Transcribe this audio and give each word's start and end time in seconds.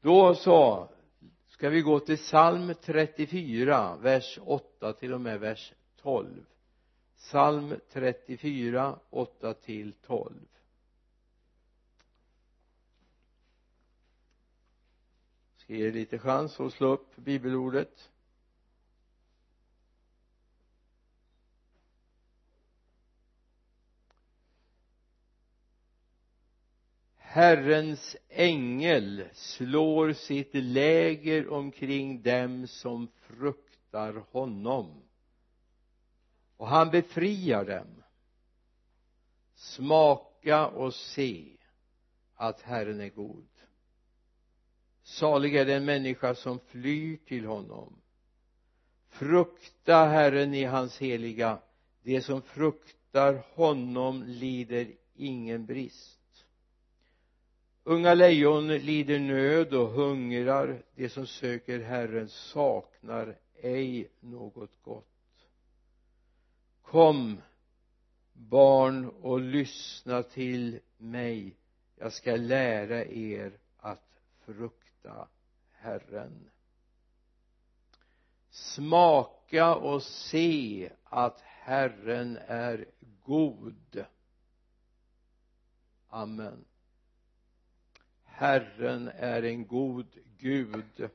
då 0.00 0.34
sa 0.34 0.88
ska 1.48 1.68
vi 1.68 1.82
gå 1.82 2.00
till 2.00 2.16
psalm 2.16 2.74
34 2.82 3.96
vers 3.96 4.38
8 4.42 4.92
till 4.92 5.12
och 5.12 5.20
med 5.20 5.40
vers 5.40 5.72
12 5.96 6.44
psalm 7.16 7.74
34 7.92 8.98
8 9.10 9.54
till 9.54 9.92
12 9.92 10.34
ska 15.56 15.74
ge 15.74 15.86
er 15.86 15.92
lite 15.92 16.18
chans 16.18 16.60
att 16.60 16.72
slå 16.72 16.92
upp 16.92 17.16
bibelordet? 17.16 18.10
Herrens 27.30 28.16
ängel 28.28 29.24
slår 29.32 30.12
sitt 30.12 30.54
läger 30.54 31.48
omkring 31.48 32.22
dem 32.22 32.66
som 32.66 33.08
fruktar 33.20 34.24
honom. 34.30 35.02
Och 36.56 36.68
han 36.68 36.90
befriar 36.90 37.64
dem. 37.64 38.02
Smaka 39.54 40.68
och 40.68 40.94
se 40.94 41.56
att 42.34 42.60
Herren 42.60 43.00
är 43.00 43.08
god. 43.08 43.48
Salig 45.02 45.56
är 45.56 45.66
den 45.66 45.84
människa 45.84 46.34
som 46.34 46.58
flyr 46.58 47.16
till 47.16 47.44
honom. 47.44 48.00
Frukta 49.08 50.04
Herren 50.04 50.54
i 50.54 50.64
hans 50.64 50.98
heliga. 50.98 51.58
De 52.02 52.20
som 52.20 52.42
fruktar 52.42 53.42
honom 53.54 54.24
lider 54.26 54.92
ingen 55.14 55.66
brist 55.66 56.17
unga 57.88 58.14
lejon 58.14 58.68
lider 58.68 59.18
nöd 59.18 59.74
och 59.74 59.88
hungrar. 59.88 60.82
De 60.94 61.08
som 61.08 61.26
söker 61.26 61.80
Herren 61.80 62.28
saknar 62.28 63.36
ej 63.62 64.10
något 64.20 64.82
gott. 64.82 65.48
Kom 66.82 67.40
barn 68.32 69.08
och 69.08 69.40
lyssna 69.40 70.22
till 70.22 70.80
mig. 70.96 71.56
Jag 71.96 72.12
ska 72.12 72.36
lära 72.36 73.04
er 73.04 73.52
att 73.76 74.20
frukta 74.44 75.28
Herren. 75.72 76.50
Smaka 78.50 79.74
och 79.74 80.02
se 80.02 80.90
att 81.04 81.40
Herren 81.40 82.38
är 82.46 82.86
god. 83.24 84.04
Amen. 86.08 86.64
Herren 88.38 89.08
är 89.08 89.42
en 89.42 89.66
god 89.66 90.06
Gud. 90.38 90.84
Det 90.96 91.10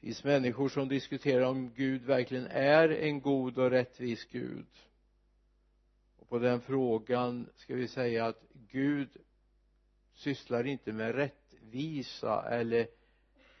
finns 0.00 0.24
människor 0.24 0.68
som 0.68 0.88
diskuterar 0.88 1.44
om 1.44 1.70
Gud 1.74 2.02
verkligen 2.02 2.46
är 2.46 2.88
en 2.88 3.20
god 3.20 3.58
och 3.58 3.70
rättvis 3.70 4.24
Gud. 4.24 4.66
Och 6.18 6.28
på 6.28 6.38
den 6.38 6.60
frågan 6.60 7.48
ska 7.56 7.74
vi 7.74 7.88
säga 7.88 8.26
att 8.26 8.42
Gud 8.52 9.08
sysslar 10.14 10.66
inte 10.66 10.92
med 10.92 11.14
rättvisa 11.14 12.48
eller 12.50 12.86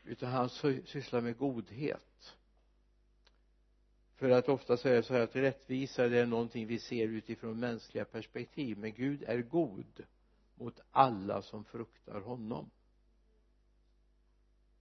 utan 0.04 0.30
han 0.30 0.48
sysslar 0.84 1.20
med 1.20 1.38
godhet. 1.38 2.36
För 4.16 4.30
att 4.30 4.48
ofta 4.48 4.76
säga 4.76 5.02
så 5.02 5.14
här 5.14 5.20
att 5.20 5.36
rättvisa 5.36 6.08
det 6.08 6.18
är 6.18 6.26
någonting 6.26 6.66
vi 6.66 6.78
ser 6.78 7.08
utifrån 7.08 7.60
mänskliga 7.60 8.04
perspektiv 8.04 8.78
men 8.78 8.92
Gud 8.92 9.22
är 9.26 9.42
god 9.42 10.04
mot 10.54 10.80
alla 10.90 11.42
som 11.42 11.64
fruktar 11.64 12.20
honom. 12.20 12.70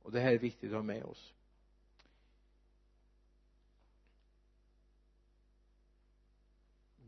Och 0.01 0.11
det 0.11 0.19
här 0.19 0.31
är 0.31 0.37
viktigt 0.39 0.69
att 0.69 0.75
ha 0.75 0.83
med 0.83 1.03
oss. 1.03 1.33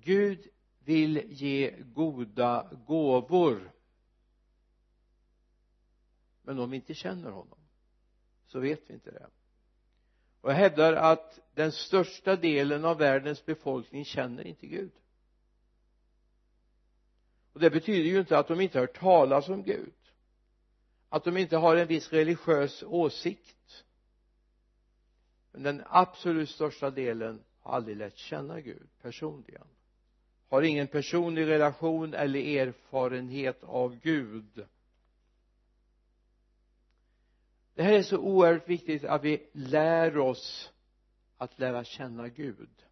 Gud 0.01 0.47
vill 0.79 1.23
ge 1.31 1.79
goda 1.79 2.69
gåvor. 2.87 3.71
Men 6.41 6.59
om 6.59 6.69
vi 6.69 6.75
inte 6.75 6.93
känner 6.93 7.31
honom 7.31 7.59
så 8.45 8.59
vet 8.59 8.89
vi 8.89 8.93
inte 8.93 9.11
det. 9.11 9.29
Och 10.41 10.51
jag 10.51 10.55
hävdar 10.55 10.93
att 10.93 11.39
den 11.53 11.71
största 11.71 12.35
delen 12.35 12.85
av 12.85 12.97
världens 12.97 13.45
befolkning 13.45 14.05
känner 14.05 14.47
inte 14.47 14.67
Gud 14.67 14.91
och 17.55 17.61
det 17.61 17.69
betyder 17.69 18.09
ju 18.09 18.19
inte 18.19 18.37
att 18.37 18.47
de 18.47 18.61
inte 18.61 18.77
har 18.77 18.83
hört 18.87 18.99
talas 18.99 19.49
om 19.49 19.63
Gud. 19.63 19.93
Att 21.09 21.23
de 21.23 21.37
inte 21.37 21.57
har 21.57 21.75
en 21.75 21.87
viss 21.87 22.13
religiös 22.13 22.83
åsikt. 22.83 23.85
Men 25.51 25.63
den 25.63 25.83
absolut 25.89 26.49
största 26.49 26.89
delen 26.89 27.43
har 27.59 27.73
aldrig 27.73 27.97
lärt 27.97 28.17
känna 28.17 28.61
Gud 28.61 28.87
personligen. 29.01 29.67
Har 30.49 30.61
ingen 30.61 30.87
personlig 30.87 31.47
relation 31.47 32.13
eller 32.13 32.39
erfarenhet 32.39 33.63
av 33.63 33.99
Gud. 33.99 34.65
Det 37.73 37.83
här 37.83 37.93
är 37.93 38.03
så 38.03 38.17
oerhört 38.17 38.69
viktigt 38.69 39.03
att 39.03 39.23
vi 39.23 39.49
lär 39.53 40.17
oss 40.17 40.71
att 41.37 41.59
lära 41.59 41.83
känna 41.83 42.29
Gud 42.29 42.84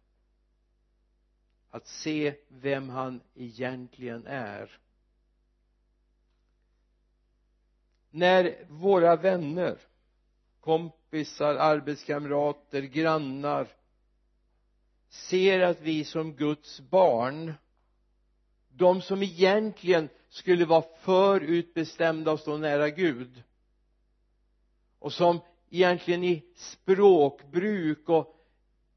att 1.74 1.86
se 1.86 2.34
vem 2.48 2.88
han 2.88 3.20
egentligen 3.34 4.26
är. 4.26 4.78
När 8.10 8.64
våra 8.68 9.16
vänner 9.16 9.78
kompisar, 10.60 11.54
arbetskamrater, 11.54 12.82
grannar 12.82 13.68
ser 15.08 15.60
att 15.60 15.80
vi 15.80 16.04
som 16.04 16.32
Guds 16.32 16.80
barn 16.80 17.54
de 18.68 19.02
som 19.02 19.22
egentligen 19.22 20.08
skulle 20.28 20.64
vara 20.64 20.84
förutbestämda 21.00 22.32
att 22.32 22.40
stå 22.40 22.56
nära 22.56 22.90
Gud 22.90 23.42
och 24.98 25.12
som 25.12 25.40
egentligen 25.70 26.24
i 26.24 26.44
språkbruk 26.54 28.08
och 28.08 28.36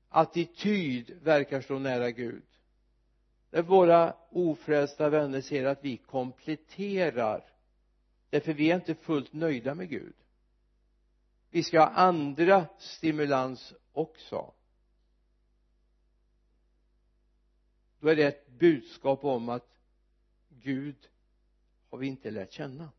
attityd 0.09 1.19
verkar 1.21 1.61
stå 1.61 1.79
nära 1.79 2.11
Gud 2.11 2.43
Eh, 3.57 3.63
våra 3.63 4.15
ofrälsta 4.29 5.09
vänner 5.09 5.41
ser 5.41 5.65
att 5.65 5.83
vi 5.83 5.97
kompletterar 5.97 7.45
därför 8.29 8.53
vi 8.53 8.71
är 8.71 8.75
inte 8.75 8.95
fullt 8.95 9.33
nöjda 9.33 9.75
med 9.75 9.89
Gud. 9.89 10.15
Vi 11.49 11.63
ska 11.63 11.79
ha 11.79 11.87
andra 11.87 12.65
stimulans 12.77 13.73
också. 13.91 14.53
Då 17.99 18.07
är 18.07 18.15
det 18.15 18.23
ett 18.23 18.47
budskap 18.47 19.23
om 19.23 19.49
att 19.49 19.79
Gud 20.49 21.09
har 21.89 21.97
vi 21.97 22.07
inte 22.07 22.31
lärt 22.31 22.51
känna. 22.51 22.91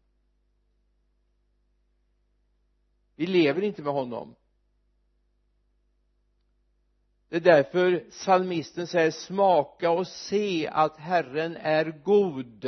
Vi 3.15 3.27
lever 3.27 3.63
inte 3.63 3.83
med 3.83 3.93
honom 3.93 4.35
det 7.29 7.37
är 7.37 7.41
därför 7.41 8.11
psalmisten 8.11 8.87
säger 8.87 9.11
smaka 9.11 9.91
och 9.91 10.07
se 10.07 10.69
att 10.69 10.97
Herren 10.97 11.57
är 11.57 11.85
god. 12.05 12.61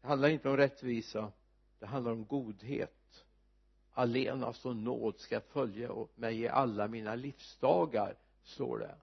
Det 0.00 0.08
handlar 0.08 0.28
inte 0.28 0.48
om 0.48 0.56
rättvisa 0.56 1.32
det 1.82 1.88
handlar 1.88 2.12
om 2.12 2.24
godhet. 2.26 3.24
Allenast 3.92 4.66
och 4.66 4.76
nåd 4.76 5.18
ska 5.18 5.40
följa 5.40 5.90
mig 6.14 6.40
i 6.40 6.48
alla 6.48 6.88
mina 6.88 7.14
livsdagar 7.14 8.16
står 8.42 8.78
det. 8.78 8.94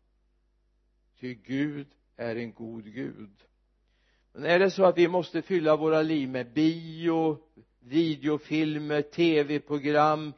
Ty 1.19 1.33
Gud 1.33 1.87
är 2.15 2.35
en 2.35 2.53
god 2.53 2.93
Gud. 2.93 3.43
Men 4.33 4.45
är 4.45 4.59
det 4.59 4.71
så 4.71 4.85
att 4.85 4.97
vi 4.97 5.07
måste 5.07 5.41
fylla 5.41 5.75
våra 5.75 6.01
liv 6.01 6.29
med 6.29 6.53
bio 6.53 7.37
videofilmer 7.79 9.01
tv-program 9.01 10.33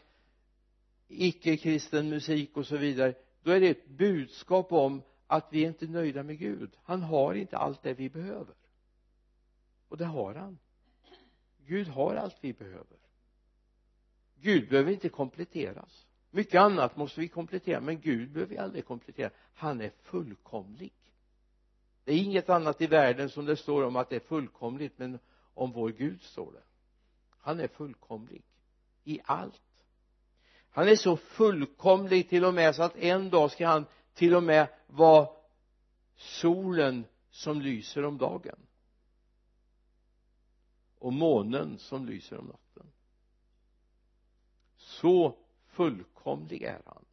icke-kristen 1.11 2.09
musik 2.09 2.57
och 2.57 2.67
så 2.67 2.77
vidare 2.77 3.13
då 3.43 3.51
är 3.51 3.59
det 3.59 3.69
ett 3.69 3.87
budskap 3.87 4.71
om 4.71 5.01
att 5.27 5.47
vi 5.51 5.63
är 5.63 5.67
inte 5.67 5.87
nöjda 5.87 6.23
med 6.23 6.39
Gud. 6.39 6.77
Han 6.83 7.01
har 7.01 7.33
inte 7.33 7.57
allt 7.57 7.83
det 7.83 7.93
vi 7.93 8.09
behöver. 8.09 8.55
Och 9.87 9.97
det 9.97 10.05
har 10.05 10.35
han. 10.35 10.57
Gud 11.65 11.87
har 11.87 12.15
allt 12.15 12.37
vi 12.41 12.53
behöver. 12.53 12.97
Gud 14.35 14.69
behöver 14.69 14.91
inte 14.91 15.09
kompletteras. 15.09 16.07
Mycket 16.31 16.61
annat 16.61 16.97
måste 16.97 17.19
vi 17.19 17.27
komplettera 17.27 17.81
men 17.81 18.01
Gud 18.01 18.31
behöver 18.31 18.49
vi 18.49 18.57
aldrig 18.57 18.85
komplettera. 18.85 19.31
Han 19.53 19.81
är 19.81 19.91
fullkomlig. 20.01 20.93
Det 22.03 22.13
är 22.13 22.17
inget 22.17 22.49
annat 22.49 22.81
i 22.81 22.87
världen 22.87 23.29
som 23.29 23.45
det 23.45 23.55
står 23.55 23.83
om 23.83 23.95
att 23.95 24.09
det 24.09 24.15
är 24.15 24.19
fullkomligt 24.19 24.97
men 24.97 25.19
om 25.53 25.71
vår 25.71 25.89
Gud 25.89 26.21
står 26.21 26.51
det. 26.51 26.63
Han 27.29 27.59
är 27.59 27.67
fullkomlig 27.67 28.43
i 29.03 29.19
allt 29.23 29.61
han 30.71 30.87
är 30.87 30.95
så 30.95 31.17
fullkomlig 31.17 32.29
till 32.29 32.45
och 32.45 32.53
med 32.53 32.75
så 32.75 32.83
att 32.83 32.95
en 32.95 33.29
dag 33.29 33.51
ska 33.51 33.67
han 33.67 33.85
till 34.13 34.35
och 34.35 34.43
med 34.43 34.67
vara 34.87 35.29
solen 36.15 37.05
som 37.29 37.61
lyser 37.61 38.05
om 38.05 38.17
dagen. 38.17 38.59
Och 40.99 41.13
månen 41.13 41.79
som 41.79 42.05
lyser 42.05 42.37
om 42.37 42.45
natten. 42.45 42.91
Så 44.77 45.37
fullkomlig 45.67 46.63
är 46.63 46.81
han. 46.85 47.05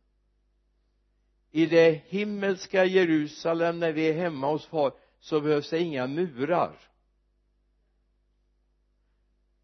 I 1.51 1.67
det 1.67 1.91
himmelska 1.91 2.85
Jerusalem 2.85 3.79
när 3.79 3.93
vi 3.93 4.09
är 4.09 4.15
hemma 4.15 4.51
hos 4.51 4.67
far 4.67 4.93
så 5.21 5.41
behövs 5.41 5.71
det 5.71 5.79
inga 5.79 6.07
murar. 6.07 6.79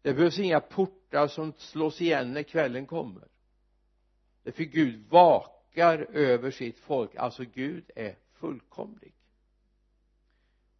Det 0.01 0.13
behövs 0.13 0.39
inga 0.39 0.59
portar 0.59 1.27
som 1.27 1.53
slås 1.57 2.01
igen 2.01 2.33
när 2.33 2.43
kvällen 2.43 2.85
kommer 2.85 3.27
därför 4.45 4.63
Gud 4.63 5.09
vakar 5.09 5.97
över 5.99 6.51
sitt 6.51 6.79
folk. 6.79 7.15
Alltså 7.15 7.43
Gud 7.43 7.91
är 7.95 8.15
fullkomlig. 8.33 9.13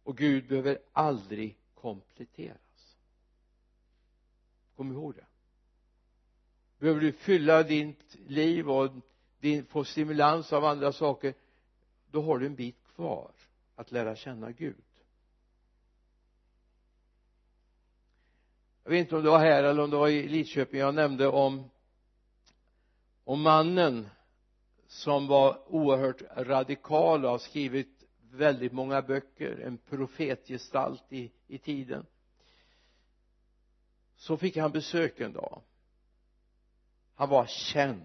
Och 0.02 0.16
Gud 0.16 0.48
behöver 0.48 0.78
aldrig 0.92 1.58
kompletteras. 1.74 2.96
Kom 4.76 4.92
ihåg 4.92 5.14
det. 5.14 5.26
Behöver 6.78 7.00
du 7.00 7.12
fylla 7.12 7.62
ditt 7.62 8.16
liv 8.26 8.70
och 8.70 8.90
din, 9.40 9.64
få 9.64 9.84
stimulans 9.84 10.52
av 10.52 10.64
andra 10.64 10.92
saker. 10.92 11.34
Då 12.10 12.22
har 12.22 12.38
du 12.38 12.46
en 12.46 12.54
bit 12.54 12.82
kvar 12.94 13.30
att 13.74 13.92
lära 13.92 14.16
känna 14.16 14.52
Gud. 14.52 14.84
Jag 18.84 18.90
vet 18.90 19.00
inte 19.00 19.16
om 19.16 19.24
det 19.24 19.30
var 19.30 19.38
här 19.38 19.64
eller 19.64 19.82
om 19.82 19.90
det 19.90 19.96
var 19.96 20.08
i 20.08 20.28
Lidköping. 20.28 20.80
Jag 20.80 20.94
nämnde 20.94 21.28
om 21.28 21.70
och 23.26 23.38
mannen 23.38 24.08
som 24.86 25.26
var 25.26 25.72
oerhört 25.74 26.22
radikal 26.36 27.24
och 27.24 27.30
har 27.30 27.38
skrivit 27.38 28.04
väldigt 28.30 28.72
många 28.72 29.02
böcker 29.02 29.60
en 29.60 29.78
profetgestalt 29.78 31.12
i, 31.12 31.32
i 31.46 31.58
tiden 31.58 32.06
så 34.16 34.36
fick 34.36 34.56
han 34.56 34.72
besök 34.72 35.20
en 35.20 35.32
dag. 35.32 35.62
Han 37.14 37.28
var 37.28 37.46
känd 37.46 38.02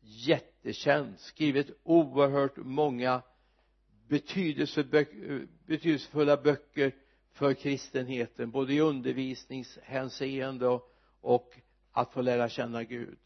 jättekänd 0.00 1.18
skrivit 1.18 1.70
oerhört 1.82 2.56
många 2.56 3.22
betydelsefulla 5.66 6.36
böcker 6.36 6.94
för 7.32 7.54
kristenheten 7.54 8.50
både 8.50 8.74
i 8.74 8.80
undervisningshänseende 8.80 10.68
och, 10.68 10.94
och 11.20 11.58
att 11.92 12.12
få 12.12 12.22
lära 12.22 12.48
känna 12.48 12.84
Gud 12.84 13.18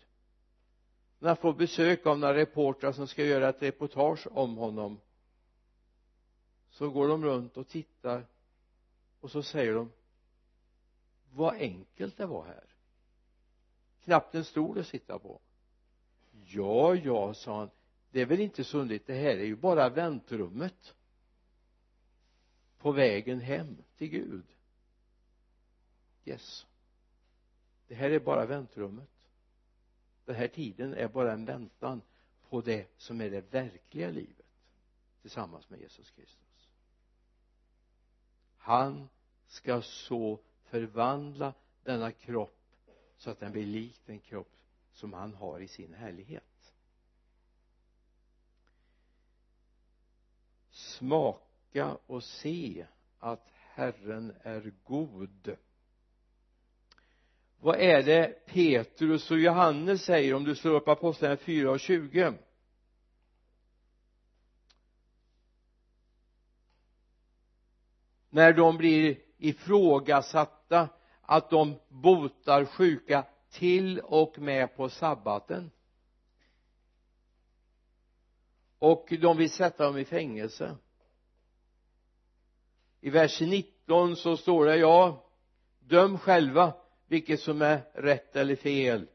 när 1.23 1.29
han 1.29 1.37
får 1.37 1.53
besök 1.53 2.07
av 2.07 2.19
några 2.19 2.35
reportrar 2.35 2.93
som 2.93 3.09
ska 3.09 3.25
göra 3.25 3.49
ett 3.49 3.63
reportage 3.63 4.27
om 4.31 4.57
honom 4.57 5.01
så 6.71 6.91
går 6.91 7.09
de 7.09 7.25
runt 7.25 7.57
och 7.57 7.69
tittar 7.69 8.27
och 9.21 9.31
så 9.31 9.43
säger 9.43 9.75
de 9.75 9.93
vad 11.33 11.55
enkelt 11.55 12.17
det 12.17 12.27
var 12.27 12.45
här. 12.45 12.65
Knappt 14.05 14.35
en 14.35 14.45
stol 14.45 14.79
att 14.79 14.87
sitta 14.87 15.19
på. 15.19 15.41
Ja 16.47 16.95
ja 16.95 17.35
sa 17.35 17.59
han. 17.59 17.71
Det 18.11 18.21
är 18.21 18.27
väl 18.27 18.41
inte 18.41 18.65
så 18.65 18.79
underligt. 18.79 19.07
Det 19.07 19.15
här 19.15 19.37
är 19.37 19.45
ju 19.45 19.57
bara 19.57 19.89
väntrummet. 19.89 20.95
På 22.79 22.93
vägen 22.93 23.41
hem 23.41 23.77
till 23.97 24.09
Gud. 24.09 24.47
Yes. 26.25 26.67
Det 27.89 27.95
här 27.95 28.11
är 28.11 28.21
bara 28.21 28.47
väntrummet 28.47 29.22
den 30.25 30.35
här 30.35 30.49
tiden 30.49 30.95
är 30.95 31.09
bara 31.09 31.33
en 31.33 31.45
väntan 31.45 32.03
på 32.49 32.61
det 32.61 32.89
som 32.97 33.21
är 33.21 33.31
det 33.31 33.41
verkliga 33.41 34.11
livet 34.11 34.47
tillsammans 35.23 35.71
med 35.71 35.81
Jesus 35.81 36.11
Kristus. 36.11 36.69
Han 38.57 39.09
ska 39.47 39.83
så 39.83 40.39
förvandla 40.63 41.55
denna 41.83 42.13
kropp 42.13 42.59
så 43.17 43.31
att 43.31 43.41
den 43.41 43.53
blir 43.53 43.67
lik 43.67 44.01
den 44.07 44.19
kropp 44.19 44.53
som 44.93 45.13
han 45.13 45.35
har 45.35 45.61
i 45.61 45.69
sin 45.69 45.95
härlighet. 45.95 46.75
Smaka 50.71 51.97
och 52.07 52.25
se 52.25 52.87
att 53.19 53.49
Herren 53.53 54.35
är 54.43 54.73
god 54.85 55.57
vad 57.63 57.81
är 57.81 58.03
det 58.03 58.47
Petrus 58.47 59.31
och 59.31 59.39
Johannes 59.39 60.05
säger 60.05 60.35
om 60.35 60.45
du 60.45 60.55
slår 60.55 60.75
upp 60.75 60.89
apostlagärningarna 60.89 61.45
4 61.45 61.71
och 61.71 61.81
20 61.81 62.35
när 68.31 68.53
de 68.53 68.77
blir 68.77 69.19
ifrågasatta 69.39 70.89
att 71.23 71.51
de 71.51 71.79
botar 71.89 72.65
sjuka 72.65 73.27
till 73.51 73.99
och 73.99 74.39
med 74.39 74.77
på 74.77 74.89
sabbaten. 74.89 75.71
Och 78.79 79.13
de 79.21 79.37
vill 79.37 79.51
sätta 79.51 79.85
dem 79.85 79.99
i 79.99 80.05
fängelse. 80.05 80.77
I 83.01 83.11
vers 83.11 83.41
19 83.41 84.17
så 84.17 84.37
står 84.37 84.67
det 84.67 84.77
ja 84.77 85.27
döm 85.79 86.19
själva 86.19 86.82
vilket 87.13 87.41
som 87.41 87.63
är 87.63 87.91
rätt 87.95 88.37
eller 88.37 88.57
fel. 88.57 89.09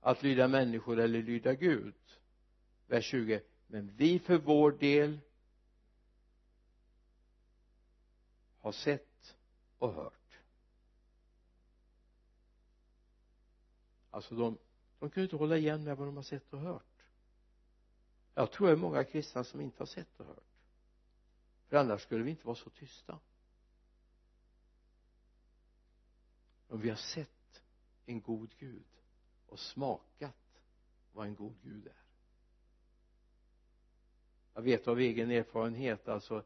Att 0.00 0.22
lyda 0.22 0.48
människor 0.48 0.98
eller 1.00 1.22
lyda 1.22 1.54
Gud. 1.54 1.94
Vers 2.86 3.04
20 3.04 3.42
men 3.66 3.96
vi 3.96 4.18
för 4.18 4.38
vår 4.38 4.72
del 4.72 5.20
har 8.58 8.72
sett 8.72 9.36
och 9.78 9.92
hört. 9.92 10.38
Alltså 14.10 14.34
de, 14.34 14.58
de 14.98 15.10
kunde 15.10 15.24
inte 15.24 15.36
hålla 15.36 15.56
igen 15.56 15.84
med 15.84 15.96
vad 15.96 16.08
de 16.08 16.16
har 16.16 16.22
sett 16.22 16.52
och 16.52 16.60
hört. 16.60 17.02
Jag 18.34 18.52
tror 18.52 18.66
det 18.66 18.72
är 18.72 18.76
många 18.76 19.04
kristna 19.04 19.44
som 19.44 19.60
inte 19.60 19.80
har 19.80 19.86
sett 19.86 20.20
och 20.20 20.26
hört. 20.26 20.66
För 21.68 21.76
annars 21.76 22.02
skulle 22.02 22.24
vi 22.24 22.30
inte 22.30 22.46
vara 22.46 22.56
så 22.56 22.70
tysta. 22.70 23.18
Om 26.70 26.80
vi 26.80 26.88
har 26.88 26.96
sett 26.96 27.62
en 28.06 28.20
god 28.20 28.54
Gud 28.58 28.86
och 29.46 29.58
smakat 29.58 30.62
vad 31.12 31.26
en 31.26 31.34
god 31.34 31.54
Gud 31.62 31.86
är. 31.86 32.02
Jag 34.54 34.62
vet 34.62 34.88
av 34.88 35.00
egen 35.00 35.30
erfarenhet 35.30 36.08
alltså 36.08 36.44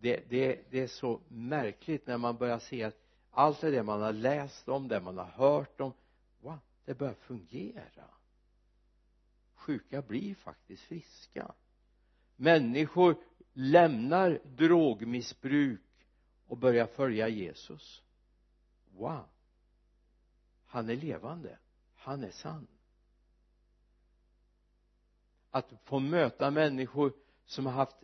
det, 0.00 0.24
det, 0.28 0.70
det 0.70 0.80
är 0.80 0.86
så 0.86 1.20
märkligt 1.28 2.06
när 2.06 2.18
man 2.18 2.36
börjar 2.36 2.58
se 2.58 2.82
att 2.82 2.96
allt 3.30 3.60
det 3.60 3.82
man 3.82 4.00
har 4.00 4.12
läst 4.12 4.68
om, 4.68 4.88
det 4.88 5.00
man 5.00 5.18
har 5.18 5.24
hört 5.24 5.80
om 5.80 5.92
va, 6.40 6.58
det 6.84 6.94
börjar 6.94 7.14
fungera. 7.14 8.04
Sjuka 9.54 10.02
blir 10.02 10.34
faktiskt 10.34 10.82
friska. 10.82 11.54
Människor 12.36 13.16
lämnar 13.52 14.40
drogmissbruk 14.44 15.80
och 16.46 16.56
börjar 16.56 16.86
följa 16.86 17.28
Jesus 17.28 18.02
wow. 18.96 19.24
Han 20.66 20.90
är 20.90 20.96
levande. 20.96 21.58
Han 21.94 22.24
är 22.24 22.30
sann. 22.30 22.66
Att 25.50 25.72
få 25.84 25.98
möta 25.98 26.50
människor 26.50 27.12
som 27.46 27.66
har 27.66 27.72
haft 27.72 27.96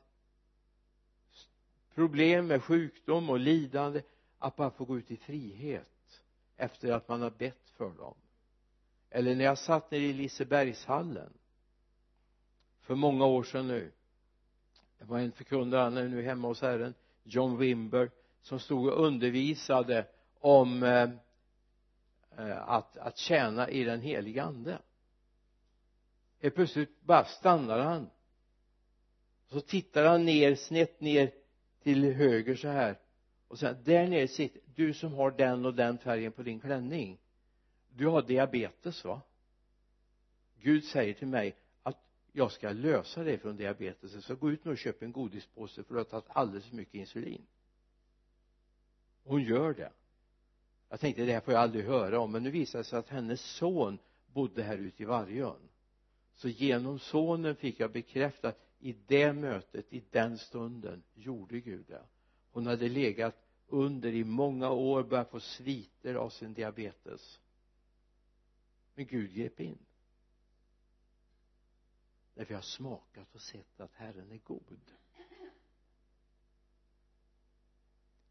problem 1.94 2.46
med 2.46 2.62
sjukdom 2.62 3.30
och 3.30 3.40
lidande 3.40 4.02
att 4.38 4.56
bara 4.56 4.70
få 4.70 4.84
gå 4.84 4.98
ut 4.98 5.10
i 5.10 5.16
frihet 5.16 6.22
efter 6.56 6.92
att 6.92 7.08
man 7.08 7.22
har 7.22 7.30
bett 7.30 7.70
för 7.76 7.90
dem. 7.90 8.14
Eller 9.10 9.34
när 9.34 9.44
jag 9.44 9.58
satt 9.58 9.90
nere 9.90 10.02
i 10.02 10.12
Lisebergshallen 10.12 11.32
för 12.80 12.94
många 12.94 13.26
år 13.26 13.42
sedan 13.42 13.68
nu. 13.68 13.92
Det 14.98 15.04
var 15.04 15.18
en 15.18 15.32
förkunnare, 15.32 15.80
han 15.80 15.96
är 15.96 16.08
nu 16.08 16.22
hemma 16.22 16.48
hos 16.48 16.60
Herren 16.60 16.94
John 17.22 17.58
Wimber 17.58 18.10
som 18.42 18.60
stod 18.60 18.86
och 18.86 19.06
undervisade 19.06 20.06
om 20.40 20.82
eh, 20.82 21.10
eh, 22.38 22.68
att, 22.68 22.96
att 22.96 23.18
tjäna 23.18 23.70
i 23.70 23.84
den 23.84 24.00
heliga 24.00 24.42
ande. 24.42 24.78
Helt 26.40 26.54
plötsligt 26.54 27.00
bara 27.00 27.24
stannar 27.24 27.78
han. 27.78 28.10
Så 29.48 29.60
tittar 29.60 30.04
han 30.04 30.24
ner 30.24 30.54
snett 30.54 31.00
ner 31.00 31.32
till 31.82 32.12
höger 32.12 32.56
så 32.56 32.68
här 32.68 32.98
och 33.48 33.58
sen 33.58 33.76
där 33.84 34.06
nere 34.06 34.28
sitter 34.28 34.60
du 34.74 34.94
som 34.94 35.12
har 35.12 35.30
den 35.30 35.64
och 35.64 35.74
den 35.74 35.98
färgen 35.98 36.32
på 36.32 36.42
din 36.42 36.60
klänning. 36.60 37.18
Du 37.88 38.06
har 38.06 38.22
diabetes 38.22 39.04
va? 39.04 39.22
Gud 40.60 40.84
säger 40.84 41.14
till 41.14 41.28
mig 41.28 41.56
att 41.82 42.04
jag 42.32 42.52
ska 42.52 42.72
lösa 42.72 43.24
dig 43.24 43.38
från 43.38 43.56
diabetes. 43.56 44.24
Så 44.24 44.36
gå 44.36 44.50
ut 44.50 44.64
nu 44.64 44.70
och 44.70 44.78
köp 44.78 45.02
en 45.02 45.12
godispåse 45.12 45.84
för 45.84 45.94
du 45.94 46.00
har 46.00 46.04
tagit 46.04 46.26
alldeles 46.28 46.66
för 46.66 46.76
mycket 46.76 46.94
insulin. 46.94 47.46
Hon 49.24 49.42
gör 49.42 49.74
det 49.74 49.92
jag 50.88 51.00
tänkte 51.00 51.24
det 51.24 51.32
här 51.32 51.40
får 51.40 51.54
jag 51.54 51.62
aldrig 51.62 51.84
höra 51.84 52.20
om 52.20 52.32
men 52.32 52.42
nu 52.42 52.50
visade 52.50 52.82
det 52.82 52.88
sig 52.88 52.98
att 52.98 53.08
hennes 53.08 53.40
son 53.40 53.98
bodde 54.26 54.62
här 54.62 54.78
ute 54.78 55.02
i 55.02 55.06
Vargön. 55.06 55.68
Så 56.34 56.48
genom 56.48 56.98
sonen 56.98 57.56
fick 57.56 57.80
jag 57.80 57.92
bekräftat 57.92 58.58
i 58.78 58.92
det 59.06 59.32
mötet, 59.32 59.92
i 59.92 60.04
den 60.10 60.38
stunden 60.38 61.02
gjorde 61.14 61.60
Gud 61.60 61.84
det. 61.88 62.02
Hon 62.50 62.66
hade 62.66 62.88
legat 62.88 63.36
under 63.66 64.12
i 64.12 64.24
många 64.24 64.70
år 64.70 65.02
börjat 65.02 65.30
få 65.30 65.40
sviter 65.40 66.14
av 66.14 66.30
sin 66.30 66.54
diabetes. 66.54 67.40
Men 68.94 69.06
Gud 69.06 69.34
grep 69.34 69.60
in. 69.60 69.78
Därför 72.34 72.54
jag 72.54 72.58
har 72.58 72.62
smakat 72.62 73.34
och 73.34 73.40
sett 73.40 73.80
att 73.80 73.94
Herren 73.94 74.32
är 74.32 74.38
god. 74.38 74.80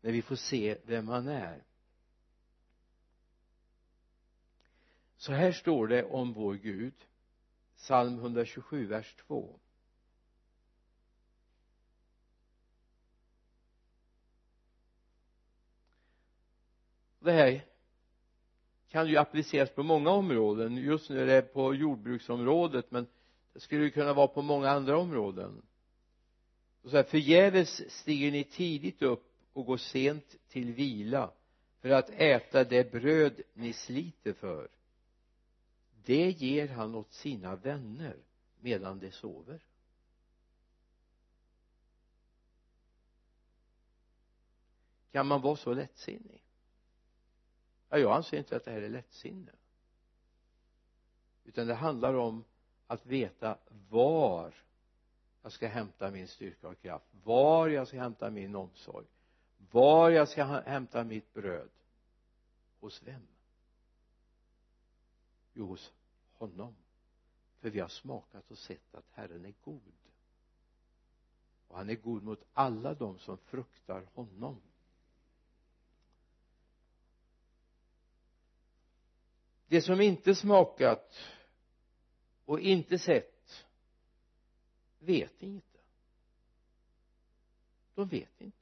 När 0.02 0.12
vi 0.12 0.22
får 0.22 0.36
se 0.36 0.78
vem 0.86 1.08
han 1.08 1.28
är 1.28 1.64
så 5.26 5.34
här 5.34 5.52
står 5.52 5.88
det 5.88 6.04
om 6.04 6.34
vår 6.34 6.54
Gud 6.54 6.94
psalm 7.76 8.20
127 8.20 8.86
vers 8.86 9.16
2 9.28 9.60
det 17.20 17.32
här 17.32 17.66
kan 18.90 19.08
ju 19.08 19.18
appliceras 19.18 19.70
på 19.70 19.84
många 19.84 20.10
områden. 20.10 20.78
Just 20.78 21.10
nu 21.10 21.22
är 21.22 21.26
det 21.26 21.42
på 21.42 21.76
jordbruksområdet 21.76 22.92
men 22.92 23.08
det 23.54 23.60
skulle 23.60 23.84
ju 23.84 23.90
kunna 23.90 24.14
vara 24.14 24.28
på 24.28 24.42
många 24.42 24.70
andra 24.70 24.98
områden. 24.98 25.62
Och 26.82 26.90
så 26.90 26.96
här, 26.96 27.04
förgäves 27.04 27.92
stiger 27.92 28.32
ni 28.32 28.44
tidigt 28.44 29.02
upp 29.02 29.32
och 29.54 29.66
går 29.66 29.78
sent 29.78 30.36
till 30.48 30.74
vila 30.74 31.32
för 31.82 31.90
att 31.90 32.10
äta 32.10 32.64
det 32.64 32.92
bröd 32.92 33.42
ni 33.54 33.74
sliter 33.74 34.34
för 34.34 34.75
det 36.06 36.32
ger 36.32 36.68
han 36.68 36.96
åt 36.96 37.14
sina 37.14 37.56
vänner 37.56 38.18
medan 38.60 39.00
de 39.00 39.12
sover. 39.12 39.64
Kan 45.12 45.28
man 45.28 45.42
vara 45.42 45.56
så 45.56 45.74
lättsinnig? 45.74 46.44
Ja, 47.90 47.98
jag 47.98 48.16
anser 48.16 48.38
inte 48.38 48.56
att 48.56 48.66
det 48.66 48.72
här 48.72 48.82
är 48.82 48.90
lättsinne. 48.90 49.52
Utan 51.44 51.68
det 51.68 51.76
handlar 51.76 52.14
om 52.14 52.44
att 52.88 53.06
veta 53.06 53.58
var 53.90 54.54
jag 55.42 55.52
ska 55.52 55.68
hämta 55.68 56.12
min 56.12 56.28
styrka 56.28 56.68
och 56.68 56.82
kraft 56.82 57.06
var 57.12 57.68
jag 57.68 57.88
ska 57.88 58.00
hämta 58.00 58.30
min 58.30 58.56
omsorg 58.56 59.06
var 59.72 60.10
jag 60.10 60.30
ska 60.30 60.44
hämta 60.44 61.04
mitt 61.04 61.34
bröd. 61.34 61.70
Hos 62.80 63.04
vem? 63.04 63.28
Jo 65.54 65.66
hos 65.66 65.94
honom. 66.38 66.76
För 67.60 67.70
vi 67.70 67.80
har 67.80 67.88
smakat 67.88 68.52
och 68.52 68.58
sett 68.58 68.96
att 68.96 69.10
Herren 69.12 69.46
är 69.46 69.54
god. 69.64 69.94
Och 71.68 71.78
han 71.78 71.90
är 71.90 71.96
god 71.96 72.24
mot 72.24 72.46
alla 72.54 72.94
de 72.94 73.20
som 73.20 73.38
fruktar 73.38 74.08
honom. 74.14 74.62
Det 79.68 79.82
som 79.82 80.02
inte 80.02 80.36
smakat 80.36 81.16
och 82.46 82.60
inte 82.60 83.00
sett 83.00 83.66
vet 85.00 85.44
inte. 85.44 85.80
De 87.96 88.08
vet 88.08 88.42
inte. 88.42 88.58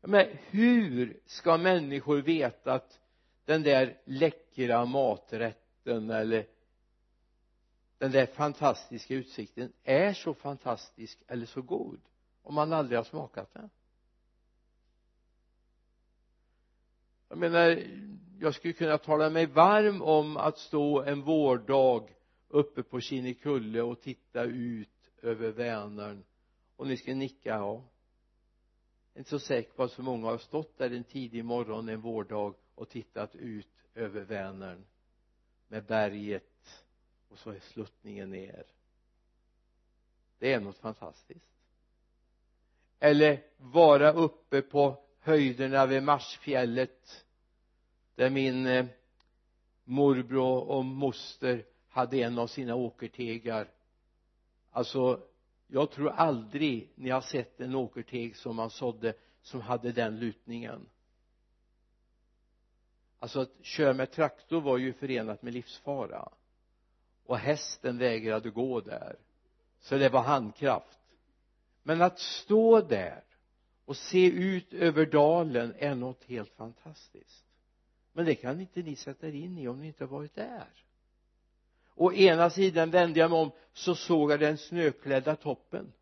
Men 0.00 0.26
hur 0.36 1.20
ska 1.26 1.56
människor 1.56 2.22
veta 2.22 2.72
att 2.72 3.00
den 3.46 3.62
där 3.62 4.00
läckra 4.04 4.84
maträtten 4.84 6.10
eller 6.10 6.46
den 7.98 8.10
där 8.10 8.26
fantastiska 8.26 9.14
utsikten 9.14 9.72
är 9.84 10.12
så 10.12 10.34
fantastisk 10.34 11.22
eller 11.26 11.46
så 11.46 11.62
god 11.62 12.00
om 12.42 12.54
man 12.54 12.72
aldrig 12.72 12.98
har 12.98 13.04
smakat 13.04 13.54
den. 13.54 13.70
Jag 17.28 17.38
menar 17.38 17.82
jag 18.40 18.54
skulle 18.54 18.72
kunna 18.72 18.98
tala 18.98 19.30
mig 19.30 19.46
varm 19.46 20.02
om 20.02 20.36
att 20.36 20.58
stå 20.58 21.02
en 21.02 21.22
vårdag 21.22 22.10
uppe 22.48 22.82
på 22.82 23.00
Kinnekulle 23.00 23.82
och 23.82 24.00
titta 24.00 24.44
ut 24.44 25.10
över 25.22 25.50
Vänern 25.50 26.24
och 26.76 26.86
ni 26.86 26.96
skulle 26.96 27.16
nicka 27.16 27.48
ja. 27.48 27.84
Jag 29.12 29.14
är 29.14 29.18
inte 29.18 29.30
så 29.30 29.38
säker 29.38 29.72
på 29.72 29.82
att 29.82 29.92
så 29.92 30.02
många 30.02 30.26
har 30.26 30.38
stått 30.38 30.78
där 30.78 30.90
en 30.90 31.04
tidig 31.04 31.44
morgon 31.44 31.88
en 31.88 32.00
vårdag 32.00 32.54
och 32.76 32.88
tittat 32.88 33.34
ut 33.34 33.68
över 33.94 34.20
Vänern 34.20 34.84
med 35.68 35.84
berget 35.84 36.84
och 37.28 37.38
så 37.38 37.50
är 37.50 37.60
sluttningen 37.60 38.30
ner. 38.30 38.66
Det 40.38 40.52
är 40.52 40.60
något 40.60 40.78
fantastiskt. 40.78 41.56
Eller 42.98 43.42
vara 43.56 44.12
uppe 44.12 44.62
på 44.62 45.04
höjderna 45.20 45.86
vid 45.86 46.02
Marsfjället 46.02 47.24
där 48.14 48.30
min 48.30 48.66
eh, 48.66 48.86
morbror 49.84 50.68
och 50.68 50.84
moster 50.84 51.64
hade 51.88 52.18
en 52.18 52.38
av 52.38 52.46
sina 52.46 52.74
åkertegar. 52.74 53.70
Alltså 54.70 55.26
jag 55.66 55.90
tror 55.90 56.10
aldrig 56.10 56.92
ni 56.94 57.10
har 57.10 57.20
sett 57.20 57.60
en 57.60 57.74
åkerteg 57.74 58.36
som 58.36 58.56
man 58.56 58.70
sådde 58.70 59.14
som 59.42 59.60
hade 59.60 59.92
den 59.92 60.18
lutningen 60.18 60.88
alltså 63.18 63.40
att 63.40 63.52
köra 63.62 63.92
med 63.92 64.10
traktor 64.10 64.60
var 64.60 64.78
ju 64.78 64.92
förenat 64.92 65.42
med 65.42 65.54
livsfara. 65.54 66.28
Och 67.26 67.38
hästen 67.38 67.98
vägrade 67.98 68.50
gå 68.50 68.80
där. 68.80 69.16
Så 69.80 69.96
det 69.96 70.08
var 70.08 70.22
handkraft. 70.22 70.98
Men 71.82 72.02
att 72.02 72.18
stå 72.18 72.80
där 72.80 73.22
och 73.84 73.96
se 73.96 74.26
ut 74.26 74.72
över 74.72 75.06
dalen 75.06 75.74
är 75.78 75.94
något 75.94 76.24
helt 76.24 76.52
fantastiskt. 76.52 77.44
Men 78.12 78.24
det 78.24 78.34
kan 78.34 78.60
inte 78.60 78.82
ni 78.82 78.96
sätta 78.96 79.28
er 79.28 79.32
in 79.32 79.58
i 79.58 79.68
om 79.68 79.80
ni 79.80 79.86
inte 79.86 80.04
har 80.04 80.08
varit 80.08 80.34
där. 80.34 80.68
Å 81.94 82.12
ena 82.12 82.50
sidan 82.50 82.90
vände 82.90 83.20
jag 83.20 83.30
mig 83.30 83.40
om 83.40 83.50
så 83.72 83.94
såg 83.94 84.32
jag 84.32 84.40
den 84.40 84.58
snöklädda 84.58 85.36
toppen. 85.36 85.92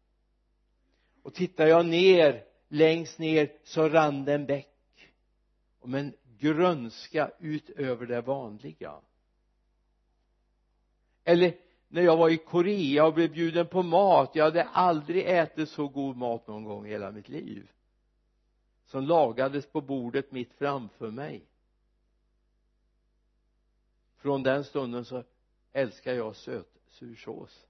Och 1.22 1.34
tittar 1.34 1.66
jag 1.66 1.86
ner 1.86 2.44
längst 2.68 3.18
ner 3.18 3.52
så 3.64 3.88
rann 3.88 4.24
det 4.24 4.34
en 4.34 4.46
bäck. 4.46 5.12
Men 5.84 6.14
grönska 6.44 7.30
utöver 7.38 8.06
det 8.06 8.20
vanliga. 8.20 9.00
Eller 11.24 11.56
när 11.88 12.02
jag 12.02 12.16
var 12.16 12.30
i 12.30 12.36
Korea 12.36 13.06
och 13.06 13.14
blev 13.14 13.32
bjuden 13.32 13.66
på 13.66 13.82
mat 13.82 14.30
jag 14.34 14.44
hade 14.44 14.64
aldrig 14.64 15.26
ätit 15.26 15.68
så 15.68 15.88
god 15.88 16.16
mat 16.16 16.46
någon 16.46 16.64
gång 16.64 16.86
i 16.86 16.90
hela 16.90 17.10
mitt 17.10 17.28
liv 17.28 17.70
som 18.86 19.04
lagades 19.04 19.66
på 19.66 19.80
bordet 19.80 20.32
mitt 20.32 20.52
framför 20.52 21.10
mig. 21.10 21.46
Från 24.16 24.42
den 24.42 24.64
stunden 24.64 25.04
så 25.04 25.24
älskar 25.72 26.12
jag 26.12 26.36
sötsursås 26.36 27.66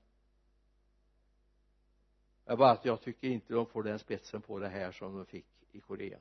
det 2.44 2.52
är 2.52 2.56
bara 2.56 2.70
att 2.70 2.84
jag 2.84 3.00
tycker 3.00 3.28
inte 3.28 3.54
de 3.54 3.66
får 3.66 3.82
den 3.82 3.98
spetsen 3.98 4.42
på 4.42 4.58
det 4.58 4.68
här 4.68 4.92
som 4.92 5.16
de 5.16 5.26
fick 5.26 5.46
i 5.72 5.80
Korea 5.80 6.18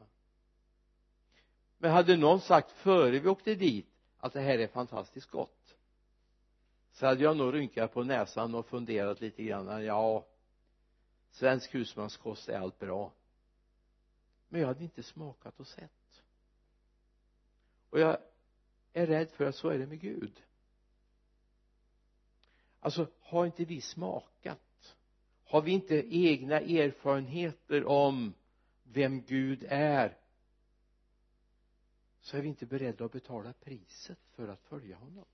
men 1.83 1.91
hade 1.91 2.17
någon 2.17 2.41
sagt 2.41 2.71
före 2.71 3.19
vi 3.19 3.29
åkte 3.29 3.55
dit 3.55 3.87
att 4.17 4.33
det 4.33 4.39
här 4.41 4.59
är 4.59 4.67
fantastiskt 4.67 5.29
gott 5.29 5.75
så 6.91 7.05
hade 7.05 7.23
jag 7.23 7.37
nog 7.37 7.53
rynkat 7.53 7.93
på 7.93 8.03
näsan 8.03 8.55
och 8.55 8.67
funderat 8.67 9.21
lite 9.21 9.43
grann. 9.43 9.85
Ja 9.85 10.25
svensk 11.31 11.75
husmanskost 11.75 12.49
är 12.49 12.59
allt 12.59 12.79
bra. 12.79 13.13
Men 14.49 14.61
jag 14.61 14.67
hade 14.67 14.83
inte 14.83 15.03
smakat 15.03 15.59
och 15.59 15.67
sett. 15.67 16.21
Och 17.89 17.99
jag 17.99 18.17
är 18.93 19.07
rädd 19.07 19.31
för 19.31 19.45
att 19.45 19.55
så 19.55 19.69
är 19.69 19.77
det 19.77 19.87
med 19.87 19.99
Gud. 19.99 20.41
Alltså 22.79 23.07
har 23.19 23.45
inte 23.45 23.65
vi 23.65 23.81
smakat? 23.81 24.95
Har 25.43 25.61
vi 25.61 25.71
inte 25.71 26.15
egna 26.15 26.59
erfarenheter 26.59 27.85
om 27.85 28.33
vem 28.83 29.21
Gud 29.21 29.65
är? 29.69 30.17
Så 32.23 32.37
är 32.37 32.41
vi 32.41 32.47
inte 32.47 32.65
beredda 32.65 33.05
att 33.05 33.11
betala 33.11 33.53
priset 33.53 34.19
för 34.35 34.47
att 34.47 34.61
följa 34.61 34.97
honom. 34.97 35.25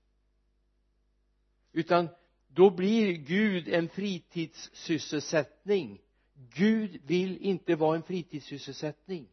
Utan 1.72 2.08
då 2.48 2.70
blir 2.70 3.12
Gud 3.12 3.68
en 3.68 3.88
fritidssysselsättning. 3.88 6.02
Gud 6.34 7.00
vill 7.04 7.36
inte 7.36 7.74
vara 7.74 7.96
en 7.96 8.02
fritidssysselsättning. 8.02 9.28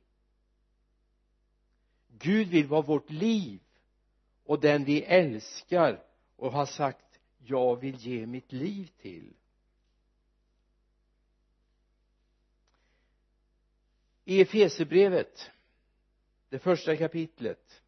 Gud 2.07 2.47
vill 2.47 2.67
vara 2.67 2.81
vårt 2.81 3.09
liv 3.09 3.59
och 4.43 4.59
den 4.59 4.83
vi 4.83 5.03
älskar 5.03 6.03
och 6.35 6.51
har 6.51 6.65
sagt 6.65 7.19
jag 7.37 7.75
vill 7.75 7.95
ge 7.95 8.25
mitt 8.25 8.51
liv 8.51 8.91
till. 8.97 9.33
I 14.25 14.41
Efesebrevet 14.41 15.51
det 16.49 16.59
första 16.59 16.97
kapitlet. 16.97 17.81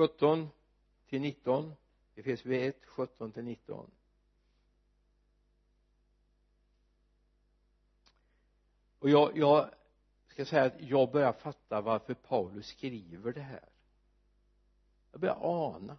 sjutton 0.00 0.48
till 1.08 1.20
nitton. 1.20 1.74
Efesierbrevet 2.14 2.76
1, 2.76 2.86
17 2.86 3.32
till 3.32 3.44
19 3.44 3.90
och 8.98 9.10
jag, 9.10 9.38
jag 9.38 9.70
ska 10.26 10.44
säga 10.44 10.64
att 10.64 10.80
jag 10.80 11.10
börjar 11.12 11.32
fatta 11.32 11.80
varför 11.80 12.14
Paulus 12.14 12.66
skriver 12.66 13.32
det 13.32 13.40
här. 13.40 13.68
Jag 15.12 15.20
börjar 15.20 15.38
ana. 15.40 15.98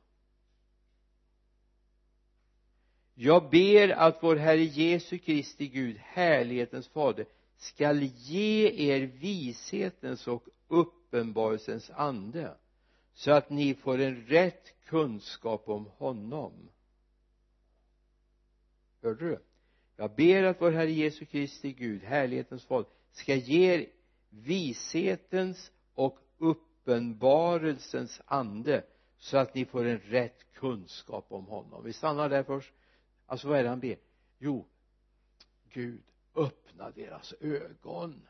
Jag 3.23 3.49
ber 3.49 3.89
att 3.89 4.23
vår 4.23 4.35
Herre 4.35 4.63
Jesu 4.63 5.17
Kristi 5.17 5.67
Gud 5.67 5.97
härlighetens 5.97 6.87
fader 6.87 7.25
skall 7.57 8.03
ge 8.03 8.67
er 8.91 9.05
vishetens 9.05 10.27
och 10.27 10.43
uppenbarelsens 10.67 11.89
ande 11.89 12.57
så 13.13 13.31
att 13.31 13.49
ni 13.49 13.73
får 13.73 13.99
en 13.99 14.25
rätt 14.25 14.85
kunskap 14.85 15.69
om 15.69 15.85
honom. 15.85 16.69
Hörde 19.01 19.29
du? 19.29 19.39
Jag 19.97 20.15
ber 20.15 20.43
att 20.43 20.61
vår 20.61 20.71
Herre 20.71 20.91
Jesu 20.91 21.25
Kristi 21.25 21.71
Gud 21.71 22.03
härlighetens 22.03 22.65
fader 22.65 22.89
ska 23.11 23.35
ge 23.35 23.73
er 23.73 23.85
vishetens 24.29 25.71
och 25.93 26.19
uppenbarelsens 26.37 28.21
ande 28.25 28.83
så 29.17 29.37
att 29.37 29.55
ni 29.55 29.65
får 29.65 29.85
en 29.85 29.99
rätt 29.99 30.53
kunskap 30.53 31.25
om 31.29 31.45
honom. 31.45 31.83
Vi 31.83 31.93
stannar 31.93 32.29
där 32.29 32.43
först 32.43 32.73
alltså 33.31 33.47
vad 33.47 33.59
är 33.59 33.63
det 33.63 33.69
han 33.69 33.79
ber? 33.79 33.97
Jo 34.39 34.65
Gud 35.73 36.01
öppna 36.35 36.91
deras 36.91 37.33
ögon. 37.39 38.27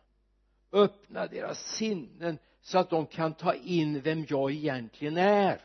Öppna 0.72 1.28
deras 1.28 1.76
sinnen 1.76 2.38
så 2.62 2.78
att 2.78 2.90
de 2.90 3.06
kan 3.06 3.34
ta 3.34 3.54
in 3.54 4.02
vem 4.02 4.26
jag 4.30 4.52
egentligen 4.52 5.18
är. 5.18 5.62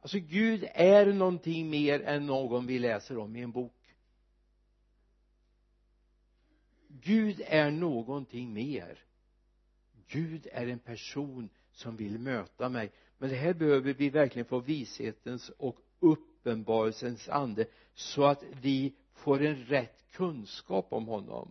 Alltså 0.00 0.18
Gud 0.18 0.68
är 0.74 1.12
någonting 1.12 1.70
mer 1.70 2.02
än 2.02 2.26
någon 2.26 2.66
vi 2.66 2.78
läser 2.78 3.18
om 3.18 3.36
i 3.36 3.42
en 3.42 3.52
bok? 3.52 3.96
Gud 6.88 7.42
är 7.46 7.70
någonting 7.70 8.52
mer. 8.52 8.98
Gud 10.06 10.46
är 10.52 10.66
en 10.66 10.78
person 10.78 11.48
som 11.72 11.96
vill 11.96 12.18
möta 12.18 12.68
mig. 12.68 12.92
Men 13.18 13.30
det 13.30 13.36
här 13.36 13.54
behöver 13.54 13.92
vi 13.92 14.10
verkligen 14.10 14.46
få 14.46 14.60
vishetens 14.60 15.48
och 15.48 15.80
upp 16.00 16.37
uppenbarelsens 16.48 17.28
ande 17.28 17.66
så 17.94 18.24
att 18.24 18.42
vi 18.60 18.94
får 19.14 19.42
en 19.42 19.64
rätt 19.64 20.04
kunskap 20.12 20.86
om 20.90 21.06
honom. 21.06 21.48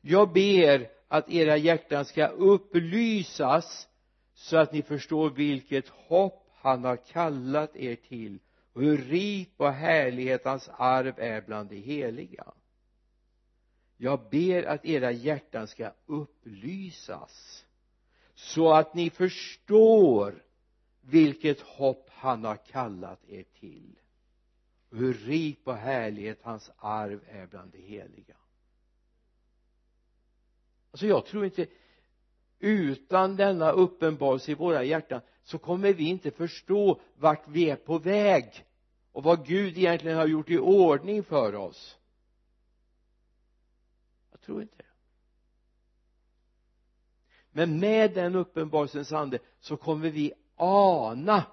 Jag 0.00 0.32
ber 0.32 0.90
att 1.08 1.30
era 1.30 1.56
hjärtan 1.56 2.04
ska 2.04 2.26
upplysas 2.26 3.88
så 4.34 4.56
att 4.56 4.72
ni 4.72 4.82
förstår 4.82 5.30
vilket 5.30 5.88
hopp 5.88 6.50
han 6.54 6.84
har 6.84 6.96
kallat 6.96 7.76
er 7.76 7.96
till 7.96 8.38
och 8.72 8.82
hur 8.82 8.98
rik 8.98 9.56
på 9.56 9.68
härlighet 9.68 10.44
hans 10.44 10.70
arv 10.72 11.14
är 11.16 11.40
bland 11.40 11.70
de 11.70 11.76
heliga. 11.76 12.52
Jag 13.96 14.30
ber 14.30 14.62
att 14.62 14.84
era 14.84 15.12
hjärtan 15.12 15.66
ska 15.66 15.92
upplysas 16.06 17.64
så 18.34 18.72
att 18.72 18.94
ni 18.94 19.10
förstår 19.10 20.42
vilket 21.00 21.60
hopp 21.60 22.10
han 22.10 22.44
har 22.44 22.56
kallat 22.56 23.20
er 23.28 23.44
till. 23.60 23.98
Och 24.90 24.96
hur 24.96 25.14
rik 25.14 25.64
på 25.64 25.72
härlighet 25.72 26.38
hans 26.42 26.70
arv 26.76 27.20
är 27.28 27.46
bland 27.46 27.72
de 27.72 27.78
heliga. 27.78 28.36
Alltså 30.90 31.06
jag 31.06 31.26
tror 31.26 31.44
inte 31.44 31.66
utan 32.58 33.36
denna 33.36 33.70
uppenbarelse 33.70 34.50
i 34.50 34.54
våra 34.54 34.84
hjärtan 34.84 35.20
så 35.42 35.58
kommer 35.58 35.92
vi 35.92 36.04
inte 36.04 36.30
förstå 36.30 37.00
vart 37.16 37.48
vi 37.48 37.70
är 37.70 37.76
på 37.76 37.98
väg 37.98 38.66
och 39.12 39.22
vad 39.22 39.46
Gud 39.46 39.78
egentligen 39.78 40.16
har 40.16 40.26
gjort 40.26 40.50
i 40.50 40.58
ordning 40.58 41.22
för 41.22 41.54
oss. 41.54 41.98
Jag 44.30 44.40
tror 44.40 44.62
inte 44.62 44.76
det. 44.76 44.84
Men 47.52 47.80
med 47.80 48.14
den 48.14 48.34
uppenbarelsens 48.34 49.12
ande 49.12 49.38
så 49.60 49.76
kommer 49.76 50.10
vi 50.10 50.32
ana 50.62 51.46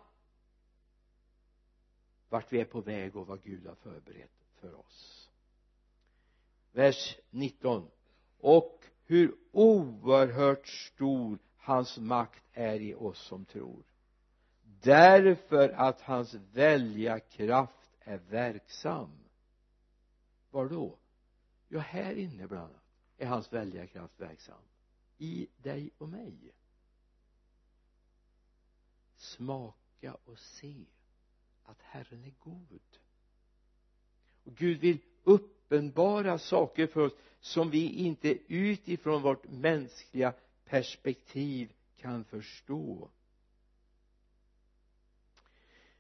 vart 2.29 2.53
vi 2.53 2.59
är 2.61 2.65
på 2.65 2.81
väg 2.81 3.15
och 3.15 3.27
vad 3.27 3.43
Gud 3.43 3.67
har 3.67 3.75
förberett 3.75 4.45
för 4.55 4.75
oss. 4.75 5.29
Vers 6.71 7.17
19 7.29 7.89
och 8.39 8.83
hur 9.05 9.35
oerhört 9.51 10.67
stor 10.67 11.39
hans 11.57 11.97
makt 11.97 12.43
är 12.53 12.79
i 12.79 12.95
oss 12.95 13.19
som 13.19 13.45
tror. 13.45 13.83
Därför 14.81 15.69
att 15.69 16.01
hans 16.01 16.33
välja 16.33 17.19
kraft 17.19 17.91
är 17.99 18.17
verksam. 18.17 19.11
Var 20.51 20.69
då 20.69 20.97
ja 21.67 21.79
här 21.79 22.15
inne 22.15 22.47
bland 22.47 22.63
annat 22.63 22.83
är 23.17 23.25
hans 23.25 23.53
välja 23.53 23.87
kraft 23.87 24.19
verksam. 24.19 24.61
I 25.17 25.47
dig 25.57 25.89
och 25.97 26.09
mig 26.09 26.51
smaka 29.38 30.17
och 30.26 30.39
se 30.39 30.86
att 31.63 31.82
Herren 31.82 32.23
är 32.23 32.34
god. 32.39 32.82
Och 34.43 34.56
Gud 34.56 34.80
vill 34.80 35.00
uppenbara 35.23 36.38
saker 36.38 36.88
för 36.88 37.02
oss 37.02 37.13
som 37.39 37.69
vi 37.69 37.89
inte 37.89 38.38
utifrån 38.47 39.21
vårt 39.21 39.47
mänskliga 39.47 40.34
perspektiv 40.65 41.73
kan 41.97 42.23
förstå. 42.23 43.10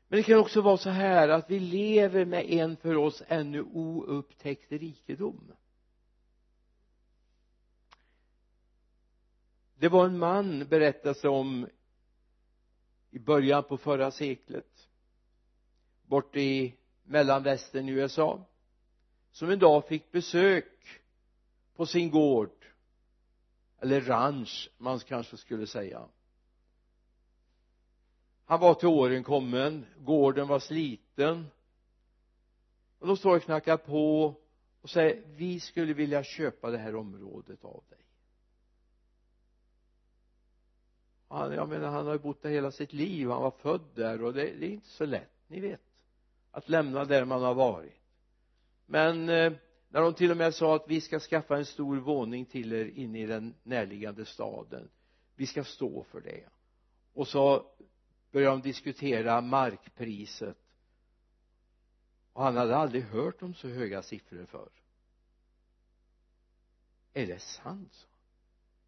Men 0.07 0.17
det 0.17 0.23
kan 0.23 0.39
också 0.39 0.61
vara 0.61 0.77
så 0.77 0.89
här 0.89 1.29
att 1.29 1.49
vi 1.49 1.59
lever 1.59 2.25
med 2.25 2.45
en 2.45 2.77
för 2.77 2.95
oss 2.95 3.23
ännu 3.27 3.61
oupptäckt 3.61 4.71
rikedom. 4.71 5.51
Det 9.75 9.89
var 9.89 10.05
en 10.05 10.17
man 10.17 10.67
berättas 10.67 11.23
om 11.23 11.67
i 13.17 13.19
början 13.19 13.63
på 13.63 13.77
förra 13.77 14.11
seklet 14.11 14.89
bort 16.05 16.35
i 16.35 16.75
mellanvästern 17.03 17.89
i 17.89 17.91
USA 17.91 18.45
som 19.31 19.49
en 19.49 19.59
dag 19.59 19.87
fick 19.87 20.11
besök 20.11 21.01
på 21.75 21.85
sin 21.85 22.11
gård 22.11 22.65
eller 23.79 24.01
ranch 24.01 24.69
man 24.77 24.99
kanske 24.99 25.37
skulle 25.37 25.67
säga. 25.67 26.07
Han 28.45 28.59
var 28.59 28.73
till 28.73 28.87
åren 28.87 29.23
kommen 29.23 29.85
gården 29.99 30.47
var 30.47 30.59
sliten 30.59 31.47
och 32.99 33.07
de 33.07 33.17
står 33.17 33.35
och 33.35 33.43
knackar 33.43 33.77
på 33.77 34.35
och 34.81 34.89
säger 34.89 35.23
vi 35.35 35.59
skulle 35.59 35.93
vilja 35.93 36.23
köpa 36.23 36.71
det 36.71 36.77
här 36.77 36.95
området 36.95 37.65
av 37.65 37.83
dig. 37.89 38.06
Han, 41.27 41.53
jag 41.53 41.69
menar 41.69 41.87
han 41.87 42.05
har 42.05 42.13
ju 42.13 42.19
bott 42.19 42.41
där 42.41 42.49
hela 42.49 42.71
sitt 42.71 42.93
liv 42.93 43.29
han 43.29 43.41
var 43.41 43.51
född 43.51 43.81
där 43.95 44.23
och 44.23 44.33
det, 44.33 44.41
det 44.41 44.65
är 44.65 44.69
inte 44.69 44.89
så 44.89 45.05
lätt 45.05 45.31
ni 45.47 45.59
vet 45.59 45.81
att 46.51 46.69
lämna 46.69 47.05
där 47.05 47.25
man 47.25 47.41
har 47.41 47.53
varit. 47.53 48.01
Men 48.85 49.29
eh, 49.29 49.53
när 49.89 50.01
de 50.01 50.13
till 50.13 50.31
och 50.31 50.37
med 50.37 50.53
sa 50.53 50.75
att 50.75 50.85
vi 50.87 51.01
ska 51.01 51.19
skaffa 51.19 51.57
en 51.57 51.65
stor 51.65 51.97
våning 51.97 52.45
till 52.45 52.73
er 52.73 52.85
inne 52.85 53.19
i 53.21 53.25
den 53.25 53.55
närliggande 53.63 54.25
staden 54.25 54.89
vi 55.35 55.47
ska 55.47 55.63
stå 55.63 56.03
för 56.03 56.21
det. 56.21 56.43
Och 57.13 57.27
så 57.27 57.65
började 58.31 58.55
de 58.55 58.61
diskutera 58.61 59.41
markpriset. 59.41 60.57
Och 62.33 62.43
han 62.43 62.57
hade 62.57 62.75
aldrig 62.75 63.03
hört 63.03 63.41
om 63.41 63.53
så 63.53 63.67
höga 63.67 64.01
siffror 64.01 64.45
förr. 64.45 64.69
Är 67.13 67.27
det 67.27 67.39
sant 67.39 67.93
så 67.93 68.07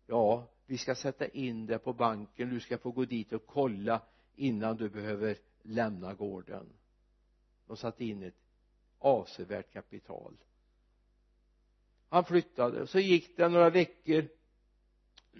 ja 0.09 0.47
vi 0.65 0.77
ska 0.77 0.95
sätta 0.95 1.27
in 1.27 1.65
det 1.65 1.79
på 1.79 1.93
banken 1.93 2.49
du 2.49 2.59
ska 2.59 2.77
få 2.77 2.91
gå 2.91 3.05
dit 3.05 3.33
och 3.33 3.45
kolla 3.45 4.01
innan 4.35 4.77
du 4.77 4.89
behöver 4.89 5.37
lämna 5.61 6.13
gården. 6.13 6.69
De 7.67 7.77
satte 7.77 8.05
in 8.05 8.23
ett 8.23 8.41
avsevärt 8.99 9.73
kapital. 9.73 10.37
Han 12.09 12.25
flyttade 12.25 12.87
så 12.87 12.99
gick 12.99 13.37
det 13.37 13.49
några 13.49 13.69
veckor 13.69 14.27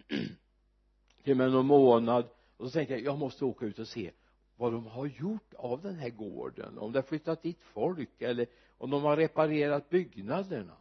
till 1.24 1.32
och 1.32 1.38
med 1.38 1.52
någon 1.52 1.66
månad 1.66 2.30
och 2.58 2.66
så 2.66 2.72
tänkte 2.72 2.94
jag 2.94 3.04
jag 3.04 3.18
måste 3.18 3.46
åka 3.46 3.66
ut 3.66 3.80
och 3.80 3.88
se 3.88 4.12
vad 4.56 4.72
de 4.72 4.88
har 4.88 5.06
gjort 5.06 5.54
av 5.54 5.82
den 5.82 5.96
här 5.96 6.10
gården 6.10 6.78
om 6.78 6.92
det 6.92 6.98
har 7.00 7.04
flyttat 7.04 7.42
dit 7.42 7.60
folk 7.62 8.22
eller 8.22 8.48
om 8.78 8.90
de 8.90 9.04
har 9.04 9.18
reparerat 9.18 9.90
byggnaderna. 9.90 10.78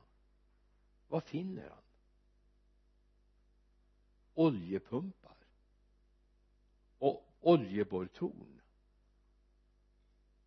Vad 1.09 1.25
finner 1.25 1.69
han? 1.69 1.79
Oljepumpar 4.39 5.37
och 6.99 7.25
oljeborrtorn. 7.41 8.61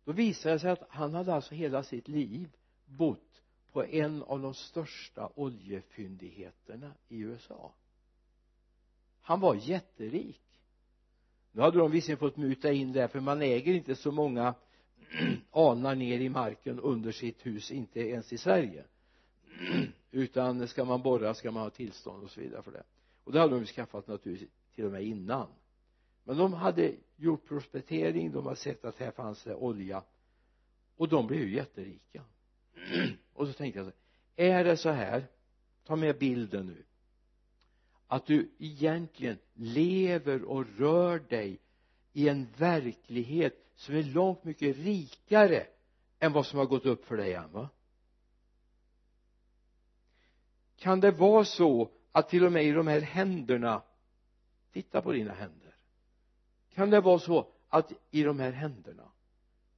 Då 0.04 0.12
visade 0.12 0.54
det 0.54 0.58
sig 0.58 0.70
att 0.70 0.86
han 0.88 1.14
hade 1.14 1.34
alltså 1.34 1.54
hela 1.54 1.82
sitt 1.82 2.08
liv 2.08 2.48
bott 2.86 3.42
på 3.72 3.84
en 3.84 4.22
av 4.22 4.40
de 4.40 4.54
största 4.54 5.30
oljefyndigheterna 5.34 6.92
i 7.08 7.18
USA 7.18 7.72
han 9.22 9.40
var 9.40 9.54
jätterik. 9.54 10.40
Nu 11.52 11.62
hade 11.62 11.78
de 11.78 11.90
visserligen 11.90 12.18
fått 12.18 12.36
muta 12.36 12.72
in 12.72 12.92
det 12.92 13.08
för 13.08 13.20
man 13.20 13.42
äger 13.42 13.74
inte 13.74 13.96
så 13.96 14.12
många 14.12 14.54
anar 15.50 15.94
ner 15.94 16.20
i 16.20 16.28
marken 16.28 16.80
under 16.80 17.12
sitt 17.12 17.46
hus 17.46 17.70
inte 17.70 18.00
ens 18.00 18.32
i 18.32 18.38
Sverige. 18.38 18.84
Utan 20.10 20.68
ska 20.68 20.84
man 20.84 21.02
borra 21.02 21.34
ska 21.34 21.50
man 21.50 21.62
ha 21.62 21.70
tillstånd 21.70 22.24
och 22.24 22.30
så 22.30 22.40
vidare 22.40 22.62
för 22.62 22.72
det 22.72 22.82
och 23.24 23.32
det 23.32 23.40
hade 23.40 23.54
de 23.58 23.66
skaffat 23.66 24.06
naturligtvis 24.06 24.50
till 24.74 24.84
och 24.84 24.92
med 24.92 25.02
innan. 25.02 25.48
Men 26.24 26.36
de 26.36 26.52
hade 26.52 26.94
gjort 27.16 27.48
prospektering 27.48 28.32
de 28.32 28.44
hade 28.44 28.56
sett 28.56 28.84
att 28.84 28.98
här 28.98 29.10
fanns 29.10 29.44
det 29.44 29.54
olja. 29.54 30.04
Och 30.96 31.08
de 31.08 31.26
blev 31.26 31.40
ju 31.40 31.54
jätterika. 31.54 32.24
Och 33.32 33.46
så 33.46 33.52
tänkte 33.52 33.78
jag 33.80 33.86
så 33.86 33.92
är 34.36 34.64
det 34.64 34.76
så 34.76 34.90
här 34.90 35.26
ta 35.84 35.96
med 35.96 36.18
bilden 36.18 36.66
nu 36.66 36.84
att 38.06 38.26
du 38.26 38.50
egentligen 38.58 39.38
lever 39.54 40.44
och 40.44 40.66
rör 40.78 41.18
dig 41.18 41.60
i 42.12 42.28
en 42.28 42.46
verklighet 42.56 43.66
som 43.74 43.94
är 43.94 44.02
långt 44.02 44.44
mycket 44.44 44.76
rikare 44.76 45.66
än 46.18 46.32
vad 46.32 46.46
som 46.46 46.58
har 46.58 46.66
gått 46.66 46.86
upp 46.86 47.04
för 47.04 47.16
dig 47.16 47.34
än 47.34 47.52
va? 47.52 47.68
Kan 50.76 51.00
det 51.00 51.10
vara 51.10 51.44
så 51.44 51.90
att 52.12 52.28
till 52.28 52.44
och 52.44 52.52
med 52.52 52.64
i 52.64 52.72
de 52.72 52.86
här 52.86 53.00
händerna 53.00 53.82
titta 54.72 55.02
på 55.02 55.12
dina 55.12 55.32
händer. 55.32 55.74
Kan 56.74 56.90
det 56.90 57.00
vara 57.00 57.18
så 57.18 57.48
att 57.68 57.92
i 58.10 58.22
de 58.22 58.40
här 58.40 58.52
händerna 58.52 59.12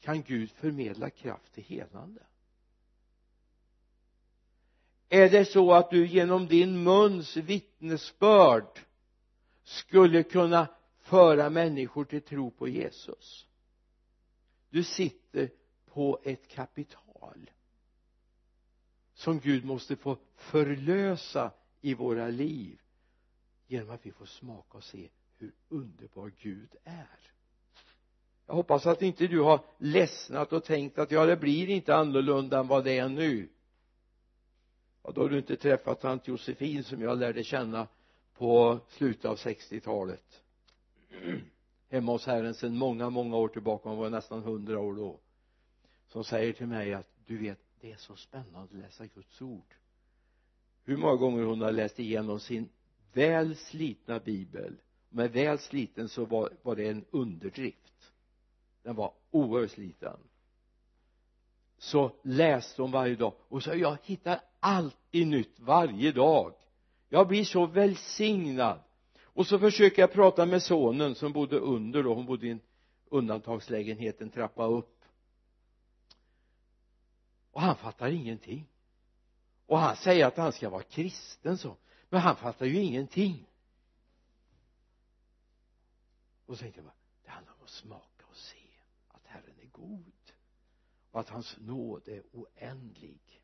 kan 0.01 0.23
Gud 0.23 0.51
förmedla 0.51 1.11
kraft 1.11 1.53
till 1.53 1.65
helande? 1.65 2.21
Är 5.09 5.31
det 5.31 5.45
så 5.45 5.73
att 5.73 5.91
du 5.91 6.07
genom 6.07 6.47
din 6.47 6.83
muns 6.83 7.37
vittnesbörd 7.37 8.79
skulle 9.63 10.23
kunna 10.23 10.69
föra 10.99 11.51
människor 11.51 12.05
till 12.05 12.23
tro 12.23 12.51
på 12.51 12.69
Jesus? 12.69 13.47
Du 14.71 14.85
sitter 14.85 15.51
på 15.87 16.21
ett 16.25 16.49
kapital 16.49 17.51
som 19.15 19.41
Gud 19.41 19.65
måste 19.65 19.97
få 19.97 20.19
förlösa 20.37 21.53
i 21.85 21.95
våra 21.95 22.29
liv 22.29 22.81
genom 23.67 23.91
att 23.91 24.07
vi 24.07 24.13
får 24.13 24.27
smaka 24.27 24.79
och 24.79 24.85
se 24.85 25.09
hur 25.39 25.53
underbar 25.69 26.33
Gud 26.39 26.77
är. 26.85 27.21
Jag 28.47 28.55
hoppas 28.55 28.87
att 28.87 29.03
inte 29.03 29.27
du 29.27 29.41
har 29.41 29.61
ledsnat 29.79 30.53
och 30.53 30.65
tänkt 30.65 30.99
att 30.99 31.11
ja 31.11 31.27
det 31.27 31.37
blir 31.37 31.69
inte 31.69 31.97
annorlunda 31.97 32.61
än 32.61 32.67
vad 32.67 32.85
det 32.85 32.99
är 32.99 33.09
nu. 33.09 33.49
Ja 35.03 35.13
då 35.15 35.21
har 35.21 35.29
du 35.29 35.39
inte 35.39 35.57
träffat 35.57 36.01
tant 36.01 36.29
Josefin 36.29 36.85
som 36.85 37.03
jag 37.03 37.19
lärde 37.19 37.45
känna 37.45 37.89
på 38.35 38.81
slutet 38.89 39.25
av 39.25 39.37
60-talet 39.37 40.43
hemma 41.89 42.13
hos 42.13 42.27
herren 42.27 42.55
sedan 42.55 42.77
många 42.77 43.11
många 43.11 43.37
år 43.37 43.49
tillbaka. 43.49 43.89
Hon 43.89 43.99
var 43.99 44.11
nästan 44.11 44.43
hundra 44.43 44.81
år 44.81 44.95
då. 44.95 45.21
Som 46.07 46.25
säger 46.25 46.53
till 46.53 46.67
mig 46.67 46.95
att 46.95 47.09
du 47.27 47.39
vet 47.39 47.59
det 47.81 47.93
är 47.93 47.97
så 47.97 48.17
spännande 48.17 48.61
att 48.61 48.73
läsa 48.73 49.07
Guds 49.07 49.43
ord 49.43 49.75
hur 50.85 50.97
många 50.97 51.17
gånger 51.17 51.43
hon 51.45 51.61
har 51.61 51.73
läst 51.73 51.99
igenom 51.99 52.41
sin 52.41 52.69
väl 53.13 53.57
slitna 53.57 54.19
bibel. 54.19 54.77
Med 55.09 55.33
väl 55.33 55.59
sliten 55.59 56.09
så 56.09 56.25
var, 56.25 56.51
var 56.63 56.77
det 56.77 56.89
en 56.89 57.05
underdrift. 57.11 58.13
Den 58.83 58.97
var 58.97 59.13
oerhört 59.31 59.71
sliten. 59.71 60.17
Så 61.79 62.13
läste 62.23 62.83
hon 62.83 62.91
varje 62.91 63.17
dag. 63.17 63.33
Och 63.49 63.63
så 63.63 63.75
jag 63.75 63.97
hittar 64.03 64.41
alltid 64.61 65.27
nytt 65.27 65.61
varje 65.61 66.13
dag. 66.13 66.55
Jag 67.09 67.29
blir 67.29 67.45
så 67.45 67.67
välsignad. 67.67 68.81
Och 69.23 69.47
så 69.47 69.59
försöker 69.59 70.03
jag 70.03 70.13
prata 70.13 70.47
med 70.47 70.63
sonen 70.63 71.15
som 71.15 71.33
bodde 71.33 71.59
under 71.59 72.03
då. 72.03 72.15
Hon 72.15 72.27
bodde 72.27 72.47
i 72.47 72.51
en 72.51 72.61
undantagslägenhet 73.09 74.21
en 74.21 74.31
trappa 74.31 74.67
upp. 74.67 75.05
Och 77.51 77.61
han 77.61 77.77
fattar 77.77 78.11
ingenting 78.11 78.67
och 79.67 79.79
han 79.79 79.97
säger 79.97 80.27
att 80.27 80.37
han 80.37 80.53
ska 80.53 80.71
vara 80.71 80.83
kristen 80.83 81.59
så. 81.59 81.77
Men 82.09 82.21
han 82.21 82.37
fattar 82.37 82.67
ju 82.67 82.81
ingenting. 82.81 83.47
Och 86.47 86.57
så 86.57 86.63
tänkte 86.63 86.79
jag 86.81 86.85
bara 86.85 86.95
det 87.25 87.31
handlar 87.31 87.53
om 87.53 87.63
att 87.63 87.71
smaka 87.71 88.25
och 88.31 88.37
se 88.37 88.69
att 89.09 89.27
Herren 89.27 89.59
är 89.63 89.67
god. 89.67 90.13
Och 91.11 91.21
att 91.21 91.29
hans 91.29 91.57
nåd 91.59 92.09
är 92.09 92.23
oändlig. 92.33 93.43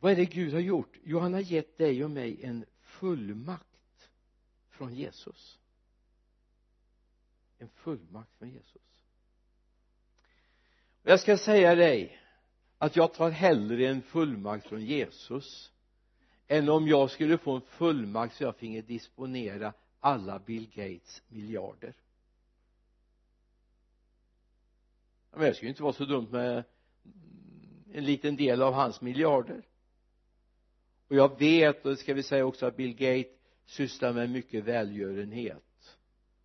Vad 0.00 0.12
är 0.12 0.16
det 0.16 0.24
Gud 0.24 0.52
har 0.52 0.60
gjort? 0.60 0.98
Jo 1.04 1.18
han 1.18 1.32
har 1.32 1.40
gett 1.40 1.78
dig 1.78 2.04
och 2.04 2.10
mig 2.10 2.44
en 2.44 2.64
fullmakt 2.80 4.10
från 4.68 4.94
Jesus. 4.94 5.58
En 7.58 7.68
fullmakt 7.68 8.34
från 8.38 8.50
Jesus. 8.50 9.04
Och 11.02 11.10
jag 11.10 11.20
ska 11.20 11.38
säga 11.38 11.74
dig 11.74 12.20
att 12.78 12.96
jag 12.96 13.14
tar 13.14 13.30
hellre 13.30 13.86
en 13.86 14.02
fullmakt 14.02 14.66
från 14.68 14.84
Jesus 14.84 15.72
än 16.46 16.68
om 16.68 16.88
jag 16.88 17.10
skulle 17.10 17.38
få 17.38 17.54
en 17.54 17.60
fullmakt 17.60 18.36
så 18.36 18.44
jag 18.44 18.56
finge 18.56 18.80
disponera 18.80 19.72
alla 20.00 20.38
Bill 20.38 20.66
Gates 20.74 21.22
miljarder. 21.28 21.94
Men 25.30 25.40
det 25.40 25.54
skulle 25.54 25.68
inte 25.70 25.82
vara 25.82 25.92
så 25.92 26.04
dumt 26.04 26.28
med 26.30 26.64
en 27.92 28.04
liten 28.04 28.36
del 28.36 28.62
av 28.62 28.74
hans 28.74 29.00
miljarder. 29.00 29.62
Och 31.08 31.16
jag 31.16 31.38
vet 31.38 31.84
och 31.84 31.90
det 31.90 31.96
ska 31.96 32.14
vi 32.14 32.22
säga 32.22 32.44
också 32.44 32.66
att 32.66 32.76
Bill 32.76 32.94
Gates 32.94 33.32
sysslar 33.66 34.12
med 34.12 34.30
mycket 34.30 34.64
välgörenhet. 34.64 35.98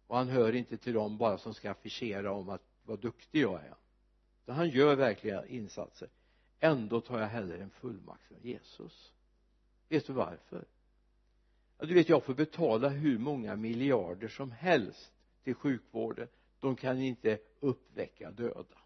Och 0.08 0.17
han 0.17 0.28
hör 0.28 0.56
inte 0.56 0.78
till 0.78 0.93
dem 0.93 1.17
bara 1.17 1.38
som 1.38 1.54
ska 1.54 1.72
affischera 1.72 2.32
om 2.32 2.50
att 2.50 2.62
vad 2.84 3.00
duktig 3.00 3.41
jag 3.41 3.63
är. 3.63 3.76
Utan 4.43 4.56
han 4.56 4.69
gör 4.69 4.96
verkliga 4.96 5.46
insatser 5.46 6.10
ändå 6.63 7.02
tar 7.02 7.19
jag 7.19 7.28
hellre 7.28 7.58
en 7.58 7.69
fullmakt 7.69 8.23
från 8.23 8.41
Jesus. 8.41 9.13
Vet 9.89 10.08
du 10.08 10.13
varför? 10.13 10.65
Ja, 11.78 11.86
du 11.86 11.93
vet 11.93 12.10
jag 12.10 12.23
får 12.23 12.34
betala 12.34 12.89
hur 12.89 13.17
många 13.17 13.56
miljarder 13.56 14.28
som 14.28 14.52
helst 14.52 15.13
till 15.43 15.56
sjukvården. 15.56 16.28
De 16.60 16.76
kan 16.76 17.02
inte 17.02 17.39
uppväcka 17.60 18.32
döda. 18.32 18.78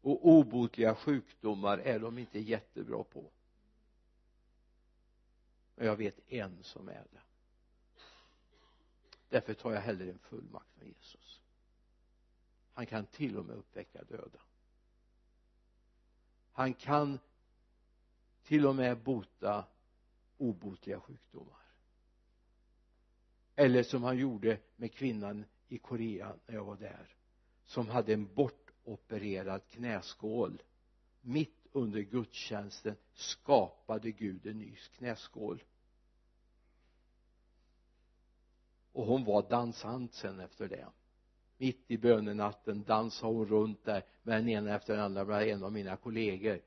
Och 0.00 0.28
obotliga 0.28 0.94
sjukdomar 0.94 1.78
är 1.78 1.98
de 1.98 2.18
inte 2.18 2.38
jättebra 2.38 3.04
på. 3.04 3.30
Men 5.74 5.86
jag 5.86 5.96
vet 5.96 6.18
en 6.28 6.62
som 6.62 6.88
är 6.88 7.06
det. 7.12 7.22
Därför 9.28 9.54
tar 9.54 9.72
jag 9.72 9.80
hellre 9.80 10.10
en 10.10 10.18
fullmakt 10.18 10.72
från 10.72 10.88
Jesus 10.88 11.43
han 12.74 12.86
kan 12.86 13.06
till 13.06 13.36
och 13.36 13.44
med 13.44 13.56
uppväcka 13.56 14.04
döda. 14.04 14.40
Han 16.52 16.74
kan 16.74 17.18
till 18.42 18.66
och 18.66 18.76
med 18.76 18.98
bota 18.98 19.64
obotliga 20.36 21.00
sjukdomar. 21.00 21.64
Eller 23.56 23.82
som 23.82 24.02
han 24.02 24.18
gjorde 24.18 24.60
med 24.76 24.92
kvinnan 24.92 25.44
i 25.68 25.78
Korea 25.78 26.36
när 26.46 26.54
jag 26.54 26.64
var 26.64 26.76
där 26.76 27.16
som 27.64 27.88
hade 27.88 28.12
en 28.12 28.34
bortopererad 28.34 29.66
knäskål. 29.66 30.62
Mitt 31.20 31.66
under 31.72 32.00
gudstjänsten 32.00 32.96
skapade 33.12 34.10
Gud 34.10 34.46
en 34.46 34.58
ny 34.58 34.76
knäskål. 34.76 35.62
Och 38.92 39.06
hon 39.06 39.24
var 39.24 39.48
dansant 39.48 40.14
sen 40.14 40.40
efter 40.40 40.68
det 40.68 40.86
mitt 41.64 41.90
i 41.90 41.98
bönenatten 41.98 42.84
dansade 42.84 43.32
hon 43.32 43.46
runt 43.46 43.84
där 43.84 44.04
med 44.22 44.36
den 44.38 44.48
ena 44.48 44.74
efter 44.74 44.94
den 44.94 45.04
andra 45.04 45.24
bland 45.24 45.42
en 45.42 45.64
av 45.64 45.72
mina 45.72 45.96
kollegor. 45.96 46.60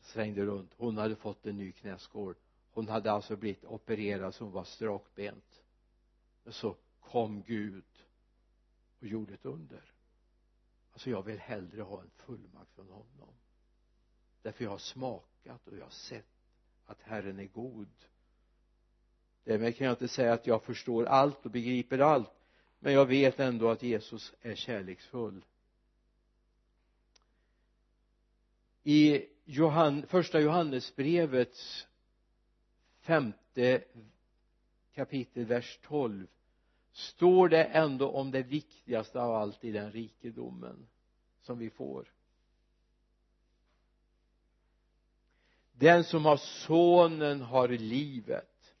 Svängde 0.00 0.44
runt. 0.44 0.70
Hon 0.76 0.98
hade 0.98 1.16
fått 1.16 1.46
en 1.46 1.56
ny 1.56 1.72
knäskål. 1.72 2.34
Hon 2.72 2.88
hade 2.88 3.12
alltså 3.12 3.36
blivit 3.36 3.64
opererad 3.64 4.34
så 4.34 4.44
hon 4.44 4.52
var 4.52 4.64
strakbent. 4.64 5.62
Men 6.44 6.52
så 6.52 6.76
kom 7.00 7.42
Gud 7.42 7.84
och 9.00 9.06
gjorde 9.06 9.34
ett 9.34 9.46
under. 9.46 9.92
Alltså 10.92 11.10
jag 11.10 11.22
vill 11.22 11.38
hellre 11.38 11.82
ha 11.82 12.00
en 12.00 12.10
fullmakt 12.16 12.74
från 12.74 12.88
honom. 12.88 13.34
Därför 14.42 14.64
jag 14.64 14.70
har 14.70 14.78
smakat 14.78 15.68
och 15.68 15.76
jag 15.76 15.84
har 15.84 15.90
sett 15.90 16.26
att 16.86 17.02
Herren 17.02 17.38
är 17.38 17.46
god. 17.46 17.88
Därmed 19.44 19.76
kan 19.76 19.86
jag 19.86 19.92
inte 19.92 20.08
säga 20.08 20.32
att 20.32 20.46
jag 20.46 20.62
förstår 20.62 21.04
allt 21.04 21.44
och 21.44 21.50
begriper 21.50 21.98
allt 21.98 22.41
men 22.84 22.92
jag 22.92 23.06
vet 23.06 23.40
ändå 23.40 23.70
att 23.70 23.82
Jesus 23.82 24.32
är 24.40 24.54
kärleksfull. 24.54 25.44
I 28.82 29.26
Johann, 29.44 30.06
första 30.06 30.40
Johannesbrevets 30.40 31.86
femte 33.00 33.84
kapitel 34.94 35.44
vers 35.44 35.78
12 35.82 36.26
står 36.92 37.48
det 37.48 37.64
ändå 37.64 38.10
om 38.10 38.30
det 38.30 38.42
viktigaste 38.42 39.20
av 39.20 39.34
allt 39.34 39.64
i 39.64 39.72
den 39.72 39.92
rikedomen 39.92 40.86
som 41.42 41.58
vi 41.58 41.70
får. 41.70 42.12
Den 45.72 46.04
som 46.04 46.24
har 46.24 46.36
sonen 46.36 47.40
har 47.40 47.68
livet. 47.68 48.74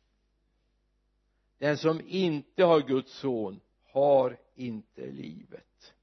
Den 1.58 1.78
som 1.78 2.00
inte 2.08 2.64
har 2.64 2.80
Guds 2.80 3.12
son 3.12 3.60
har 3.92 4.38
inte 4.54 5.06
livet. 5.06 5.94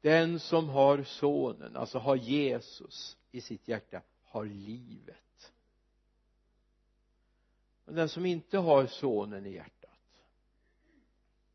Den 0.00 0.40
som 0.40 0.68
har 0.68 1.02
sonen, 1.02 1.76
alltså 1.76 1.98
har 1.98 2.16
Jesus 2.16 3.16
i 3.30 3.40
sitt 3.40 3.68
hjärta 3.68 4.02
har 4.24 4.44
livet. 4.44 5.52
Men 7.84 7.94
den 7.94 8.08
som 8.08 8.26
inte 8.26 8.58
har 8.58 8.86
sonen 8.86 9.46
i 9.46 9.52
hjärtat 9.52 9.72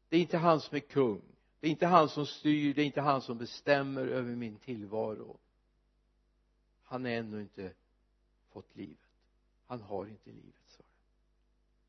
det 0.09 0.17
är 0.17 0.21
inte 0.21 0.37
han 0.37 0.61
som 0.61 0.75
är 0.75 0.79
kung 0.79 1.21
det 1.61 1.67
är 1.67 1.71
inte 1.71 1.87
han 1.87 2.09
som 2.09 2.25
styr, 2.25 2.73
det 2.73 2.81
är 2.81 2.85
inte 2.85 3.01
han 3.01 3.21
som 3.21 3.37
bestämmer 3.37 4.07
över 4.07 4.35
min 4.35 4.57
tillvaro. 4.57 5.37
Han 6.83 7.05
har 7.05 7.11
ännu 7.11 7.41
inte 7.41 7.73
fått 8.49 8.75
livet 8.75 9.10
han 9.71 9.81
har 9.81 10.05
inte 10.05 10.29
livet 10.29 10.63
sa 10.67 10.83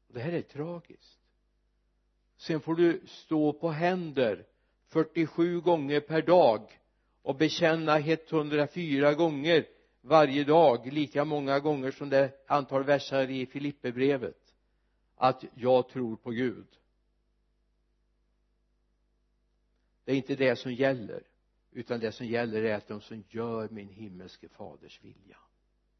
och 0.08 0.14
det 0.14 0.20
här 0.20 0.32
är 0.32 0.42
tragiskt. 0.42 1.20
Sen 2.36 2.60
får 2.60 2.74
du 2.74 3.02
stå 3.06 3.52
på 3.52 3.70
händer 3.70 4.46
47 4.86 5.60
gånger 5.60 6.00
per 6.00 6.22
dag 6.22 6.80
och 7.22 7.36
bekänna 7.36 7.98
104 7.98 9.14
gånger 9.14 9.66
varje 10.00 10.44
dag 10.44 10.92
lika 10.92 11.24
många 11.24 11.60
gånger 11.60 11.90
som 11.90 12.10
det 12.10 12.44
antal 12.46 12.84
verser 12.84 13.30
i 13.30 13.46
Filipperbrevet 13.46 14.54
att 15.16 15.44
jag 15.54 15.88
tror 15.88 16.16
på 16.16 16.30
Gud. 16.30 16.78
Det 20.04 20.12
är 20.12 20.16
inte 20.16 20.36
det 20.36 20.56
som 20.56 20.72
gäller 20.72 21.22
utan 21.72 22.00
det 22.00 22.12
som 22.12 22.26
gäller 22.26 22.62
är 22.62 22.74
att 22.74 22.88
de 22.88 23.00
som 23.00 23.24
gör 23.28 23.68
min 23.68 23.88
himmelske 23.88 24.48
faders 24.48 25.00
vilja 25.02 25.38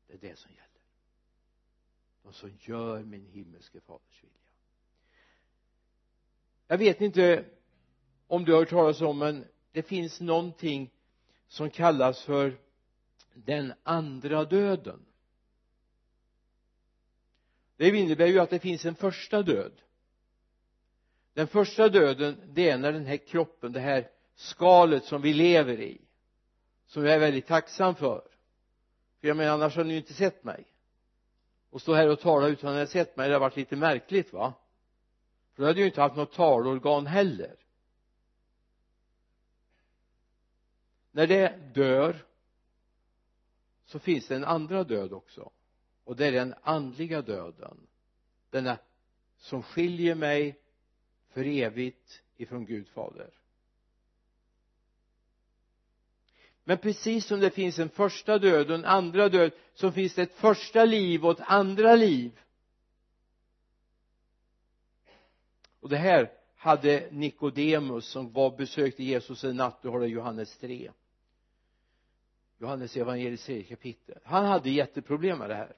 det 0.07 0.15
är 0.15 0.31
det 0.31 0.39
som 0.39 0.51
gäller 0.51 0.72
de 2.23 2.33
som 2.33 2.51
gör 2.61 3.03
min 3.03 3.27
himmelske 3.27 3.81
faders 3.81 4.23
vilja. 4.23 4.37
Jag 6.67 6.79
vet 6.79 7.01
inte 7.01 7.45
om 8.27 8.45
du 8.45 8.53
har 8.53 8.59
hört 8.59 8.71
talas 8.71 9.01
om 9.01 9.19
men 9.19 9.45
det 9.73 9.83
finns 9.83 10.21
någonting 10.21 10.91
som 11.49 11.71
kallas 11.71 12.23
för 12.23 12.59
den 13.35 13.73
andra 13.83 14.45
döden. 14.45 15.07
Det 17.77 17.89
innebär 17.89 18.27
ju 18.27 18.39
att 18.39 18.51
det 18.51 18.59
finns 18.59 18.85
en 18.85 18.95
första 18.95 19.43
död. 19.43 19.73
Den 21.35 21.47
första 21.47 21.89
döden 21.89 22.41
det 22.49 22.69
är 22.69 22.79
när 22.79 22.93
den 22.93 23.07
här 23.07 23.17
kroppen, 23.17 23.73
det 23.73 23.81
här 23.81 24.11
skalet 24.35 25.05
som 25.05 25.23
vi 25.23 25.33
lever 25.33 25.81
i 25.81 26.01
som 26.87 27.05
jag 27.05 27.15
är 27.15 27.19
väldigt 27.19 27.47
tacksam 27.47 27.95
för. 27.95 28.29
För 29.21 29.29
jag 29.29 29.37
menar 29.37 29.53
annars 29.53 29.77
har 29.77 29.85
ni 29.85 29.93
ju 29.93 29.99
inte 29.99 30.15
sett 30.15 30.45
mig 30.45 30.72
och 31.73 31.81
stå 31.83 31.95
här 31.95 32.09
och 32.09 32.21
tala 32.21 32.49
utan 32.49 32.71
att 32.71 32.75
ni 32.75 32.79
har 32.79 32.87
sett 32.87 33.17
mig 33.17 33.29
det 33.29 33.35
har 33.35 33.41
varit 33.41 33.57
lite 33.57 33.77
märkligt 33.77 34.33
va? 34.33 34.55
För 35.55 35.63
då 35.63 35.67
hade 35.67 35.79
jag 35.79 35.85
ju 35.85 35.91
inte 35.91 36.01
haft 36.01 36.17
något 36.17 36.33
talorgan 36.33 37.07
heller. 37.07 37.57
När 41.11 41.27
det 41.27 41.73
dör 41.75 42.27
så 43.85 43.99
finns 43.99 44.29
det 44.29 44.37
en 44.37 44.45
andra 44.45 44.85
död 44.85 45.13
också. 45.13 45.51
Och 46.05 46.17
det 46.17 46.27
är 46.27 46.33
den 46.33 46.55
andliga 46.63 47.23
döden. 47.23 47.87
Denna 48.51 48.79
som 49.39 49.63
skiljer 49.63 50.15
mig 50.15 50.61
för 51.29 51.45
evigt 51.47 52.23
ifrån 52.37 52.67
Gud 52.67 52.89
fader. 52.89 53.31
Men 56.65 56.79
precis 56.79 57.27
som 57.27 57.41
det 57.41 57.51
finns 57.51 57.79
en 57.79 57.89
första 57.89 58.39
död 58.39 58.71
och 58.71 58.75
en 58.75 58.85
andra 58.85 59.29
död 59.29 59.53
så 59.75 59.93
finns 59.93 60.15
det 60.15 60.23
ett 60.23 60.35
första 60.35 60.85
liv 60.85 61.25
och 61.25 61.41
ett 61.41 61.47
andra 61.47 61.95
liv. 61.95 62.39
Och 65.81 65.89
det 65.89 65.97
här 65.97 66.33
hade 66.57 67.09
Nikodemus 67.11 68.07
som 68.07 68.33
var 68.33 68.57
besökte 68.57 69.05
Jesus 69.05 69.45
en 69.45 69.57
natt 69.57 69.83
du 69.83 69.89
har 69.89 70.01
det 70.01 70.07
Johannes 70.07 70.57
3 70.59 70.91
Johannes 72.59 72.97
evangeliets 72.97 73.45
tredje 73.45 73.65
kapitel. 73.65 74.19
Han 74.25 74.45
hade 74.45 74.71
jätteproblem 74.71 75.39
med 75.39 75.51
det 75.51 75.55
här. 75.55 75.77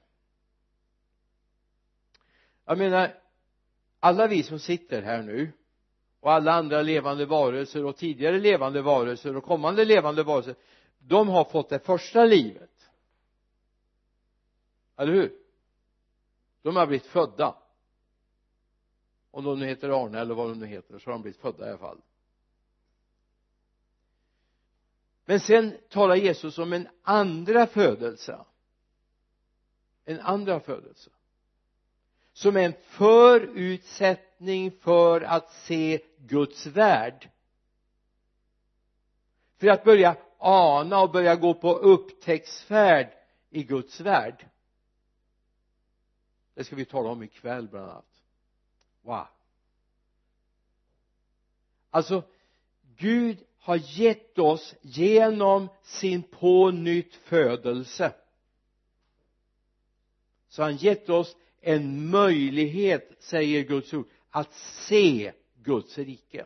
Jag 2.65 2.77
menar 2.77 3.13
alla 3.99 4.27
vi 4.27 4.43
som 4.43 4.59
sitter 4.59 5.01
här 5.01 5.23
nu 5.23 5.51
och 6.19 6.31
alla 6.31 6.53
andra 6.53 6.81
levande 6.81 7.25
varelser 7.25 7.85
och 7.85 7.97
tidigare 7.97 8.39
levande 8.39 8.81
varelser 8.81 9.35
och 9.35 9.43
kommande 9.43 9.85
levande 9.85 10.23
varelser 10.23 10.55
de 10.99 11.27
har 11.27 11.43
fått 11.43 11.69
det 11.69 11.79
första 11.79 12.25
livet. 12.25 12.89
Eller 14.97 15.13
hur? 15.13 15.37
De 16.61 16.75
har 16.75 16.87
blivit 16.87 17.05
födda. 17.05 17.55
Om 19.31 19.43
de 19.43 19.59
nu 19.59 19.65
heter 19.65 20.05
Arne 20.05 20.19
eller 20.19 20.35
vad 20.35 20.49
de 20.49 20.59
nu 20.59 20.65
heter 20.65 20.99
så 20.99 21.05
har 21.05 21.11
de 21.11 21.21
blivit 21.21 21.41
födda 21.41 21.65
i 21.65 21.69
alla 21.69 21.77
fall. 21.77 22.01
Men 25.25 25.39
sen 25.39 25.77
talar 25.89 26.15
Jesus 26.15 26.57
om 26.57 26.73
en 26.73 26.87
andra 27.01 27.67
födelse. 27.67 28.45
En 30.05 30.19
andra 30.19 30.59
födelse. 30.59 31.09
Som 32.33 32.55
är 32.55 32.61
en 32.61 32.73
förutsättning 32.83 34.71
för 34.71 35.21
att 35.21 35.51
se 35.51 36.01
Guds 36.17 36.65
värld. 36.65 37.29
För 39.57 39.67
att 39.67 39.83
börja 39.83 40.15
ana 40.45 41.01
och 41.01 41.11
börja 41.11 41.35
gå 41.35 41.53
på 41.53 41.73
upptäcktsfärd 41.73 43.07
i 43.49 43.63
Guds 43.63 43.99
värld. 43.99 44.47
Det 46.53 46.63
ska 46.63 46.75
vi 46.75 46.85
tala 46.85 47.09
om 47.09 47.23
ikväll 47.23 47.67
bland 47.67 47.89
annat. 47.89 48.23
Wow. 49.01 49.27
Alltså 51.89 52.23
Gud 52.97 53.37
har 53.59 53.99
gett 53.99 54.39
oss 54.39 54.75
genom 54.81 55.69
sin 55.83 56.23
på 56.23 56.71
nytt 56.71 57.15
födelse. 57.15 58.13
Så 60.47 60.63
han 60.63 60.75
gett 60.75 61.09
oss 61.09 61.35
en 61.61 62.09
möjlighet 62.09 63.11
säger 63.19 63.63
Guds 63.63 63.93
ord 63.93 64.07
att 64.29 64.53
se 64.53 65.33
Guds 65.55 65.97
rike 65.97 66.45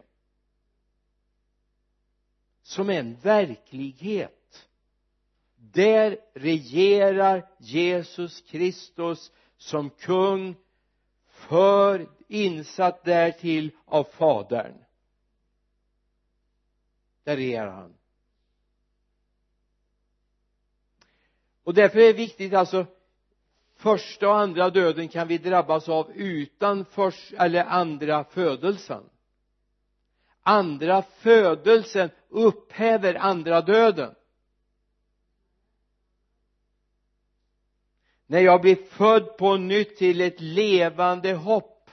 som 2.70 2.90
en 2.90 3.16
verklighet. 3.16 4.68
Där 5.56 6.18
regerar 6.34 7.50
Jesus 7.58 8.42
Kristus 8.42 9.32
som 9.58 9.90
kung 9.90 10.56
för 11.28 12.10
insatt 12.28 13.04
därtill 13.04 13.72
av 13.86 14.04
fadern. 14.04 14.74
Där 17.24 17.36
regerar 17.36 17.72
han. 17.72 17.94
Och 21.64 21.74
därför 21.74 22.00
är 22.00 22.08
det 22.08 22.14
viktigt 22.14 22.54
alltså 22.54 22.86
första 23.76 24.30
och 24.30 24.40
andra 24.40 24.70
döden 24.70 25.08
kan 25.08 25.28
vi 25.28 25.38
drabbas 25.38 25.90
av 25.90 26.12
utan 26.12 26.86
först 26.86 27.34
eller 27.34 27.64
andra 27.64 28.24
födelsen. 28.24 29.04
Andra 30.42 31.02
födelsen 31.02 32.10
upphäver 32.30 33.16
andra 33.16 33.62
döden. 33.62 34.16
När 38.26 38.40
jag 38.40 38.62
blir 38.62 38.76
född 38.76 39.38
på 39.38 39.58
nytt 39.58 39.98
till 39.98 40.22
ett 40.22 40.40
levande 40.42 41.34
hopp 41.34 41.92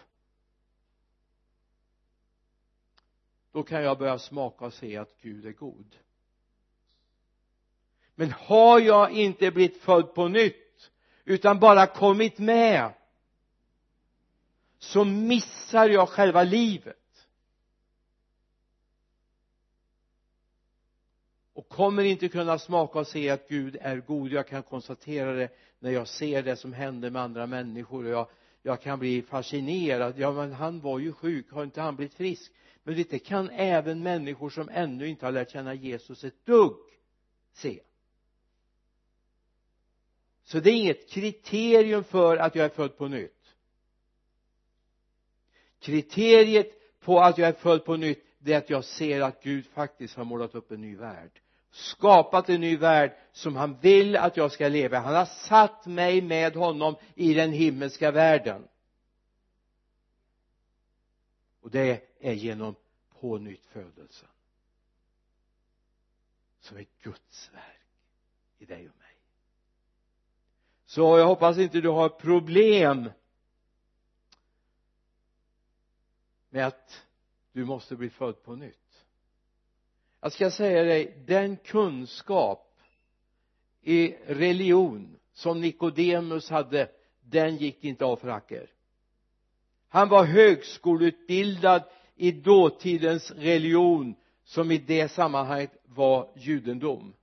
då 3.52 3.62
kan 3.62 3.82
jag 3.82 3.98
börja 3.98 4.18
smaka 4.18 4.64
och 4.64 4.74
se 4.74 4.96
att 4.96 5.16
Gud 5.20 5.46
är 5.46 5.52
god. 5.52 5.96
Men 8.14 8.32
har 8.32 8.80
jag 8.80 9.12
inte 9.12 9.50
blivit 9.50 9.82
född 9.82 10.14
på 10.14 10.28
nytt 10.28 10.90
utan 11.24 11.60
bara 11.60 11.86
kommit 11.86 12.38
med 12.38 12.92
så 14.78 15.04
missar 15.04 15.88
jag 15.88 16.08
själva 16.08 16.42
livet. 16.42 17.05
Och 21.56 21.68
kommer 21.68 22.04
inte 22.04 22.28
kunna 22.28 22.58
smaka 22.58 22.98
och 22.98 23.06
se 23.06 23.30
att 23.30 23.48
Gud 23.48 23.76
är 23.80 23.96
god. 23.96 24.32
Jag 24.32 24.48
kan 24.48 24.62
konstatera 24.62 25.32
det 25.32 25.48
när 25.78 25.90
jag 25.90 26.08
ser 26.08 26.42
det 26.42 26.56
som 26.56 26.72
händer 26.72 27.10
med 27.10 27.22
andra 27.22 27.46
människor. 27.46 28.04
Och 28.04 28.10
jag, 28.10 28.28
jag 28.62 28.82
kan 28.82 28.98
bli 28.98 29.22
fascinerad. 29.22 30.14
Ja 30.18 30.32
men 30.32 30.52
han 30.52 30.80
var 30.80 30.98
ju 30.98 31.12
sjuk. 31.12 31.50
Har 31.50 31.64
inte 31.64 31.80
han 31.80 31.96
blivit 31.96 32.14
frisk? 32.14 32.52
Men 32.82 32.94
vet 32.94 33.10
det 33.10 33.18
kan 33.18 33.50
även 33.50 34.02
människor 34.02 34.50
som 34.50 34.68
ännu 34.68 35.08
inte 35.08 35.26
har 35.26 35.32
lärt 35.32 35.50
känna 35.50 35.74
Jesus 35.74 36.24
ett 36.24 36.46
dugg 36.46 36.76
se. 37.52 37.80
Så 40.44 40.60
det 40.60 40.70
är 40.70 40.74
inget 40.74 41.10
kriterium 41.10 42.04
för 42.04 42.36
att 42.36 42.54
jag 42.54 42.64
är 42.64 42.70
född 42.70 42.96
på 42.98 43.08
nytt. 43.08 43.54
Kriteriet 45.80 47.00
på 47.00 47.20
att 47.20 47.38
jag 47.38 47.48
är 47.48 47.52
född 47.52 47.84
på 47.84 47.96
nytt 47.96 48.26
det 48.46 48.52
är 48.52 48.58
att 48.58 48.70
jag 48.70 48.84
ser 48.84 49.20
att 49.20 49.42
Gud 49.42 49.66
faktiskt 49.66 50.16
har 50.16 50.24
målat 50.24 50.54
upp 50.54 50.70
en 50.70 50.80
ny 50.80 50.96
värld 50.96 51.40
skapat 51.76 52.48
en 52.48 52.60
ny 52.60 52.76
värld 52.76 53.16
som 53.32 53.56
han 53.56 53.78
vill 53.80 54.16
att 54.16 54.36
jag 54.36 54.52
ska 54.52 54.68
leva 54.68 54.98
han 54.98 55.14
har 55.14 55.26
satt 55.26 55.86
mig 55.86 56.22
med 56.22 56.54
honom 56.54 56.96
i 57.14 57.34
den 57.34 57.52
himmelska 57.52 58.10
världen. 58.10 58.68
Och 61.60 61.70
det 61.70 62.02
är 62.20 62.32
genom 62.32 62.74
pånyttfödelsen 63.20 64.28
som 66.60 66.76
är 66.76 66.86
Guds 67.02 67.50
verk 67.52 67.86
i 68.58 68.64
dig 68.64 68.88
och 68.88 68.96
mig. 68.96 69.16
Så 70.86 71.18
jag 71.18 71.26
hoppas 71.26 71.58
inte 71.58 71.80
du 71.80 71.88
har 71.88 72.08
problem 72.08 73.10
med 76.48 76.66
att 76.66 77.06
du 77.52 77.64
måste 77.64 77.96
bli 77.96 78.10
född 78.10 78.42
på 78.42 78.56
nytt 78.56 78.85
jag 80.20 80.32
ska 80.32 80.50
säga 80.50 80.84
dig 80.84 81.16
den 81.26 81.56
kunskap 81.56 82.78
i 83.82 84.14
religion 84.26 85.16
som 85.32 85.60
Nikodemus 85.60 86.50
hade 86.50 86.88
den 87.20 87.56
gick 87.56 87.84
inte 87.84 88.04
av 88.04 88.16
för 88.16 88.28
hacker. 88.28 88.70
Han 89.88 90.08
var 90.08 90.24
högskoleutbildad 90.24 91.82
i 92.16 92.32
dåtidens 92.32 93.30
religion 93.30 94.14
som 94.44 94.70
i 94.70 94.78
det 94.78 95.08
sammanhanget 95.08 95.70
var 95.84 96.28
judendom. 96.36 97.14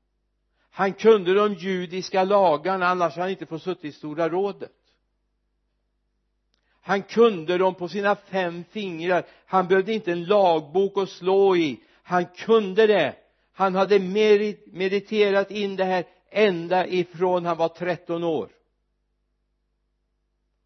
Han 0.70 0.94
kunde 0.94 1.34
de 1.34 1.54
judiska 1.54 2.24
lagarna 2.24 2.88
annars 2.88 3.14
hade 3.14 3.22
han 3.22 3.32
inte 3.32 3.46
fått 3.46 3.64
sitta 3.64 3.88
i 3.88 3.92
stora 3.92 4.30
rådet. 4.30 4.72
Han 6.82 7.02
kunde 7.02 7.58
dem 7.58 7.76
på 7.76 7.88
sina 7.88 8.16
fem 8.16 8.64
fingrar. 8.72 9.26
Han 9.46 9.68
behövde 9.68 9.94
inte 9.94 10.12
en 10.12 10.26
lagbok 10.26 10.98
att 10.98 11.10
slå 11.10 11.56
i 11.56 11.80
han 12.04 12.26
kunde 12.26 12.88
det. 12.88 13.16
Han 13.54 13.76
hade 13.76 14.00
mediterat 14.66 15.52
in 15.52 15.76
det 15.76 15.84
här 15.84 16.06
ända 16.30 16.88
ifrån 16.88 17.46
han 17.46 17.58
var 17.58 17.70
13 17.70 18.24
år. 18.24 18.52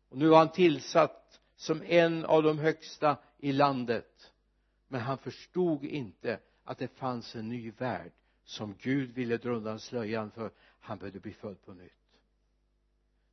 Och 0.10 0.17
nu 0.17 0.28
var 0.28 0.38
han 0.38 0.52
tillsatt 0.52 1.39
som 1.56 1.82
en 1.86 2.26
av 2.26 2.43
de 2.43 2.60
högsta 2.60 3.17
i 3.38 3.52
landet. 3.52 4.32
Men 4.88 5.02
han 5.02 5.17
förstod 5.17 5.84
inte 5.84 6.39
att 6.63 6.78
det 6.78 6.88
fanns 6.88 7.36
en 7.36 7.50
ny 7.50 7.71
värld 7.71 8.12
som 8.45 8.76
Gud 8.82 9.13
ville 9.13 9.38
dra 9.38 9.50
undan 9.52 9.80
slöjan 9.80 10.32
för. 10.32 10.52
Han 10.80 10.97
behövde 10.97 11.19
bli 11.19 11.34
född 11.34 11.65
på 11.65 11.73
nytt. 11.73 11.91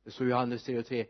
Det 0.03 0.11
står 0.11 0.27
i 0.27 0.29
Johannes 0.29 0.63
3 0.63 0.79
och 0.79 0.85
3 0.85 1.05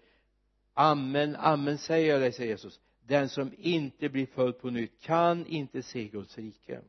amen, 0.75 1.35
amen 1.35 1.77
säger 1.77 2.11
jag 2.11 2.21
dig 2.21 2.31
säger 2.31 2.49
Jesus 2.49 2.79
den 3.07 3.29
som 3.29 3.53
inte 3.57 4.09
blir 4.09 4.25
född 4.25 4.59
på 4.59 4.69
nytt 4.69 5.01
kan 5.01 5.45
inte 5.45 5.83
se 5.83 6.07
Guds 6.07 6.37
rike. 6.37 6.81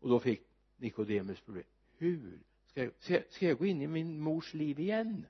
Och 0.00 0.08
då 0.08 0.20
fick 0.20 0.42
Nikodemus 0.76 1.40
problem. 1.40 1.64
Hur 1.96 2.38
ska 2.66 2.82
jag, 2.82 2.92
ska 3.30 3.46
jag 3.46 3.58
gå 3.58 3.66
in 3.66 3.82
i 3.82 3.86
min 3.86 4.20
mors 4.20 4.54
liv 4.54 4.80
igen 4.80 5.26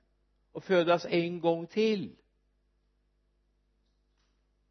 och 0.51 0.63
födas 0.63 1.05
en 1.05 1.39
gång 1.39 1.67
till? 1.67 2.15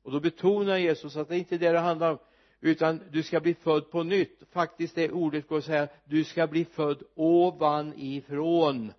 Och 0.02 0.12
då 0.12 0.20
betonar 0.20 0.76
Jesus 0.76 1.16
att 1.16 1.28
det 1.28 1.36
är 1.36 1.38
inte 1.38 1.58
det 1.58 1.72
det 1.72 1.78
handlar 1.78 2.12
om 2.12 2.18
utan 2.60 3.00
du 3.10 3.22
ska 3.22 3.40
bli 3.40 3.54
född 3.54 3.90
på 3.90 4.02
nytt. 4.02 4.42
Faktiskt 4.50 4.94
det 4.94 5.10
ordet 5.10 5.48
går 5.48 5.58
att 5.58 5.64
säga 5.64 5.88
du 6.04 6.24
ska 6.24 6.46
bli 6.46 6.64
född 6.64 7.02
ovanifrån 7.14 8.92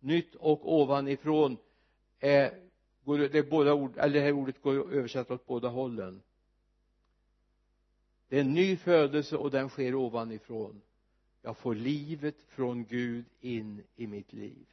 nytt 0.00 0.34
och 0.34 0.74
ovanifrån 0.74 1.56
är, 2.20 2.60
går 3.04 3.18
det 3.18 3.50
båda 3.50 3.74
ord, 3.74 3.98
eller 3.98 4.14
det 4.14 4.20
här 4.20 4.32
ordet 4.32 4.62
går 4.62 4.80
att 4.80 4.92
översätta 4.92 5.34
åt 5.34 5.46
båda 5.46 5.68
hållen. 5.68 6.22
Det 8.28 8.36
är 8.36 8.40
en 8.40 8.54
ny 8.54 8.76
födelse 8.76 9.36
och 9.36 9.50
den 9.50 9.68
sker 9.68 9.94
ovanifrån. 9.94 10.82
Jag 11.42 11.56
får 11.56 11.74
livet 11.74 12.36
från 12.48 12.84
Gud 12.84 13.24
in 13.40 13.82
i 13.96 14.06
mitt 14.06 14.32
liv. 14.32 14.66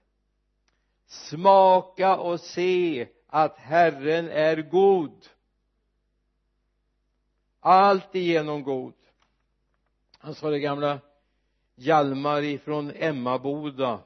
Smaka 1.06 2.18
och 2.18 2.40
se 2.40 3.08
att 3.28 3.58
Herren 3.58 4.30
är 4.30 4.62
god. 4.62 5.26
Allt 7.60 8.16
igenom 8.16 8.64
god. 8.64 8.94
Han 10.18 10.36
sa 10.36 10.50
det 10.50 10.60
gamla 10.60 11.00
Hjalmar 11.76 12.42
ifrån 12.42 12.92
Emmaboda 12.96 14.00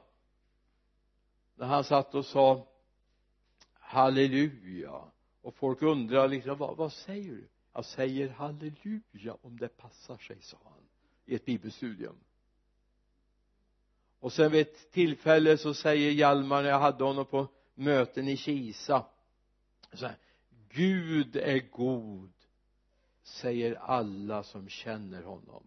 när 1.54 1.66
han 1.66 1.84
satt 1.84 2.14
och 2.14 2.26
sa 2.26 2.66
halleluja. 3.90 5.02
Och 5.42 5.54
folk 5.54 5.82
undrar 5.82 6.28
liksom 6.28 6.58
vad, 6.58 6.76
vad 6.76 6.92
säger 6.92 7.30
du? 7.30 7.48
Jag 7.72 7.84
säger 7.84 8.28
halleluja 8.28 9.36
om 9.42 9.58
det 9.58 9.68
passar 9.68 10.16
sig 10.16 10.38
sa 10.40 10.58
han 10.64 10.82
i 11.24 11.34
ett 11.34 11.44
bibelstudium. 11.44 12.16
Och 14.20 14.32
sen 14.32 14.52
vid 14.52 14.60
ett 14.60 14.90
tillfälle 14.90 15.58
så 15.58 15.74
säger 15.74 16.10
Hjalmar 16.10 16.62
när 16.62 16.70
jag 16.70 16.80
hade 16.80 17.04
honom 17.04 17.26
på 17.26 17.48
möten 17.74 18.28
i 18.28 18.36
Kisa 18.36 19.06
så 19.92 20.06
här, 20.06 20.16
Gud 20.68 21.36
är 21.36 21.70
god 21.70 22.32
säger 23.22 23.74
alla 23.74 24.42
som 24.42 24.68
känner 24.68 25.22
honom. 25.22 25.66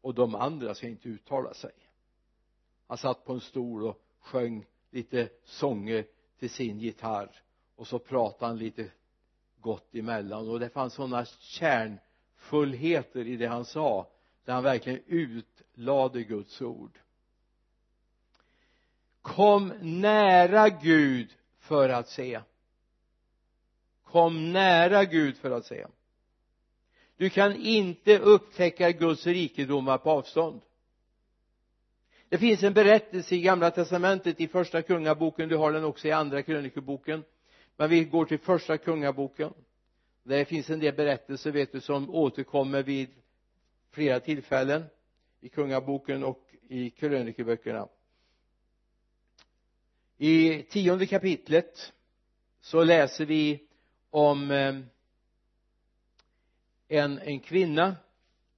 Och 0.00 0.14
de 0.14 0.34
andra 0.34 0.74
ska 0.74 0.86
inte 0.86 1.08
uttala 1.08 1.54
sig. 1.54 1.72
Han 2.86 2.98
satt 2.98 3.24
på 3.24 3.32
en 3.32 3.40
stol 3.40 3.82
och 3.82 4.02
sjöng 4.20 4.66
lite 4.90 5.28
sånger 5.44 6.06
till 6.42 6.50
sin 6.50 6.78
gitarr. 6.78 7.30
Och 7.76 7.86
så 7.86 7.98
pratade 7.98 8.46
han 8.46 8.58
lite 8.58 8.90
gott 9.60 9.94
emellan. 9.94 10.48
Och 10.48 10.60
det 10.60 10.68
fanns 10.68 10.94
sådana 10.94 11.24
kärnfullheter 11.24 13.26
i 13.26 13.36
det 13.36 13.46
han 13.46 13.64
sa 13.64 14.10
där 14.44 14.54
han 14.54 14.62
verkligen 14.62 15.00
utlade 15.06 16.22
Guds 16.22 16.62
ord. 16.62 16.98
Kom 19.22 19.72
nära 19.80 20.68
Gud 20.68 21.28
för 21.58 21.88
att 21.88 22.08
se. 22.08 22.40
Kom 24.04 24.52
nära 24.52 25.04
Gud 25.04 25.36
för 25.36 25.50
att 25.50 25.66
se. 25.66 25.86
Du 27.16 27.30
kan 27.30 27.56
inte 27.56 28.18
upptäcka 28.18 28.92
Guds 28.92 29.26
rikedomar 29.26 29.98
på 29.98 30.10
avstånd 30.10 30.60
det 32.32 32.38
finns 32.38 32.62
en 32.62 32.72
berättelse 32.72 33.34
i 33.34 33.40
gamla 33.40 33.70
testamentet 33.70 34.40
i 34.40 34.48
första 34.48 34.82
kungaboken. 34.82 35.48
Du 35.48 35.56
har 35.56 35.72
den 35.72 35.84
också 35.84 36.08
i 36.08 36.12
andra 36.12 36.42
krönikeboken. 36.42 37.24
Men 37.76 37.90
vi 37.90 38.04
går 38.04 38.24
till 38.24 38.38
första 38.38 38.78
kungaboken. 38.78 39.52
Det 40.22 40.44
finns 40.44 40.70
en 40.70 40.80
del 40.80 40.94
berättelser 40.94 41.50
vet 41.50 41.72
du 41.72 41.80
som 41.80 42.10
återkommer 42.10 42.82
vid 42.82 43.10
flera 43.90 44.20
tillfällen 44.20 44.84
i 45.40 45.48
kungaboken 45.48 46.24
och 46.24 46.54
i 46.68 46.90
krönikeböckerna. 46.90 47.88
I 50.18 50.62
tionde 50.62 51.06
kapitlet 51.06 51.92
så 52.60 52.84
läser 52.84 53.26
vi 53.26 53.62
om 54.10 54.50
eh, 54.50 54.74
en, 56.88 57.18
en 57.18 57.40
kvinna 57.40 57.96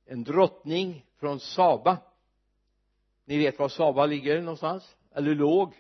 en 0.07 0.25
drottning 0.25 1.07
från 1.17 1.41
Saba 1.41 1.99
ni 3.25 3.39
vet 3.39 3.59
var 3.59 3.69
Saba 3.69 4.07
ligger 4.07 4.41
någonstans? 4.41 4.97
Eller 5.15 5.35
låg? 5.35 5.75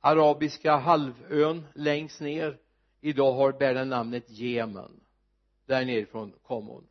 Arabiska 0.00 0.76
halvön 0.76 1.66
längst 1.74 2.20
ner. 2.20 2.58
Idag 3.00 3.32
har 3.32 3.52
bär 3.52 3.74
den 3.74 3.88
namnet 3.88 4.30
Jemen. 4.30 5.00
Där 5.66 5.84
nerifrån 5.84 6.32
kom 6.42 6.66
hon. 6.66 6.88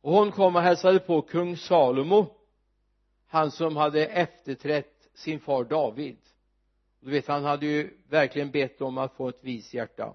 Och 0.00 0.12
hon 0.12 0.32
kom 0.32 0.56
och 0.56 0.62
hälsade 0.62 0.98
på 0.98 1.22
kung 1.22 1.56
Salomo. 1.56 2.26
Han 3.26 3.50
som 3.50 3.76
hade 3.76 4.06
efterträtt 4.06 5.08
sin 5.14 5.40
far 5.40 5.64
David. 5.64 6.16
Du 7.00 7.10
vet 7.10 7.26
han 7.26 7.44
hade 7.44 7.66
ju 7.66 7.98
verkligen 8.08 8.50
bett 8.50 8.80
om 8.80 8.98
att 8.98 9.14
få 9.14 9.28
ett 9.28 9.44
vis 9.44 9.74
hjärta. 9.74 10.14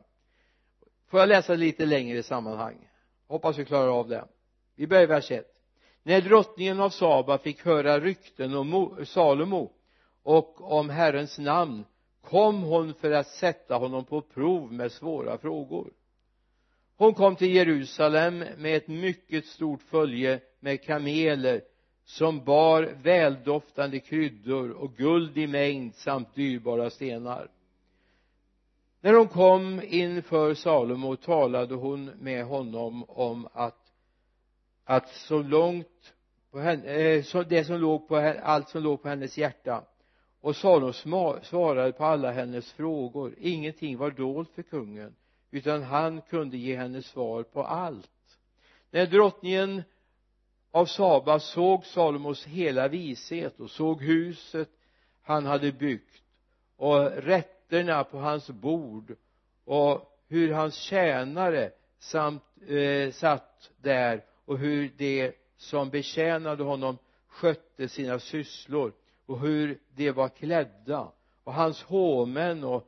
Får 1.07 1.19
jag 1.19 1.29
läsa 1.29 1.55
lite 1.55 1.85
längre 1.85 2.17
i 2.17 2.23
sammanhang? 2.23 2.89
Hoppas 3.27 3.57
vi 3.57 3.65
klarar 3.65 3.99
av 3.99 4.07
det. 4.07 4.25
Vi 4.75 4.87
börjar 4.87 5.03
i 5.03 5.07
vers 5.07 5.31
1 5.31 5.55
när 6.03 6.21
drottningen 6.21 6.79
av 6.79 6.89
Saba 6.89 7.37
fick 7.37 7.65
höra 7.65 7.99
rykten 7.99 8.55
om 8.55 8.95
Salomo 9.05 9.71
och 10.23 10.71
om 10.71 10.89
Herrens 10.89 11.39
namn 11.39 11.85
kom 12.21 12.61
hon 12.61 12.93
för 12.93 13.11
att 13.11 13.27
sätta 13.27 13.75
honom 13.75 14.05
på 14.05 14.21
prov 14.21 14.73
med 14.73 14.91
svåra 14.91 15.37
frågor. 15.37 15.93
Hon 16.97 17.13
kom 17.13 17.35
till 17.35 17.55
Jerusalem 17.55 18.45
med 18.57 18.77
ett 18.77 18.87
mycket 18.87 19.45
stort 19.45 19.81
följe 19.81 20.39
med 20.59 20.83
kameler 20.83 21.61
som 22.05 22.43
bar 22.43 22.93
väldoftande 23.03 23.99
kryddor 23.99 24.69
och 24.69 24.95
guld 24.95 25.37
i 25.37 25.47
mängd 25.47 25.95
samt 25.95 26.35
dyrbara 26.35 26.89
stenar 26.89 27.47
när 29.05 29.13
hon 29.13 29.27
kom 29.27 29.81
inför 29.83 30.53
Salomo 30.53 31.15
talade 31.15 31.75
hon 31.75 32.05
med 32.05 32.45
honom 32.45 33.03
om 33.03 33.47
att 33.53 33.91
att 34.83 35.09
så 35.09 35.41
långt 35.41 36.13
på 36.51 36.59
henne, 36.59 36.85
eh, 36.85 37.23
så 37.23 37.43
det 37.43 37.63
som 37.63 37.79
låg 37.79 38.07
på 38.07 38.15
allt 38.43 38.69
som 38.69 38.83
låg 38.83 39.01
på 39.01 39.09
hennes 39.09 39.37
hjärta. 39.37 39.83
Och 40.41 40.55
Salomo 40.55 40.93
svarade 41.43 41.91
på 41.91 42.05
alla 42.05 42.31
hennes 42.31 42.71
frågor. 42.71 43.35
Ingenting 43.39 43.97
var 43.97 44.11
dolt 44.11 44.49
för 44.55 44.63
kungen 44.63 45.15
utan 45.51 45.83
han 45.83 46.21
kunde 46.21 46.57
ge 46.57 46.77
henne 46.77 47.01
svar 47.01 47.43
på 47.43 47.63
allt. 47.63 48.39
När 48.91 49.05
drottningen 49.05 49.83
av 50.71 50.85
Saba 50.85 51.39
såg 51.39 51.85
Salomos 51.85 52.45
hela 52.45 52.87
vishet 52.87 53.59
och 53.59 53.71
såg 53.71 54.01
huset 54.01 54.69
han 55.21 55.45
hade 55.45 55.71
byggt 55.71 56.21
och 56.77 57.11
rätterna 57.69 58.03
på 58.03 58.17
hans 58.17 58.49
bord 58.49 59.15
och 59.65 60.19
hur 60.27 60.53
hans 60.53 60.75
tjänare 60.75 61.71
samt 61.99 62.43
eh, 62.67 63.11
satt 63.11 63.71
där 63.81 64.23
och 64.45 64.57
hur 64.57 64.91
de 64.97 65.31
som 65.57 65.89
betjänade 65.89 66.63
honom 66.63 66.97
skötte 67.27 67.87
sina 67.87 68.19
sysslor 68.19 68.93
och 69.25 69.39
hur 69.39 69.79
de 69.95 70.11
var 70.11 70.29
klädda. 70.29 71.11
Och 71.43 71.53
hans 71.53 71.83
hovmän 71.83 72.63
och 72.63 72.87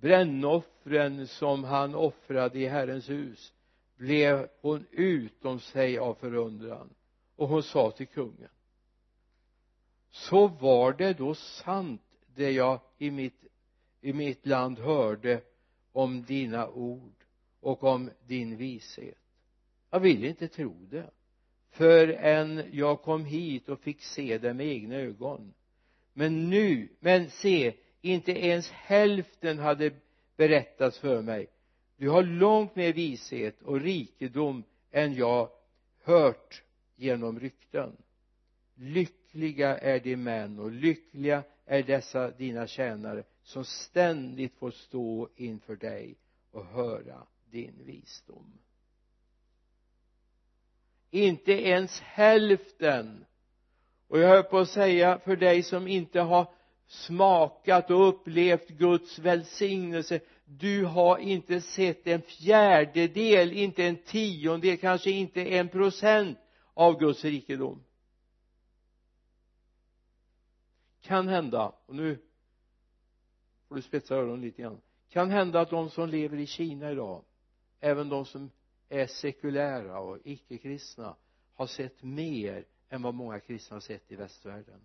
brännoffren 0.00 1.26
som 1.26 1.64
han 1.64 1.94
offrade 1.94 2.58
i 2.58 2.66
Herrens 2.66 3.08
hus 3.08 3.52
blev 3.96 4.48
hon 4.60 4.86
utom 4.90 5.60
sig 5.60 5.98
av 5.98 6.14
förundran. 6.14 6.90
Och 7.36 7.48
hon 7.48 7.62
sa 7.62 7.90
till 7.90 8.06
kungen 8.06 8.48
så 10.10 10.48
var 10.48 10.92
det 10.92 11.12
då 11.12 11.34
sant 11.34 12.02
det 12.34 12.50
jag 12.50 12.80
i 12.98 13.10
mitt, 13.10 13.44
i 14.04 14.12
mitt 14.12 14.46
land 14.46 14.78
hörde 14.78 15.40
om 15.92 16.22
dina 16.22 16.68
ord 16.68 17.24
och 17.60 17.84
om 17.84 18.10
din 18.26 18.56
vishet. 18.56 19.18
Jag 19.90 20.00
ville 20.00 20.28
inte 20.28 20.48
tro 20.48 20.86
det. 20.90 21.10
Förrän 21.70 22.62
jag 22.72 23.02
kom 23.02 23.24
hit 23.24 23.68
och 23.68 23.80
fick 23.80 24.02
se 24.02 24.38
det 24.38 24.54
med 24.54 24.66
egna 24.66 24.94
ögon. 24.94 25.54
Men 26.12 26.50
nu, 26.50 26.88
men 27.00 27.30
se 27.30 27.74
inte 28.00 28.32
ens 28.32 28.70
hälften 28.70 29.58
hade 29.58 29.90
berättats 30.36 30.98
för 30.98 31.22
mig. 31.22 31.46
Du 31.96 32.08
har 32.08 32.22
långt 32.22 32.76
mer 32.76 32.92
vishet 32.92 33.62
och 33.62 33.80
rikedom 33.80 34.64
än 34.90 35.14
jag 35.14 35.50
hört 36.02 36.62
genom 36.96 37.40
rykten. 37.40 37.96
Lyckliga 38.74 39.78
är 39.78 40.00
de 40.00 40.16
män 40.16 40.58
och 40.58 40.70
lyckliga 40.70 41.42
är 41.66 41.82
dessa 41.82 42.30
dina 42.30 42.66
tjänare 42.66 43.24
som 43.44 43.64
ständigt 43.64 44.54
får 44.54 44.70
stå 44.70 45.28
inför 45.36 45.76
dig 45.76 46.16
och 46.50 46.66
höra 46.66 47.26
din 47.50 47.84
visdom. 47.84 48.58
Inte 51.10 51.52
ens 51.52 52.00
hälften 52.00 53.24
och 54.08 54.18
jag 54.18 54.28
höll 54.28 54.42
på 54.42 54.58
att 54.58 54.68
säga 54.68 55.18
för 55.18 55.36
dig 55.36 55.62
som 55.62 55.88
inte 55.88 56.20
har 56.20 56.52
smakat 56.86 57.90
och 57.90 58.08
upplevt 58.08 58.68
Guds 58.68 59.18
välsignelse 59.18 60.20
du 60.44 60.84
har 60.84 61.18
inte 61.18 61.60
sett 61.60 62.06
en 62.06 62.22
fjärdedel, 62.22 63.52
inte 63.52 63.84
en 63.84 63.96
tiondel, 63.96 64.76
kanske 64.76 65.10
inte 65.10 65.42
en 65.42 65.68
procent 65.68 66.38
av 66.74 66.98
Guds 66.98 67.24
rikedom. 67.24 67.84
Kan 71.00 71.28
hända 71.28 71.72
och 71.86 71.94
nu 71.94 72.18
får 73.74 73.76
du 73.76 73.82
spetsa 73.82 74.14
öronen 74.14 74.40
lite 74.40 74.62
grann. 74.62 74.80
Kan 75.08 75.30
hända 75.30 75.60
att 75.60 75.70
de 75.70 75.90
som 75.90 76.08
lever 76.08 76.36
i 76.36 76.46
Kina 76.46 76.90
idag 76.90 77.24
även 77.80 78.08
de 78.08 78.24
som 78.24 78.50
är 78.88 79.06
sekulära 79.06 79.98
och 79.98 80.18
icke-kristna 80.24 81.16
har 81.54 81.66
sett 81.66 82.02
mer 82.02 82.64
än 82.88 83.02
vad 83.02 83.14
många 83.14 83.40
kristna 83.40 83.74
har 83.74 83.80
sett 83.80 84.12
i 84.12 84.16
västvärlden. 84.16 84.80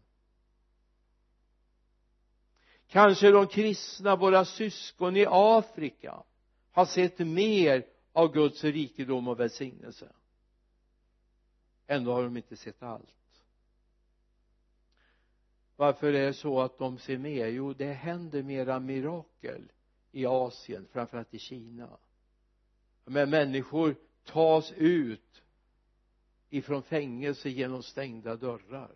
Kanske 2.87 3.31
de 3.31 3.47
kristna, 3.47 4.15
våra 4.15 4.45
syskon 4.45 5.17
i 5.17 5.25
Afrika 5.29 6.23
har 6.71 6.85
sett 6.85 7.19
mer 7.19 7.85
av 8.13 8.33
Guds 8.33 8.63
rikedom 8.63 9.27
och 9.27 9.39
välsignelse. 9.39 10.11
Ändå 11.87 12.13
har 12.13 12.23
de 12.23 12.37
inte 12.37 12.57
sett 12.57 12.83
allt 12.83 13.18
varför 15.79 16.13
är 16.13 16.25
det 16.25 16.33
så 16.33 16.61
att 16.61 16.77
de 16.77 16.97
ser 16.97 17.17
mer 17.17 17.47
jo 17.47 17.73
det 17.73 17.93
händer 17.93 18.43
mera 18.43 18.79
mirakel 18.79 19.71
i 20.11 20.25
Asien 20.25 20.87
framförallt 20.91 21.33
i 21.33 21.39
Kina. 21.39 21.97
Men 23.05 23.29
människor 23.29 23.95
tas 24.25 24.71
ut 24.71 25.41
ifrån 26.49 26.83
fängelse 26.83 27.49
genom 27.49 27.83
stängda 27.83 28.35
dörrar. 28.35 28.95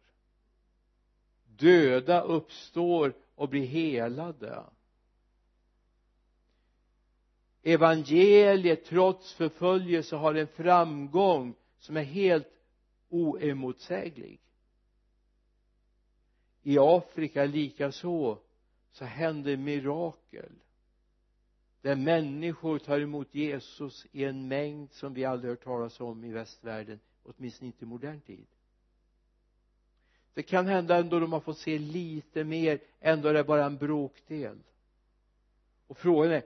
Döda 1.45 2.21
uppstår 2.21 3.13
och 3.35 3.49
blir 3.49 3.65
helade. 3.65 4.63
Evangeliet 7.61 8.85
trots 8.85 9.33
förföljelse 9.33 10.15
har 10.15 10.35
en 10.35 10.47
framgång 10.47 11.55
som 11.79 11.97
är 11.97 12.03
helt 12.03 12.53
oemotsäglig 13.09 14.42
i 16.63 16.77
Afrika 16.79 17.45
likaså 17.45 18.37
så 18.91 19.05
händer 19.05 19.57
mirakel. 19.57 20.51
Där 21.81 21.95
människor 21.95 22.79
tar 22.79 22.99
emot 22.99 23.35
Jesus 23.35 24.05
i 24.11 24.23
en 24.23 24.47
mängd 24.47 24.91
som 24.91 25.13
vi 25.13 25.25
aldrig 25.25 25.51
hört 25.51 25.63
talas 25.63 25.99
om 25.99 26.23
i 26.23 26.31
västvärlden 26.31 26.99
åtminstone 27.23 27.67
inte 27.67 27.85
i 27.85 27.87
modern 27.87 28.21
tid. 28.21 28.45
Det 30.33 30.43
kan 30.43 30.67
hända 30.67 30.97
ändå 30.97 31.19
de 31.19 31.33
har 31.33 31.39
fått 31.39 31.57
se 31.57 31.79
lite 31.79 32.43
mer 32.43 32.79
ändå 32.99 33.29
är 33.29 33.33
det 33.33 33.43
bara 33.43 33.65
en 33.65 33.77
bråkdel. 33.77 34.57
Och 35.87 35.97
frågan 35.97 36.31
är 36.31 36.43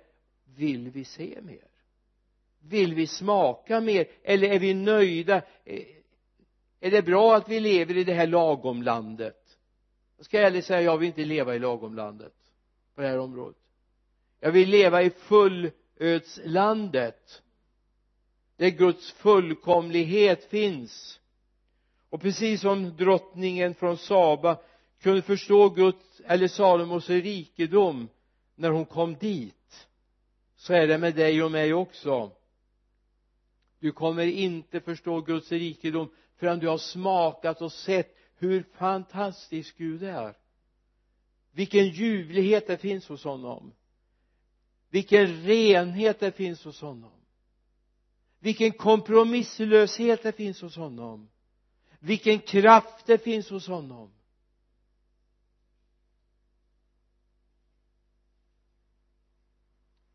vill 0.56 0.90
vi 0.90 1.06
se 1.06 1.40
mer? 1.42 1.68
Vill 2.60 2.96
vi 2.96 3.08
smaka 3.08 3.82
mer? 3.82 4.08
Eller 4.24 4.50
är 4.50 4.60
vi 4.60 4.74
nöjda? 4.74 5.42
Eh, 5.66 5.86
är 6.80 6.92
det 6.92 7.02
bra 7.02 7.36
att 7.36 7.50
vi 7.50 7.60
lever 7.60 7.98
i 7.98 8.04
det 8.04 8.14
här 8.14 8.28
lagomlandet? 8.28 9.47
Jag 10.18 10.26
ska 10.26 10.40
ärligt 10.40 10.66
säga 10.66 10.82
jag 10.82 10.98
vill 10.98 11.08
inte 11.08 11.26
leva 11.26 11.56
i 11.56 11.60
lagomlandet 11.60 12.34
på 12.96 13.02
det 13.02 13.08
här 13.08 13.20
området. 13.20 13.58
Jag 14.40 14.52
vill 14.52 14.70
leva 14.70 15.04
i 15.04 15.10
fullödslandet 15.10 17.42
där 18.56 18.70
Guds 18.70 19.12
fullkomlighet 19.12 20.46
finns. 20.46 21.20
Och 22.10 22.22
precis 22.22 22.62
som 22.62 22.98
drottningen 22.98 23.76
från 23.76 23.98
Saba 23.98 24.58
kunde 25.02 25.22
förstå 25.22 25.70
Guds 25.70 26.22
eller 26.26 26.48
Salomos 26.48 27.10
rikedom 27.10 28.10
när 28.56 28.70
hon 28.70 28.86
kom 28.86 29.16
dit 29.16 29.88
så 30.56 30.74
är 30.74 30.88
det 30.88 30.98
med 30.98 31.16
dig 31.16 31.44
och 31.44 31.52
mig 31.52 31.74
också. 31.74 32.32
Du 33.80 33.92
kommer 33.92 34.26
inte 34.26 34.80
förstå 34.80 35.22
Guds 35.22 35.52
rikedom 35.52 36.10
förrän 36.38 36.60
du 36.60 36.68
har 36.68 36.78
smakat 36.78 37.62
och 37.62 37.72
sett 37.72 38.17
hur 38.38 38.64
fantastisk 38.64 39.78
Gud 39.78 40.04
är. 40.04 40.38
Vilken 41.52 41.88
ljuvlighet 41.88 42.68
det 42.68 42.78
finns 42.78 43.08
hos 43.08 43.24
honom. 43.24 43.74
Vilken 44.90 45.44
renhet 45.44 46.20
det 46.20 46.32
finns 46.32 46.64
hos 46.66 46.82
honom. 46.82 47.12
Vilken 48.40 48.72
kompromisslöshet 48.72 50.24
det 50.24 50.32
finns 50.32 50.62
hos 50.62 50.76
honom. 50.76 51.30
Vilken 52.00 52.40
kraft 52.40 53.06
det 53.06 53.18
finns 53.18 53.50
hos 53.50 53.68
honom. 53.68 54.12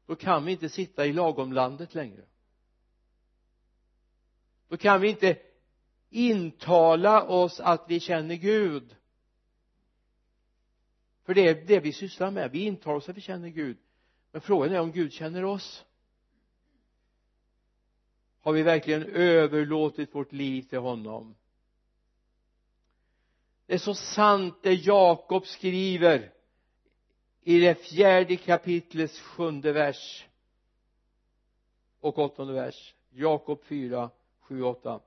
Då 0.07 0.17
kan 0.17 0.45
vi 0.45 0.53
inte 0.53 0.69
sitta 0.69 1.07
i 1.07 1.13
lagomlandet 1.13 1.95
längre. 1.95 2.25
Då 4.69 4.77
kan 4.77 5.01
vi 5.01 5.09
inte 5.09 5.39
intala 6.13 7.27
oss 7.27 7.61
att 7.61 7.85
vi 7.89 8.01
känner 8.01 8.35
Gud. 8.35 8.97
För 11.25 11.35
det 11.35 11.49
är 11.49 11.55
det 11.55 11.81
vi 11.81 11.93
sysslar 11.93 12.31
med 12.31 12.51
vi 12.51 12.65
intalar 12.65 12.97
oss 12.97 13.09
att 13.09 13.17
vi 13.17 13.21
känner 13.21 13.49
Gud. 13.49 13.77
Men 14.33 14.41
frågan 14.41 14.73
är 14.73 14.81
om 14.81 14.93
Gud 14.93 15.13
känner 15.13 15.45
oss. 15.45 15.85
Har 18.41 18.53
vi 18.53 18.63
verkligen 18.63 19.03
överlåtit 19.03 20.15
vårt 20.15 20.33
liv 20.33 20.63
till 20.63 20.79
honom? 20.79 21.35
Det 23.67 23.75
är 23.75 23.79
så 23.79 23.95
sant 23.95 24.55
det 24.63 24.75
Jakob 24.75 25.47
skriver 25.47 26.33
i 27.43 27.61
det 27.61 27.75
fjärde 27.75 28.37
kapitlets 28.37 29.21
sjunde 29.21 29.73
vers 29.73 30.27
och 32.01 32.19
åttonde 32.19 32.53
vers. 32.53 32.95
Jakob 33.11 33.63
4, 33.65 34.11
7, 34.41 34.63
8 34.63 35.01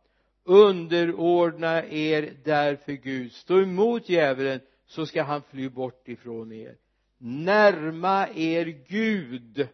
underordna 0.46 1.84
er 1.86 2.34
därför 2.44 2.92
Gud. 2.92 3.32
Stå 3.32 3.62
emot 3.62 4.10
djävulen 4.10 4.60
så 4.86 5.06
ska 5.06 5.24
han 5.24 5.42
fly 5.42 5.70
bort 5.70 6.08
ifrån 6.08 6.52
er. 6.52 6.76
Närma 7.18 8.28
er 8.28 8.66
Gud 8.88 9.68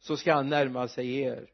så 0.00 0.16
ska 0.16 0.34
han 0.34 0.48
närma 0.48 0.88
sig 0.88 1.20
er. 1.20 1.50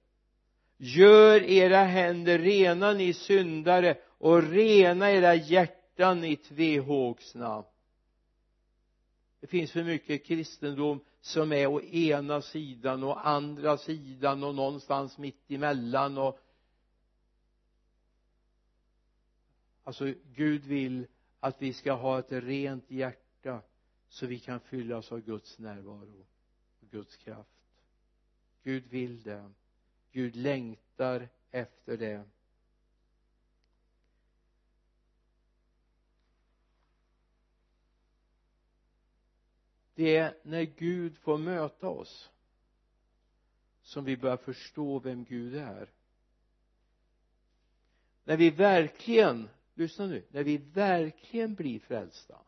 Gör 0.77 1.43
era 1.43 1.85
händer 1.85 2.39
rena 2.39 2.93
ni 2.93 3.13
syndare 3.13 3.97
och 4.19 4.43
rena 4.43 5.11
era 5.11 5.35
hjärtan 5.35 6.25
i 6.25 6.37
tvehågsna 6.37 7.65
det 9.43 9.49
finns 9.49 9.73
för 9.73 9.85
mycket 9.85 10.25
kristendom 10.27 11.01
som 11.21 11.53
är 11.53 11.67
å 11.67 11.81
ena 11.81 12.43
sidan 12.43 13.03
och 13.03 13.29
andra 13.29 13.77
sidan 13.77 14.45
och 14.45 14.55
någonstans 14.55 15.19
mitt 15.19 15.51
emellan 15.51 16.19
och 16.19 16.39
alltså 19.85 20.15
Gud 20.35 20.65
vill 20.65 21.07
att 21.41 21.63
vi 21.63 21.73
ska 21.73 21.93
ha 21.93 22.19
ett 22.19 22.33
rent 22.33 22.91
hjärta 22.91 23.63
så 24.09 24.27
vi 24.27 24.39
kan 24.39 24.61
fyllas 24.61 25.13
av 25.13 25.21
Guds 25.21 25.59
närvaro 25.59 26.27
och 26.81 26.91
Guds 26.91 27.17
kraft. 27.17 27.51
Gud 28.63 28.87
vill 28.87 29.23
det. 29.23 29.53
Gud 30.13 30.37
längtar 30.37 31.29
efter 31.51 31.97
det. 31.97 32.25
Det 39.95 40.17
är 40.17 40.39
när 40.43 40.63
Gud 40.63 41.19
får 41.19 41.39
möta 41.39 41.89
oss 41.89 42.31
som 43.83 44.05
vi 44.05 44.17
börjar 44.17 44.37
förstå 44.37 44.99
vem 44.99 45.25
Gud 45.25 45.55
är. 45.55 45.91
När 48.25 48.37
vi 48.37 48.51
verkligen 48.51 49.49
lyssna 49.83 50.07
nu 50.07 50.25
när 50.31 50.45
vi 50.45 50.57
verkligen 50.57 51.55
blir 51.55 51.79
frälsta. 51.79 52.39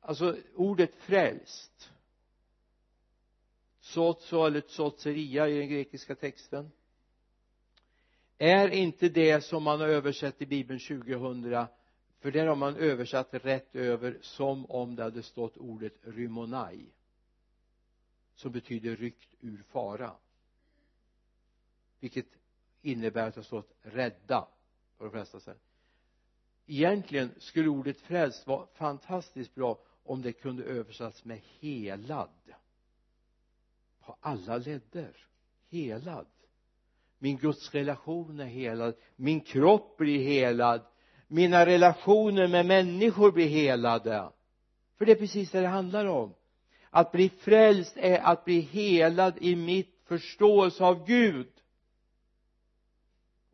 Alltså 0.00 0.36
ordet 0.54 0.94
frälst. 0.94 1.92
Sotso 3.80 4.46
eller 4.46 4.60
tsotseria 4.60 5.48
i 5.48 5.58
den 5.58 5.68
grekiska 5.68 6.14
texten. 6.14 6.70
Är 8.38 8.68
inte 8.68 9.08
det 9.08 9.44
som 9.44 9.62
man 9.62 9.80
har 9.80 9.88
översatt 9.88 10.42
i 10.42 10.46
bibeln 10.46 10.80
2000 10.80 11.66
för 12.18 12.30
där 12.30 12.46
har 12.46 12.56
man 12.56 12.76
översatt 12.76 13.34
rätt 13.34 13.76
över 13.76 14.18
som 14.20 14.66
om 14.66 14.96
det 14.96 15.02
hade 15.02 15.22
stått 15.22 15.56
ordet 15.56 15.94
rymonai 16.02 16.86
som 18.34 18.52
betyder 18.52 18.96
ryckt 18.96 19.34
ur 19.40 19.62
fara. 19.62 20.16
Vilket 22.00 22.26
innebär 22.86 23.28
att 23.28 23.34
det 23.34 23.38
har 23.38 23.44
stått 23.44 23.74
rädda 23.82 24.48
på 24.98 25.04
de 25.04 25.10
flesta 25.10 25.40
sätt. 25.40 25.60
Egentligen 26.66 27.30
skulle 27.38 27.68
ordet 27.68 28.00
frälst 28.00 28.46
vara 28.46 28.66
fantastiskt 28.66 29.54
bra 29.54 29.78
om 30.04 30.22
det 30.22 30.32
kunde 30.32 30.64
översatts 30.64 31.24
med 31.24 31.40
helad. 31.60 32.30
På 34.00 34.16
alla 34.20 34.56
ledder 34.56 35.16
helad. 35.70 36.26
Min 37.18 37.36
Guds 37.36 37.74
relation 37.74 38.40
är 38.40 38.44
helad. 38.44 38.94
Min 39.16 39.40
kropp 39.40 39.96
blir 39.96 40.18
helad. 40.18 40.80
Mina 41.28 41.66
relationer 41.66 42.48
med 42.48 42.66
människor 42.66 43.32
blir 43.32 43.48
helade. 43.48 44.30
För 44.98 45.04
det 45.04 45.12
är 45.12 45.16
precis 45.16 45.50
det 45.50 45.60
det 45.60 45.68
handlar 45.68 46.06
om. 46.06 46.34
Att 46.90 47.12
bli 47.12 47.28
frälst 47.28 47.96
är 47.96 48.18
att 48.18 48.44
bli 48.44 48.60
helad 48.60 49.34
i 49.40 49.56
mitt 49.56 50.00
förståelse 50.04 50.84
av 50.84 51.06
Gud 51.06 51.55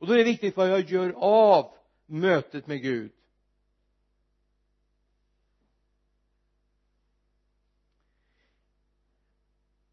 och 0.03 0.09
då 0.09 0.15
är 0.15 0.19
det 0.19 0.25
viktigt 0.25 0.57
vad 0.57 0.71
jag 0.71 0.91
gör 0.91 1.15
av 1.17 1.75
mötet 2.07 2.67
med 2.67 2.83
Gud. 2.83 3.13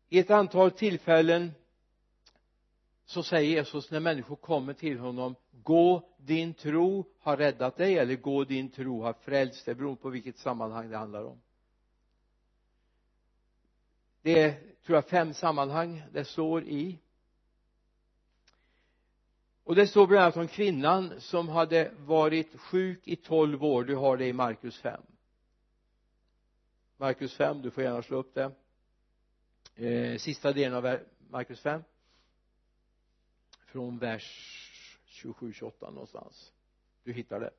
I 0.09 0.19
ett 0.19 0.29
antal 0.29 0.71
tillfällen 0.71 1.51
så 3.05 3.23
säger 3.23 3.49
Jesus 3.49 3.91
när 3.91 3.99
människor 3.99 4.35
kommer 4.35 4.73
till 4.73 4.99
honom 4.99 5.35
gå 5.51 6.09
din 6.17 6.53
tro 6.53 7.05
har 7.19 7.37
räddat 7.37 7.77
dig 7.77 7.97
eller 7.97 8.15
gå 8.15 8.43
din 8.43 8.69
tro 8.69 9.01
har 9.01 9.13
frälst 9.13 9.65
dig 9.65 9.75
beroende 9.75 10.01
på 10.01 10.09
vilket 10.09 10.37
sammanhang 10.37 10.89
det 10.89 10.97
handlar 10.97 11.23
om. 11.23 11.41
Det 14.21 14.43
är 14.43 14.51
tror 14.85 14.95
jag 14.95 15.05
fem 15.05 15.33
sammanhang 15.33 16.03
det 16.11 16.25
står 16.25 16.63
i 16.63 16.99
och 19.69 19.75
det 19.75 19.87
står 19.87 20.07
bland 20.07 20.23
annat 20.23 20.37
om 20.37 20.47
kvinnan 20.47 21.21
som 21.21 21.49
hade 21.49 21.91
varit 21.97 22.59
sjuk 22.59 23.07
i 23.07 23.15
tolv 23.15 23.63
år. 23.63 23.83
Du 23.83 23.95
har 23.95 24.17
det 24.17 24.27
i 24.27 24.33
Markus 24.33 24.77
5 24.77 25.01
Markus 26.97 27.33
5 27.33 27.61
du 27.61 27.71
får 27.71 27.83
gärna 27.83 28.01
slå 28.01 28.17
upp 28.17 28.33
det. 28.33 28.51
Eh, 29.75 30.17
sista 30.17 30.53
delen 30.53 30.73
av 30.73 30.97
Markus 31.29 31.61
5 31.61 31.83
från 33.65 33.97
vers 33.97 34.25
27-28 35.07 35.71
någonstans. 35.81 36.51
Du 37.03 37.13
hittar 37.13 37.39
det. 37.39 37.51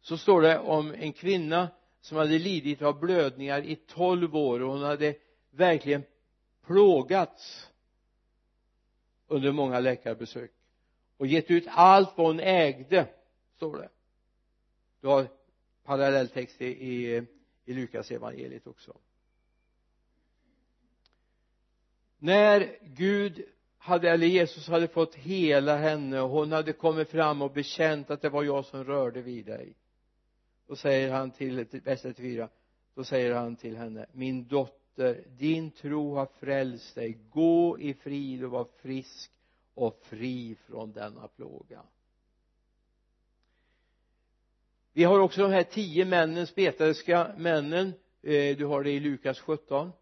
Så 0.00 0.18
står 0.18 0.42
det 0.42 0.58
om 0.58 0.94
en 0.94 1.12
kvinna 1.12 1.68
som 2.00 2.18
hade 2.18 2.38
lidit 2.38 2.82
av 2.82 3.00
blödningar 3.00 3.62
i 3.62 3.76
tolv 3.76 4.36
år 4.36 4.60
och 4.60 4.72
hon 4.72 4.82
hade 4.82 5.14
verkligen 5.50 6.02
plågats 6.66 7.70
under 9.26 9.52
många 9.52 9.80
läkarbesök 9.80 10.52
och 11.18 11.26
gett 11.26 11.50
ut 11.50 11.64
allt 11.68 12.12
vad 12.16 12.26
hon 12.26 12.40
ägde 12.40 13.06
står 13.56 13.76
det. 13.76 13.88
Du 15.00 15.08
har 15.08 15.28
parallelltext 15.84 16.62
i, 16.62 16.66
i, 16.66 17.22
i 17.64 17.74
Lukas 17.74 18.10
evangeliet 18.10 18.66
också. 18.66 18.96
När 22.18 22.78
Gud 22.82 23.44
hade, 23.78 24.10
eller 24.10 24.26
Jesus 24.26 24.68
hade 24.68 24.88
fått 24.88 25.14
hela 25.14 25.76
henne 25.76 26.20
och 26.20 26.30
hon 26.30 26.52
hade 26.52 26.72
kommit 26.72 27.08
fram 27.08 27.42
och 27.42 27.52
bekänt 27.52 28.10
att 28.10 28.22
det 28.22 28.28
var 28.28 28.44
jag 28.44 28.64
som 28.64 28.84
rörde 28.84 29.22
vid 29.22 29.46
dig 29.46 29.74
då 30.66 30.76
säger 30.76 31.12
han 31.12 31.30
till, 31.30 31.66
vers 31.84 32.02
34 32.02 32.48
då 32.94 33.04
säger 33.04 33.34
han 33.34 33.56
till 33.56 33.76
henne 33.76 34.06
min 34.12 34.48
dotter 34.48 35.24
din 35.38 35.70
tro 35.70 36.14
har 36.14 36.26
frälst 36.26 36.94
dig. 36.94 37.18
Gå 37.30 37.78
i 37.80 37.94
frid 37.94 38.44
och 38.44 38.50
var 38.50 38.68
frisk 38.82 39.32
och 39.78 40.00
fri 40.02 40.56
från 40.66 40.92
denna 40.92 41.28
plåga. 41.28 41.82
Vi 44.92 45.04
har 45.04 45.20
också 45.20 45.42
de 45.42 45.50
här 45.52 45.62
tio 45.62 46.04
männen 46.04 46.46
spetälska 46.46 47.34
männen. 47.36 47.92
Eh, 48.22 48.56
du 48.56 48.64
har 48.64 48.82
det 48.82 48.90
i 48.90 49.00
Lukas 49.00 49.40
17 49.40 49.92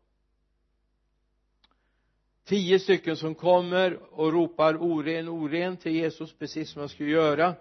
tio 2.46 2.78
stycken 2.78 3.16
som 3.16 3.34
kommer 3.34 3.98
och 4.12 4.32
ropar 4.32 4.82
oren, 4.82 5.28
oren 5.28 5.76
till 5.76 5.94
Jesus 5.94 6.32
precis 6.38 6.70
som 6.70 6.80
han 6.80 6.88
skulle 6.88 7.10
göra. 7.10 7.54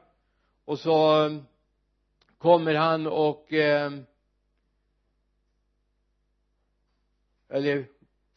Och 0.65 0.79
så 0.79 1.25
eh, 1.25 1.37
kommer 2.37 2.73
han 2.75 3.07
och 3.07 3.53
eh, 3.53 3.91
eller 7.49 7.85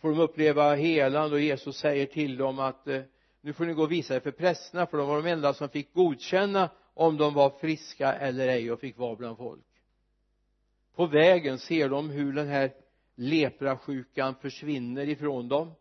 får 0.01 0.11
de 0.11 0.21
uppleva 0.21 0.75
helan 0.75 1.33
och 1.33 1.41
Jesus 1.41 1.77
säger 1.77 2.07
till 2.07 2.37
dem 2.37 2.59
att 2.59 2.87
eh, 2.87 3.03
nu 3.49 3.53
får 3.55 3.67
ni 3.67 3.73
gå 3.73 3.83
och 3.83 3.93
visa 3.93 4.17
er 4.17 4.21
för 4.21 4.31
prästerna 4.31 4.87
för 4.87 4.99
de 4.99 5.09
var 5.09 5.23
de 5.23 5.31
enda 5.31 5.55
som 5.55 5.69
fick 5.69 5.95
godkänna 5.95 6.71
om 6.95 7.17
de 7.17 7.35
var 7.35 7.51
friska 7.51 8.13
eller 8.13 8.49
ej 8.49 8.73
och 8.73 8.81
fick 8.81 8.99
vara 8.99 9.17
bland 9.17 9.37
folk. 9.37 9.65
På 10.95 11.07
vägen 11.07 11.59
ser 11.59 11.89
de 11.89 12.11
hur 12.11 12.33
den 12.33 12.49
här 12.49 12.75
leprasjukan 13.15 14.35
försvinner 14.35 15.09
ifrån 15.09 15.49
dem. 15.49 15.73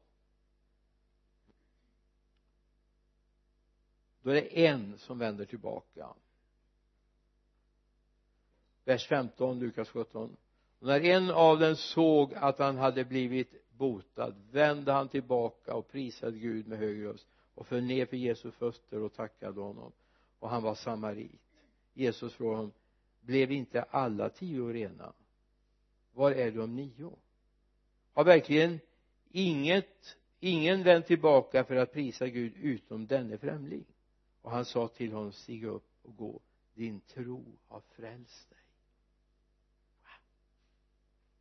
Då 4.21 4.29
är 4.29 4.35
det 4.35 4.67
en 4.67 4.97
som 4.97 5.19
vänder 5.19 5.45
tillbaka. 5.45 6.07
Vers 8.85 9.07
15 9.07 9.59
Lukas 9.59 9.89
17 9.89 10.37
och 10.79 10.87
när 10.87 11.05
en 11.05 11.31
av 11.31 11.59
dem 11.59 11.75
såg 11.75 12.33
att 12.33 12.59
han 12.59 12.77
hade 12.77 13.05
blivit 13.05 13.69
botad 13.71 14.35
vände 14.51 14.91
han 14.91 15.09
tillbaka 15.09 15.73
och 15.73 15.87
prisade 15.87 16.37
Gud 16.37 16.67
med 16.67 16.79
hög 16.79 17.05
röst 17.05 17.27
och 17.57 17.67
föll 17.67 17.83
ner 17.83 18.05
för 18.05 18.17
Jesu 18.17 18.51
fötter 18.51 19.01
och 19.01 19.13
tackade 19.13 19.61
honom. 19.61 19.91
Och 20.39 20.49
han 20.49 20.63
var 20.63 20.75
samarit. 20.75 21.41
Jesus 21.93 22.33
frågade 22.33 22.57
honom 22.57 22.73
blev 23.21 23.51
inte 23.51 23.81
alla 23.81 24.29
tio 24.29 24.73
rena? 24.73 25.13
Var 26.13 26.31
är 26.31 26.51
de 26.51 26.75
nio? 26.75 27.17
Har 28.13 28.23
verkligen 28.23 28.79
inget 29.29 30.17
ingen 30.39 30.83
vänt 30.83 31.05
tillbaka 31.05 31.63
för 31.63 31.75
att 31.75 31.93
prisa 31.93 32.27
Gud 32.27 32.53
utom 32.57 33.07
denne 33.07 33.37
främling? 33.37 33.85
Och 34.41 34.51
han 34.51 34.65
sa 34.65 34.87
till 34.87 35.13
honom 35.13 35.31
stig 35.31 35.63
upp 35.63 35.89
och 36.01 36.17
gå. 36.17 36.41
Din 36.73 36.99
tro 36.99 37.45
har 37.67 37.79
frälst 37.79 38.49
dig. 38.49 38.59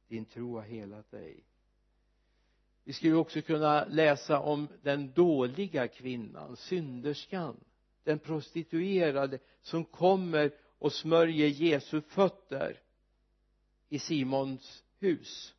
Din 0.08 0.24
tro 0.24 0.54
har 0.56 0.62
helat 0.62 1.10
dig 1.10 1.44
vi 2.87 2.93
skulle 2.93 3.14
också 3.14 3.43
kunna 3.43 3.84
läsa 3.84 4.41
om 4.41 4.68
den 4.82 5.12
dåliga 5.12 5.89
kvinnan 5.89 6.57
synderskan. 6.57 7.57
Den 8.05 8.18
prostituerade 8.18 9.39
som 9.62 9.84
kommer 9.84 10.53
och 10.78 10.93
smörjer 10.93 11.49
Jesu 11.49 12.01
fötter 12.01 12.80
i 13.89 13.99
Simons 13.99 14.84
hus. 14.99 15.55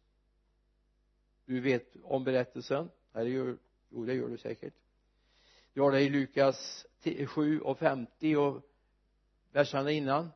Du 1.45 1.59
vet 1.59 1.95
om 2.03 2.23
berättelsen? 2.23 2.89
Eller 3.13 3.31
gör, 3.31 3.57
jo 3.89 4.05
det 4.05 4.13
gör 4.13 4.29
du 4.29 4.37
säkert. 4.37 4.73
Du 5.73 5.81
har 5.81 5.91
det 5.91 6.01
i 6.01 6.09
Lukas 6.09 6.85
7 7.27 7.59
och 7.59 7.79
50 7.79 8.35
och 8.35 8.61
verserna 9.51 9.91
innan 9.91 10.29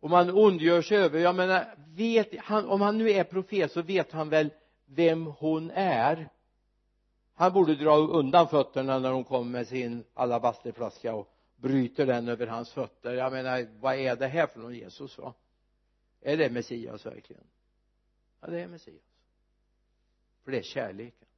och 0.00 0.10
man 0.10 0.30
ondgör 0.30 0.82
sig 0.82 0.98
över 0.98 1.18
jag 1.18 1.34
menar 1.34 1.74
vet 1.94 2.38
han, 2.38 2.66
om 2.66 2.80
han 2.80 2.98
nu 2.98 3.10
är 3.10 3.24
profet 3.24 3.72
så 3.72 3.82
vet 3.82 4.12
han 4.12 4.28
väl 4.28 4.50
vem 4.86 5.26
hon 5.26 5.70
är. 5.70 6.28
Han 7.34 7.52
borde 7.52 7.74
dra 7.74 7.96
undan 7.96 8.48
fötterna 8.48 8.98
när 8.98 9.12
hon 9.12 9.24
kommer 9.24 9.50
med 9.50 9.68
sin 9.68 10.04
alabasterflaska 10.14 11.14
och 11.14 11.34
bryter 11.56 12.06
den 12.06 12.28
över 12.28 12.46
hans 12.46 12.72
fötter. 12.72 13.14
Jag 13.14 13.32
menar 13.32 13.66
vad 13.80 13.94
är 13.94 14.16
det 14.16 14.26
här 14.26 14.46
för 14.46 14.60
någon 14.60 14.74
Jesus 14.74 15.18
va? 15.18 15.34
Är 16.20 16.36
det 16.36 16.50
Messias 16.50 17.06
verkligen? 17.06 17.44
Ja 18.40 18.48
det 18.48 18.60
är 18.60 18.68
Messias. 18.68 19.02
För 20.44 20.52
det 20.52 20.58
är 20.58 20.62
kärleken 20.62 21.28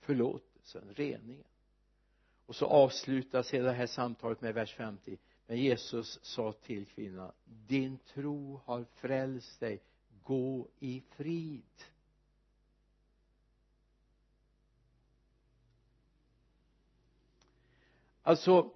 förlåtelsen, 0.00 0.94
reningen. 0.94 1.46
Och 2.46 2.56
så 2.56 2.66
avslutas 2.66 3.54
hela 3.54 3.64
det 3.64 3.72
här 3.72 3.86
samtalet 3.86 4.40
med 4.40 4.54
vers 4.54 4.74
50 4.74 5.18
men 5.50 5.58
Jesus 5.58 6.18
sa 6.22 6.52
till 6.52 6.86
kvinnan 6.86 7.32
din 7.44 7.98
tro 7.98 8.60
har 8.64 8.84
frälst 8.84 9.60
dig. 9.60 9.82
Gå 10.22 10.68
i 10.78 11.02
frid. 11.10 11.84
Alltså 18.22 18.70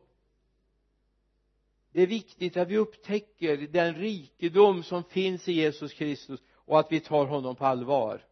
det 1.92 2.02
är 2.02 2.06
viktigt 2.06 2.56
att 2.56 2.68
vi 2.68 2.76
upptäcker 2.76 3.56
den 3.56 3.94
rikedom 3.94 4.82
som 4.82 5.04
finns 5.04 5.48
i 5.48 5.52
Jesus 5.52 5.92
Kristus 5.92 6.40
och 6.50 6.80
att 6.80 6.92
vi 6.92 7.00
tar 7.00 7.26
honom 7.26 7.56
på 7.56 7.66
allvar. 7.66 8.26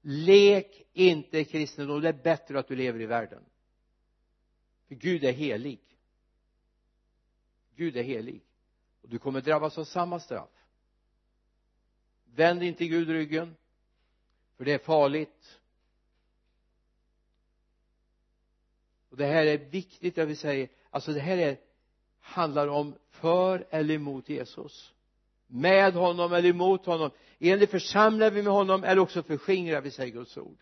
Lek 0.00 0.82
inte 0.92 1.44
kristendom 1.44 2.00
det 2.00 2.08
är 2.08 2.22
bättre 2.22 2.58
att 2.58 2.68
du 2.68 2.76
lever 2.76 3.00
i 3.00 3.06
världen. 3.06 3.44
För 4.88 4.94
Gud 4.94 5.24
är 5.24 5.32
helig. 5.32 5.91
Gud 7.82 7.96
är 7.96 8.02
helig. 8.02 8.40
Och 9.02 9.08
du 9.08 9.18
kommer 9.18 9.40
drabbas 9.40 9.78
av 9.78 9.84
samma 9.84 10.20
straff. 10.20 10.50
Vänd 12.24 12.62
inte 12.62 12.86
Gud 12.86 13.08
ryggen 13.08 13.56
för 14.56 14.64
det 14.64 14.72
är 14.72 14.78
farligt. 14.78 15.60
Och 19.08 19.16
det 19.16 19.26
här 19.26 19.46
är 19.46 19.58
viktigt 19.58 20.18
att 20.18 20.28
vi 20.28 20.36
säger 20.36 20.68
alltså 20.90 21.12
det 21.12 21.20
här 21.20 21.38
är 21.38 21.58
handlar 22.20 22.68
om 22.68 22.94
för 23.10 23.66
eller 23.70 23.94
emot 23.94 24.28
Jesus. 24.28 24.94
Med 25.46 25.94
honom 25.94 26.32
eller 26.32 26.48
emot 26.48 26.86
honom. 26.86 27.10
Enligt 27.38 27.70
församlar 27.70 28.30
vi 28.30 28.42
med 28.42 28.52
honom 28.52 28.84
eller 28.84 29.02
också 29.02 29.22
förskingrar 29.22 29.80
vi 29.80 29.90
säger 29.90 30.12
Guds 30.12 30.36
ord. 30.36 30.58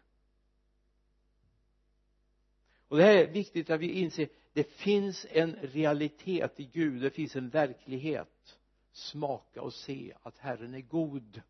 Och 2.89 2.97
det 2.97 3.05
här 3.05 3.15
är 3.15 3.27
viktigt 3.27 3.71
att 3.71 3.81
vi 3.81 3.91
inser 3.93 4.29
det 4.53 4.65
finns 4.65 5.27
en 5.31 5.57
realitet 5.57 6.61
i 6.61 6.65
Gud 6.65 7.03
det 7.03 7.11
finns 7.11 7.37
en 7.37 7.49
verklighet. 7.49 8.59
Smaka 8.93 9.63
och 9.63 9.75
se 9.75 10.15
att 10.23 10.39
Herren 10.39 10.75
är 10.75 10.81
god. 10.81 11.43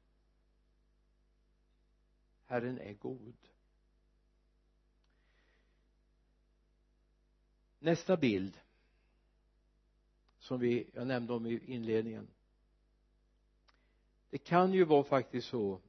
Herren 2.44 2.78
är 2.78 2.94
god. 2.94 3.36
Nästa 7.78 8.16
bild 8.16 8.60
som 10.38 10.60
vi, 10.60 10.90
jag 10.94 11.06
nämnde 11.06 11.32
om 11.32 11.46
i 11.46 11.60
inledningen. 11.66 12.28
Det 14.30 14.38
kan 14.38 14.72
ju 14.72 14.84
vara 14.84 15.04
faktiskt 15.04 15.48
så 15.48 15.80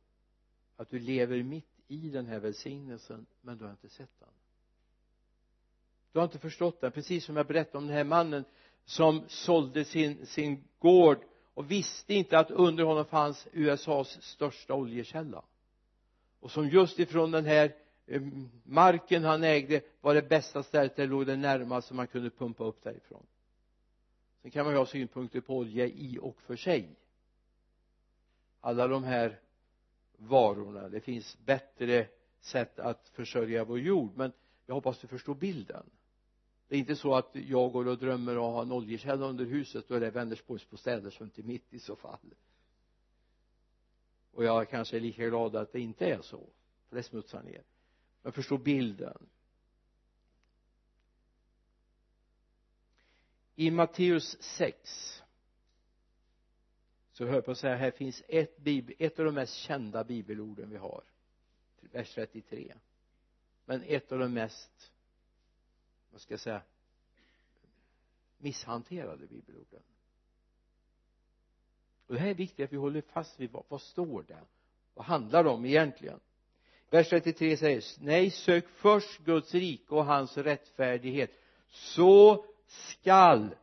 att 0.75 0.89
du 0.89 0.99
lever 0.99 1.43
mitt 1.43 1.65
i 1.87 2.09
den 2.09 2.25
här 2.25 2.39
välsignelsen 2.39 3.25
men 3.41 3.57
du 3.57 3.63
har 3.63 3.71
inte 3.71 3.89
sett 3.89 4.19
den 4.19 4.29
du 6.11 6.19
har 6.19 6.23
inte 6.23 6.39
förstått 6.39 6.81
det. 6.81 6.91
Precis 6.91 7.25
som 7.25 7.37
jag 7.37 7.47
berättade 7.47 7.77
om 7.77 7.87
den 7.87 7.95
här 7.95 8.03
mannen 8.03 8.45
som 8.85 9.23
sålde 9.27 9.85
sin, 9.85 10.25
sin 10.25 10.63
gård 10.79 11.17
och 11.53 11.71
visste 11.71 12.13
inte 12.13 12.39
att 12.39 12.51
under 12.51 12.83
honom 12.83 13.05
fanns 13.05 13.47
USAs 13.51 14.21
största 14.21 14.73
oljekälla. 14.73 15.43
Och 16.39 16.51
som 16.51 16.69
just 16.69 16.99
ifrån 16.99 17.31
den 17.31 17.45
här 17.45 17.75
eh, 18.07 18.21
marken 18.63 19.23
han 19.23 19.43
ägde 19.43 19.81
var 20.01 20.13
det 20.13 20.29
bästa 20.29 20.63
stället 20.63 20.95
där 20.95 21.07
låg 21.07 21.25
det 21.25 21.35
närmaste 21.35 21.93
man 21.93 22.07
kunde 22.07 22.29
pumpa 22.29 22.63
upp 22.63 22.83
därifrån. 22.83 23.25
Sen 24.41 24.51
kan 24.51 24.65
man 24.65 24.73
ju 24.73 24.77
ha 24.77 24.85
synpunkter 24.85 25.41
på 25.41 25.57
olja 25.57 25.85
i 25.85 26.17
och 26.21 26.41
för 26.41 26.55
sig. 26.55 26.95
Alla 28.61 28.87
de 28.87 29.03
här 29.03 29.39
varorna 30.17 30.89
det 30.89 31.01
finns 31.01 31.37
bättre 31.45 32.07
sätt 32.39 32.79
att 32.79 33.09
försörja 33.09 33.63
vår 33.63 33.79
jord 33.79 34.11
men 34.15 34.31
jag 34.65 34.75
hoppas 34.75 34.99
du 34.99 35.07
förstår 35.07 35.35
bilden 35.35 35.89
det 36.71 36.77
är 36.77 36.79
inte 36.79 36.95
så 36.95 37.15
att 37.15 37.29
jag 37.33 37.71
går 37.71 37.87
och 37.87 37.97
drömmer 37.97 38.37
och 38.37 38.51
har 38.51 38.61
en 38.61 38.71
oljekälla 38.71 39.25
under 39.25 39.45
huset 39.45 39.87
då 39.87 39.95
är 39.95 39.99
det 39.99 40.11
Vänersborgs 40.11 40.69
bostäder 40.69 41.09
som 41.09 41.25
inte 41.25 41.41
är 41.41 41.43
mitt 41.43 41.73
i 41.73 41.79
så 41.79 41.95
fall. 41.95 42.33
Och 44.31 44.43
jag 44.43 44.69
kanske 44.69 44.97
är 44.97 45.01
lika 45.01 45.27
glad 45.27 45.55
att 45.55 45.71
det 45.71 45.79
inte 45.79 46.05
är 46.05 46.21
så 46.21 46.49
för 46.89 46.95
det 46.95 47.03
smutsar 47.03 47.43
ner. 47.43 47.63
Men 48.21 48.31
förstå 48.31 48.57
bilden. 48.57 49.29
I 53.55 53.71
Matteus 53.71 54.37
6 54.41 55.23
så 57.11 57.25
hör 57.25 57.33
jag 57.33 57.45
på 57.45 57.51
att 57.51 57.57
säga 57.57 57.75
här 57.75 57.91
finns 57.91 58.23
ett, 58.27 58.57
bibel, 58.57 58.95
ett 58.99 59.19
av 59.19 59.25
de 59.25 59.35
mest 59.35 59.53
kända 59.53 60.03
bibelorden 60.03 60.69
vi 60.69 60.77
har 60.77 61.03
vers 61.81 62.13
33 62.13 62.73
men 63.65 63.83
ett 63.83 64.11
av 64.11 64.19
de 64.19 64.33
mest 64.33 64.91
vad 66.11 66.21
ska 66.21 66.33
jag 66.33 66.39
säga 66.39 66.61
misshanterade 68.37 69.27
bibelorden. 69.27 69.81
Och 72.07 72.13
det 72.13 72.19
här 72.19 72.29
är 72.29 72.33
viktigt 72.33 72.65
att 72.65 72.73
vi 72.73 72.77
håller 72.77 73.01
fast 73.01 73.39
vid 73.39 73.51
vad, 73.51 73.63
vad 73.67 73.81
står 73.81 74.23
det 74.23 74.43
vad 74.93 75.05
handlar 75.05 75.43
det 75.43 75.49
om 75.49 75.65
egentligen? 75.65 76.19
Vers 76.89 77.09
33 77.09 77.57
säger 77.57 77.83
nej 77.99 78.31
sök 78.31 78.67
först 78.69 79.19
Guds 79.19 79.53
rike 79.53 79.95
och 79.95 80.05
hans 80.05 80.37
rättfärdighet 80.37 81.31
så 81.69 82.45
skall 82.67 83.55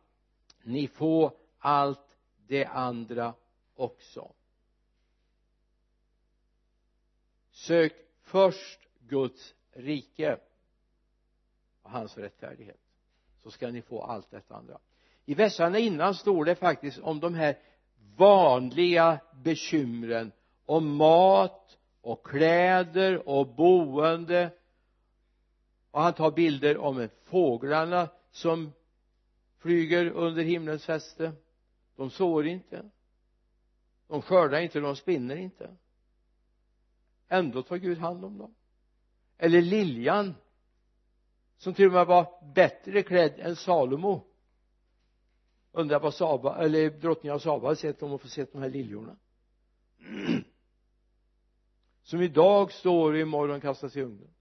ni 0.63 0.87
få 0.87 1.37
allt 1.57 2.17
det 2.47 2.65
andra 2.65 3.33
också. 3.75 4.33
Sök 7.51 7.93
först 8.21 8.79
Guds 8.99 9.55
rike 9.71 10.39
och 11.89 11.99
hans 11.99 12.17
rättfärdighet 12.17 12.79
så 13.37 13.51
ska 13.51 13.69
ni 13.69 13.81
få 13.81 14.01
allt 14.01 14.31
detta 14.31 14.55
andra. 14.55 14.79
I 15.25 15.33
verserna 15.33 15.79
innan 15.79 16.15
står 16.15 16.45
det 16.45 16.55
faktiskt 16.55 16.99
om 16.99 17.19
de 17.19 17.33
här 17.33 17.57
vanliga 18.17 19.19
bekymren 19.43 20.31
om 20.65 20.95
mat 20.95 21.77
och 22.01 22.25
kläder 22.25 23.29
och 23.29 23.47
boende. 23.47 24.51
Och 25.91 26.01
han 26.01 26.13
tar 26.13 26.31
bilder 26.31 26.77
om 26.77 27.09
fåglarna 27.23 28.09
som 28.31 28.71
flyger 29.57 30.05
under 30.05 30.43
himlens 30.43 30.85
fäste. 30.85 31.31
De 31.95 32.09
sår 32.09 32.47
inte. 32.47 32.89
De 34.07 34.21
skördar 34.21 34.59
inte, 34.59 34.79
de 34.79 34.95
spinner 34.95 35.35
inte. 35.35 35.75
Ändå 37.27 37.63
tar 37.63 37.77
Gud 37.77 37.97
hand 37.97 38.25
om 38.25 38.37
dem. 38.37 38.55
Eller 39.37 39.61
liljan 39.61 40.35
som 41.59 41.73
till 41.73 41.85
och 41.85 41.93
med 41.93 42.05
var 42.05 42.53
bättre 42.53 43.03
klädd 43.03 43.39
än 43.39 43.55
Salomo. 43.55 44.25
Undrar 45.71 45.99
vad 45.99 46.13
Saba, 46.13 46.57
eller 46.57 46.89
drottningen 46.89 47.35
av 47.35 47.39
Saba 47.39 47.67
har 47.67 47.75
sett 47.75 48.03
om 48.03 48.09
hon 48.09 48.19
får 48.19 48.29
sett 48.29 48.51
de 48.51 48.61
här 48.61 48.69
liljorna. 48.69 49.17
Som 52.03 52.21
idag 52.21 52.71
står 52.71 53.13
och 53.13 53.19
imorgon 53.19 53.61
kastas 53.61 53.95
i 53.95 54.01
ugnen. 54.01 54.33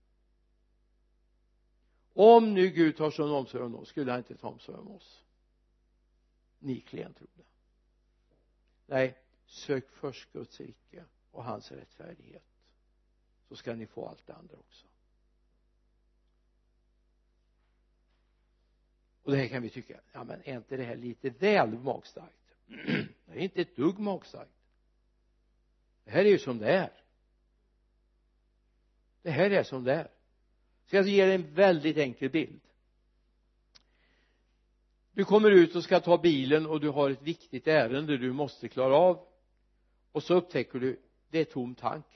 Om 2.13 2.55
nu 2.55 2.69
Gud 2.69 2.97
tar 2.97 3.11
sån 3.11 3.31
omsorg 3.31 3.65
om 3.65 3.75
oss 3.75 3.89
skulle 3.89 4.11
han 4.11 4.19
inte 4.19 4.37
ta 4.37 4.49
omsorg 4.49 4.79
om 4.79 4.91
oss? 4.91 5.25
Ni 6.59 6.81
klentrogna 6.81 7.45
nej 8.89 9.19
sök 9.47 9.91
först 9.91 10.33
Guds 10.33 10.61
rike 10.61 11.05
och 11.31 11.45
hans 11.45 11.73
rättfärdighet 11.73 12.45
så 13.49 13.57
ska 13.57 13.75
ni 13.75 13.87
få 13.87 14.09
allt 14.09 14.27
det 14.27 14.35
andra 14.35 14.57
också. 14.57 14.87
Och 19.29 19.35
det 19.35 19.41
här 19.41 19.49
kan 19.49 19.63
vi 19.63 19.71
tycka 19.71 20.01
ja 20.13 20.25
men 20.25 20.43
är 20.45 20.57
inte 20.57 20.77
det 20.77 20.85
här 20.85 20.97
lite 20.97 21.31
väl 21.31 21.79
magstarkt? 21.79 22.55
Det 23.27 23.39
är 23.39 23.39
inte 23.39 23.61
ett 23.61 23.77
dugg 23.77 23.99
magstarkt. 23.99 24.63
Det 26.05 26.11
här 26.11 26.25
är 26.25 26.29
ju 26.29 26.39
som 26.39 26.59
det 26.59 26.71
är. 26.71 26.93
Det 29.23 29.31
här 29.31 29.51
är 29.51 29.63
som 29.63 29.85
det 29.85 29.95
är. 29.95 30.09
Så 30.87 30.97
jag 30.97 31.09
ge 31.09 31.25
dig 31.25 31.35
en 31.35 31.55
väldigt 31.55 31.97
enkel 31.97 32.31
bild? 32.31 32.61
Du 35.13 35.25
kommer 35.25 35.51
ut 35.51 35.77
och 35.77 35.85
ska 35.85 36.01
ta 36.01 36.19
bilen 36.19 36.67
och 36.67 36.81
du 36.81 36.89
har 36.89 37.11
ett 37.11 37.23
viktigt 37.23 37.67
ärende 37.67 38.19
du 38.19 38.33
måste 38.33 38.69
klara 38.69 38.97
av. 38.97 39.27
Och 40.13 40.23
så 40.23 40.35
upptäcker 40.35 40.79
du 40.79 41.01
det 41.31 41.39
är 41.39 41.45
tom 41.45 41.75
tank. 41.75 42.07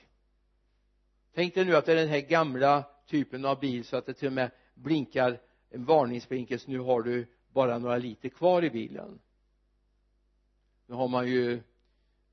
Tänk 1.33 1.55
dig 1.55 1.65
nu 1.65 1.75
att 1.75 1.85
det 1.85 1.91
är 1.91 1.95
den 1.95 2.09
här 2.09 2.21
gamla 2.21 2.83
typen 3.07 3.45
av 3.45 3.59
bil 3.59 3.83
så 3.83 3.97
att 3.97 4.05
det 4.05 4.13
till 4.13 4.27
och 4.27 4.33
med 4.33 4.51
blinkar 4.73 5.39
en 5.73 5.85
varningsblinkers 5.85 6.67
nu 6.67 6.79
har 6.79 7.01
du 7.01 7.27
bara 7.53 7.79
några 7.79 7.97
liter 7.97 8.29
kvar 8.29 8.63
i 8.63 8.69
bilen. 8.69 9.19
Nu 10.85 10.95
har 10.95 11.07
man 11.07 11.27
ju 11.27 11.53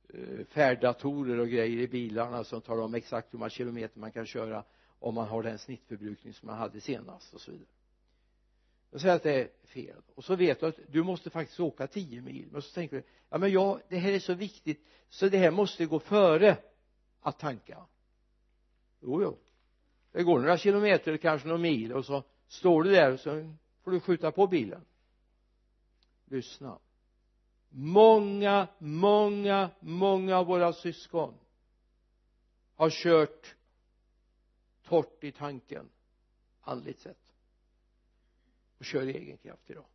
eh, 0.09 0.47
färddatorer 0.49 1.39
och 1.39 1.49
grejer 1.49 1.79
i 1.79 1.89
bilarna 1.89 2.45
som 2.45 2.61
talar 2.61 2.83
om 2.83 2.95
exakt 2.95 3.35
hur 3.35 3.39
många 3.39 3.51
kilometer 3.51 4.01
man 4.01 4.13
kan 4.13 4.27
köra 4.27 4.65
om 4.99 5.15
man 5.15 5.29
har 5.29 5.43
den 5.43 5.59
snittförbrukning 5.59 6.35
som 6.35 6.47
man 6.47 6.59
hade 6.59 6.81
senast 6.81 7.35
och 7.35 7.41
så 7.41 7.51
vidare. 7.51 7.69
Jag 8.91 9.01
säger 9.01 9.17
att 9.17 9.23
det 9.23 9.35
är 9.35 9.49
fel. 9.65 10.03
Och 10.15 10.25
så 10.25 10.37
vet 10.37 10.61
du 10.61 10.67
att 10.67 10.79
du 10.89 11.03
måste 11.03 11.31
faktiskt 11.31 11.61
åka 11.61 11.87
tio 11.87 12.23
mil. 12.23 12.49
Men 12.53 12.63
så 12.63 12.75
tänker 12.75 12.97
du 12.97 13.03
ja 13.31 13.39
men 13.39 13.51
jag 13.51 13.81
det 13.89 13.99
här 13.99 14.13
är 14.13 14.19
så 14.19 14.35
viktigt 14.35 14.87
så 15.09 15.29
det 15.29 15.39
här 15.39 15.51
måste 15.51 15.87
gå 15.87 15.99
före 15.99 16.57
att 17.21 17.39
tanka. 17.39 17.87
Jo 19.01 19.23
jo. 19.23 19.39
Det 20.13 20.23
går 20.23 20.39
några 20.39 20.59
kilometer 20.59 21.17
kanske 21.17 21.49
några 21.49 21.61
mil 21.61 21.93
och 21.93 22.05
så 22.05 22.25
står 22.51 22.83
du 22.83 22.91
där 22.91 23.13
och 23.13 23.21
så 23.21 23.55
får 23.83 23.91
du 23.91 24.01
skjuta 24.01 24.33
på 24.33 24.47
bilen. 24.47 24.85
Lyssna. 26.25 26.79
Många 27.69 28.69
många 28.79 29.71
många 29.81 30.37
av 30.37 30.47
våra 30.47 30.73
syskon 30.73 31.35
har 32.75 32.91
kört 32.91 33.55
torrt 34.83 35.25
i 35.25 35.33
tanken 35.33 35.89
andligt 36.61 37.01
sett 37.01 37.35
och 38.79 38.85
kör 38.85 39.07
i 39.07 39.17
egen 39.17 39.37
kraft 39.37 39.71
idag. 39.71 39.87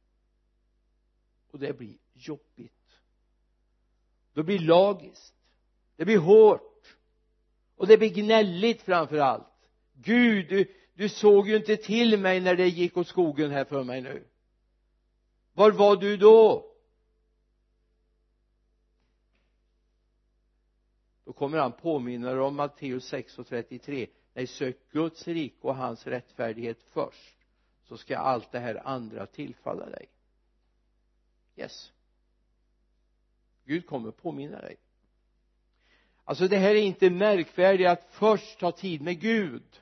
Och 1.52 1.60
det 1.60 1.78
blir 1.78 1.98
jobbigt. 2.14 3.02
Det 4.34 4.44
blir 4.44 4.60
lagiskt. 4.60 5.36
Det 5.96 6.06
blir 6.06 6.18
hårt. 6.18 6.98
Och 7.76 7.88
det 7.88 7.98
blir 7.98 8.14
gnälligt 8.14 8.82
framför 8.82 9.18
allt. 9.18 9.70
Gud 9.94 10.50
du, 10.50 10.74
du 10.96 11.10
såg 11.10 11.48
ju 11.50 11.56
inte 11.56 11.78
till 11.78 12.20
mig 12.20 12.40
när 12.40 12.56
det 12.56 12.68
gick 12.68 12.98
åt 12.98 13.08
skogen 13.08 13.52
här 13.52 13.66
för 13.66 13.84
mig 13.84 14.02
nu. 14.02 14.28
Var 15.54 15.72
var 15.72 15.96
du 15.96 16.18
då? 16.18 16.72
Då 21.26 21.34
kommer 21.34 21.58
han 21.58 21.72
påminna 21.72 22.32
dig 22.32 22.40
om 22.40 22.56
Matteus 22.56 23.06
6 23.06 23.40
och 23.40 23.48
33 23.48 24.08
nej 24.34 24.48
sök 24.48 24.92
Guds 24.92 25.28
rike 25.28 25.68
och 25.68 25.76
hans 25.76 26.08
rättfärdighet 26.08 26.84
först 26.84 27.38
så 27.84 27.98
ska 27.98 28.18
allt 28.18 28.52
det 28.52 28.60
här 28.60 28.88
andra 28.88 29.26
tillfalla 29.26 29.86
dig. 29.86 30.08
Yes. 31.56 31.92
Gud 33.66 33.88
kommer 33.88 34.12
påminna 34.12 34.62
dig. 34.62 34.76
Alltså 36.24 36.48
det 36.48 36.58
här 36.58 36.76
är 36.76 36.82
inte 36.82 37.10
märkvärdigt 37.10 37.88
att 37.88 38.08
först 38.10 38.60
ta 38.60 38.72
tid 38.72 39.02
med 39.02 39.20
Gud 39.20 39.82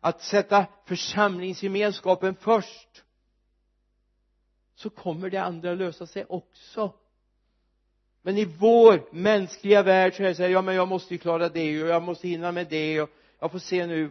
att 0.00 0.22
sätta 0.22 0.66
församlingsgemenskapen 0.84 2.34
först 2.34 3.04
så 4.74 4.90
kommer 4.90 5.30
det 5.30 5.42
andra 5.42 5.74
lösa 5.74 6.06
sig 6.06 6.24
också. 6.24 6.92
Men 8.22 8.38
i 8.38 8.44
vår 8.44 9.08
mänskliga 9.12 9.82
värld 9.82 10.14
så 10.14 10.22
är 10.22 10.28
det 10.28 10.34
så 10.34 10.42
här, 10.42 10.50
ja 10.50 10.62
men 10.62 10.74
jag 10.74 10.88
måste 10.88 11.14
ju 11.14 11.18
klara 11.18 11.48
det 11.48 11.82
och 11.82 11.88
jag 11.88 12.02
måste 12.02 12.28
hinna 12.28 12.52
med 12.52 12.66
det 12.68 13.00
och 13.00 13.10
jag 13.38 13.52
får 13.52 13.58
se 13.58 13.86
nu 13.86 14.08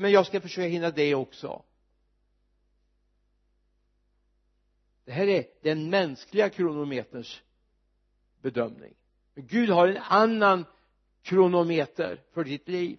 men 0.00 0.12
jag 0.12 0.26
ska 0.26 0.40
försöka 0.40 0.68
hinna 0.68 0.90
det 0.90 1.14
också. 1.14 1.62
Det 5.04 5.12
här 5.12 5.26
är 5.26 5.44
den 5.62 5.90
mänskliga 5.90 6.50
kronometerns 6.50 7.42
bedömning. 8.42 8.94
Men 9.34 9.46
Gud 9.46 9.70
har 9.70 9.88
en 9.88 10.02
annan 10.02 10.64
kronometer 11.22 12.22
för 12.32 12.44
ditt 12.44 12.68
liv 12.68 12.98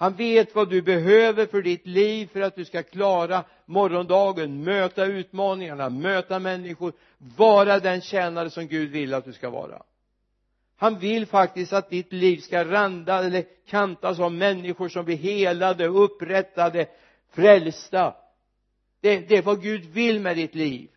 han 0.00 0.14
vet 0.14 0.54
vad 0.54 0.70
du 0.70 0.82
behöver 0.82 1.46
för 1.46 1.62
ditt 1.62 1.86
liv 1.86 2.26
för 2.32 2.40
att 2.40 2.56
du 2.56 2.64
ska 2.64 2.82
klara 2.82 3.44
morgondagen, 3.66 4.64
möta 4.64 5.04
utmaningarna, 5.04 5.88
möta 5.90 6.38
människor, 6.38 6.92
vara 7.18 7.80
den 7.80 8.00
tjänare 8.00 8.50
som 8.50 8.66
Gud 8.66 8.90
vill 8.90 9.14
att 9.14 9.24
du 9.24 9.32
ska 9.32 9.50
vara. 9.50 9.82
Han 10.76 10.98
vill 10.98 11.26
faktiskt 11.26 11.72
att 11.72 11.90
ditt 11.90 12.12
liv 12.12 12.38
ska 12.38 12.64
randa 12.64 13.24
eller 13.24 13.44
kantas 13.66 14.20
av 14.20 14.32
människor 14.32 14.88
som 14.88 15.04
blir 15.04 15.16
helade, 15.16 15.86
upprättade, 15.86 16.86
frälsta. 17.30 18.14
Det, 19.00 19.18
det 19.18 19.36
är 19.36 19.42
vad 19.42 19.62
Gud 19.62 19.84
vill 19.84 20.20
med 20.20 20.36
ditt 20.36 20.54
liv. 20.54 20.90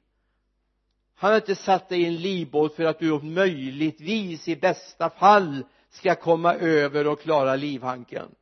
Han 1.15 1.31
har 1.31 1.37
inte 1.37 1.55
satt 1.55 1.89
dig 1.89 2.01
i 2.01 2.05
en 2.05 2.15
livbåt 2.15 2.75
för 2.75 2.83
att 2.83 2.99
du 2.99 3.19
möjligtvis 3.19 4.47
i 4.47 4.55
bästa 4.55 5.09
fall 5.09 5.63
ska 5.89 6.15
komma 6.15 6.53
över 6.53 7.07
och 7.07 7.21
klara 7.21 7.55
livhanken 7.55 8.35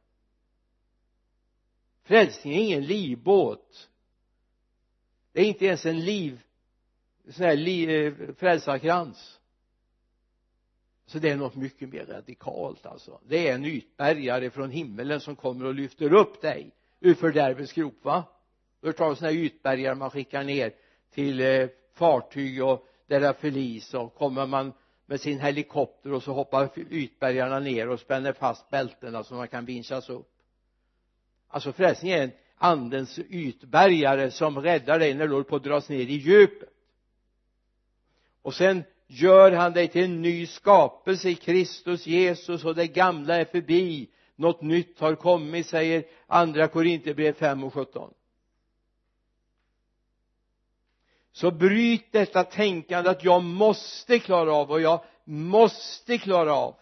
frälsning 2.11 2.55
är 2.55 2.59
ingen 2.59 2.85
livbåt. 2.85 3.89
Det 5.31 5.41
är 5.41 5.45
inte 5.45 5.65
ens 5.65 5.85
en 5.85 5.99
liv 5.99 6.41
sån 7.29 7.45
här 7.45 7.55
liv 7.55 7.89
eh, 7.89 8.33
frälsarkrans. 8.35 9.39
Så 11.05 11.19
det 11.19 11.29
är 11.29 11.35
något 11.35 11.55
mycket 11.55 11.89
mer 11.89 12.05
radikalt 12.05 12.85
alltså. 12.85 13.19
Det 13.27 13.47
är 13.47 13.55
en 13.55 13.65
ytbergare 13.65 14.49
från 14.49 14.71
himmelen 14.71 15.19
som 15.19 15.35
kommer 15.35 15.65
och 15.65 15.75
lyfter 15.75 16.13
upp 16.13 16.41
dig 16.41 16.71
ur 16.99 17.13
fördärvets 17.13 17.73
grop 17.73 18.03
va? 18.03 18.23
Du 18.81 18.87
har 18.87 18.93
hört 18.93 19.17
sådana 19.17 19.33
här 19.33 19.43
ytbergare 19.43 19.95
man 19.95 20.09
skickar 20.09 20.43
ner 20.43 20.73
till 21.13 21.39
eh, 21.39 21.67
fartyg 21.93 22.63
och 22.63 22.87
där 23.07 23.19
det 23.19 23.27
är 23.27 23.33
förlis 23.33 23.93
och 23.93 24.15
kommer 24.15 24.47
man 24.47 24.73
med 25.05 25.21
sin 25.21 25.39
helikopter 25.39 26.13
och 26.13 26.23
så 26.23 26.33
hoppar 26.33 26.69
ytbergarna 26.89 27.59
ner 27.59 27.89
och 27.89 27.99
spänner 27.99 28.33
fast 28.33 28.69
bältena 28.69 29.23
så 29.23 29.35
man 29.35 29.47
kan 29.47 29.65
vinschas 29.65 30.09
upp 30.09 30.30
alltså 31.51 31.73
frälsning 31.73 32.11
är 32.11 32.23
en 32.23 32.31
andens 32.57 33.19
ytbergare 33.19 34.31
som 34.31 34.61
räddar 34.61 34.99
dig 34.99 35.13
när 35.13 35.27
du 35.27 35.33
håller 35.33 35.43
på 35.43 35.55
att 35.55 35.63
dras 35.63 35.89
ner 35.89 35.99
i 35.99 36.15
djupet. 36.15 36.69
Och 38.41 38.53
sen 38.53 38.83
gör 39.07 39.51
han 39.51 39.73
dig 39.73 39.87
till 39.87 40.03
en 40.03 40.21
ny 40.21 40.47
skapelse 40.47 41.29
i 41.29 41.35
Kristus 41.35 42.07
Jesus 42.07 42.65
och 42.65 42.75
det 42.75 42.87
gamla 42.87 43.35
är 43.35 43.45
förbi. 43.45 44.09
Något 44.35 44.61
nytt 44.61 44.99
har 44.99 45.15
kommit 45.15 45.67
säger 45.67 46.03
andra 46.27 46.67
Korinthierbrev 46.67 47.33
5 47.33 47.63
och 47.63 47.73
17 47.73 48.13
så 51.31 51.51
bryt 51.51 52.11
detta 52.11 52.43
tänkande 52.43 53.09
att 53.09 53.23
jag 53.23 53.43
måste 53.43 54.19
klara 54.19 54.53
av 54.53 54.71
och 54.71 54.81
jag 54.81 55.03
måste 55.23 56.17
klara 56.17 56.53
av. 56.53 56.75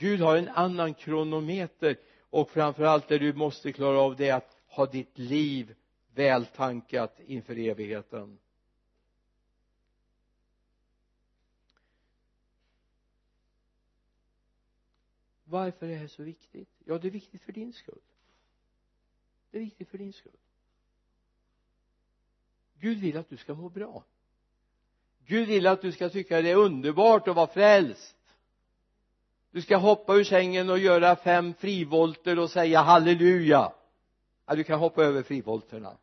Gud 0.00 0.20
har 0.20 0.36
en 0.36 0.48
annan 0.48 0.94
kronometer 0.94 1.96
och 2.30 2.50
framförallt 2.50 3.08
det 3.08 3.18
du 3.18 3.32
måste 3.32 3.72
klara 3.72 3.98
av 3.98 4.16
det 4.16 4.28
är 4.28 4.34
att 4.34 4.56
ha 4.66 4.86
ditt 4.86 5.18
liv 5.18 5.74
vältankat 6.14 7.20
inför 7.26 7.58
evigheten. 7.58 8.38
Varför 15.44 15.86
är 15.86 15.90
det 15.90 15.96
här 15.96 16.08
så 16.08 16.22
viktigt? 16.22 16.68
Ja 16.84 16.98
det 16.98 17.08
är 17.08 17.12
viktigt 17.12 17.42
för 17.42 17.52
din 17.52 17.72
skull. 17.72 18.00
Det 19.50 19.58
är 19.58 19.62
viktigt 19.62 19.88
för 19.88 19.98
din 19.98 20.12
skull. 20.12 20.38
Gud 22.78 22.98
vill 22.98 23.16
att 23.16 23.28
du 23.28 23.36
ska 23.36 23.54
må 23.54 23.68
bra. 23.68 24.04
Gud 25.26 25.48
vill 25.48 25.66
att 25.66 25.82
du 25.82 25.92
ska 25.92 26.08
tycka 26.08 26.42
det 26.42 26.50
är 26.50 26.56
underbart 26.56 27.28
att 27.28 27.36
vara 27.36 27.46
frälst 27.46 28.16
du 29.50 29.62
ska 29.62 29.76
hoppa 29.76 30.14
ur 30.14 30.24
sängen 30.24 30.70
och 30.70 30.78
göra 30.78 31.16
fem 31.16 31.54
frivolter 31.54 32.38
och 32.38 32.50
säga 32.50 32.80
halleluja. 32.80 33.72
Ja, 34.46 34.54
du 34.54 34.64
kan 34.64 34.78
hoppa 34.78 35.04
över 35.04 35.22
frivolterna. 35.22 35.96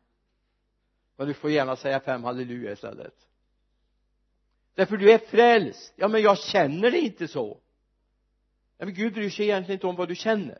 Men 1.16 1.26
du 1.26 1.34
får 1.34 1.50
gärna 1.50 1.76
säga 1.76 2.00
fem 2.00 2.24
halleluja 2.24 2.72
istället. 2.72 3.14
Därför 4.74 4.96
du 4.96 5.12
är 5.12 5.18
frälst. 5.18 5.92
Ja 5.96 6.08
men 6.08 6.22
jag 6.22 6.38
känner 6.38 6.90
det 6.90 6.98
inte 6.98 7.28
så. 7.28 7.60
Ja, 8.78 8.84
men 8.84 8.94
Gud 8.94 9.12
bryr 9.14 9.30
sig 9.30 9.44
egentligen 9.44 9.76
inte 9.76 9.86
om 9.86 9.96
vad 9.96 10.08
du 10.08 10.14
känner. 10.14 10.58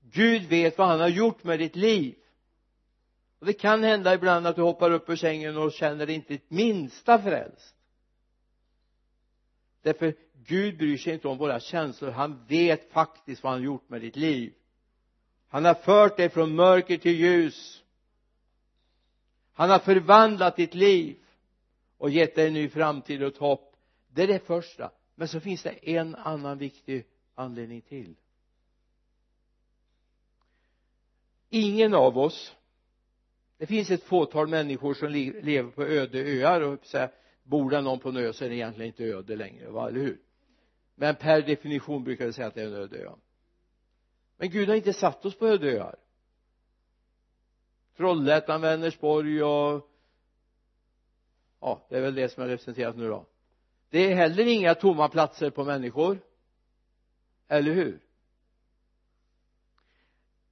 Gud 0.00 0.42
vet 0.42 0.78
vad 0.78 0.88
han 0.88 1.00
har 1.00 1.08
gjort 1.08 1.44
med 1.44 1.58
ditt 1.58 1.76
liv. 1.76 2.14
Och 3.38 3.46
det 3.46 3.52
kan 3.52 3.82
hända 3.82 4.14
ibland 4.14 4.46
att 4.46 4.56
du 4.56 4.62
hoppar 4.62 4.90
upp 4.90 5.08
ur 5.08 5.16
sängen 5.16 5.56
och 5.56 5.72
känner 5.72 6.06
dig 6.06 6.14
inte 6.14 6.34
ett 6.34 6.50
minsta 6.50 7.22
frälst. 7.22 7.74
Därför 9.82 10.14
Gud 10.46 10.78
bryr 10.78 10.96
sig 10.96 11.14
inte 11.14 11.28
om 11.28 11.38
våra 11.38 11.60
känslor. 11.60 12.10
Han 12.10 12.44
vet 12.46 12.92
faktiskt 12.92 13.42
vad 13.42 13.52
han 13.52 13.62
gjort 13.62 13.88
med 13.88 14.00
ditt 14.00 14.16
liv. 14.16 14.52
Han 15.48 15.64
har 15.64 15.74
fört 15.74 16.16
dig 16.16 16.28
från 16.28 16.54
mörker 16.54 16.96
till 16.96 17.16
ljus. 17.16 17.82
Han 19.52 19.70
har 19.70 19.78
förvandlat 19.78 20.56
ditt 20.56 20.74
liv 20.74 21.16
och 21.98 22.10
gett 22.10 22.34
dig 22.34 22.46
en 22.46 22.52
ny 22.54 22.68
framtid 22.68 23.22
och 23.22 23.28
ett 23.28 23.38
hopp. 23.38 23.76
Det 24.08 24.22
är 24.22 24.26
det 24.26 24.46
första. 24.46 24.90
Men 25.14 25.28
så 25.28 25.40
finns 25.40 25.62
det 25.62 25.90
en 25.90 26.14
annan 26.14 26.58
viktig 26.58 27.04
anledning 27.34 27.80
till. 27.80 28.14
Ingen 31.50 31.94
av 31.94 32.18
oss 32.18 32.54
det 33.58 33.66
finns 33.66 33.90
ett 33.90 34.02
fåtal 34.02 34.48
människor 34.48 34.94
som 34.94 35.08
lever 35.10 35.70
på 35.70 35.82
öde 35.82 36.18
öar 36.18 36.60
och 36.60 36.78
bor 37.42 37.70
det 37.70 37.80
någon 37.80 37.98
på 37.98 38.08
en 38.08 38.16
ö 38.16 38.32
så 38.32 38.44
är 38.44 38.48
det 38.48 38.54
egentligen 38.54 38.86
inte 38.86 39.04
öde 39.04 39.36
längre 39.36 39.70
va, 39.70 39.88
eller 39.88 40.00
hur? 40.00 40.18
Men 40.98 41.14
per 41.14 41.42
definition 41.42 42.04
brukar 42.04 42.26
vi 42.26 42.32
säga 42.32 42.46
att 42.46 42.54
det 42.54 42.62
är 42.62 42.66
en 42.66 42.74
öde 42.74 42.98
ö. 42.98 43.10
Men 44.36 44.50
Gud 44.50 44.68
har 44.68 44.76
inte 44.76 44.92
satt 44.92 45.24
oss 45.24 45.38
på 45.38 45.46
öde 45.46 45.72
öar. 45.72 45.96
Trollhättan, 47.96 48.60
Vänersborg 48.60 49.42
och 49.42 49.90
ja 51.60 51.86
det 51.88 51.96
är 51.96 52.00
väl 52.00 52.14
det 52.14 52.28
som 52.28 52.42
är 52.42 52.48
representerat 52.48 52.96
nu 52.96 53.08
då. 53.08 53.26
Det 53.90 53.98
är 53.98 54.14
heller 54.14 54.46
inga 54.46 54.74
tomma 54.74 55.08
platser 55.08 55.50
på 55.50 55.64
människor. 55.64 56.18
Eller 57.48 57.72
hur? 57.72 58.00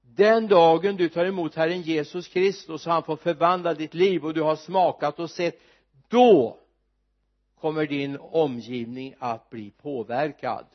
Den 0.01 0.49
dagen 0.49 0.97
du 0.97 1.09
tar 1.09 1.25
emot 1.25 1.55
Herren 1.55 1.83
Jesus 1.83 2.29
Kristus 2.29 2.87
och 2.87 2.93
han 2.93 3.03
får 3.03 3.17
förvandla 3.17 3.75
ditt 3.75 3.95
liv 3.95 4.25
och 4.25 4.35
du 4.35 4.43
har 4.43 4.57
smakat 4.57 5.19
och 5.19 5.31
sett 5.31 5.61
då 6.09 6.61
kommer 7.67 7.87
din 7.87 8.19
omgivning 8.21 9.15
att 9.19 9.51
bli 9.51 9.71
påverkad. 9.71 10.67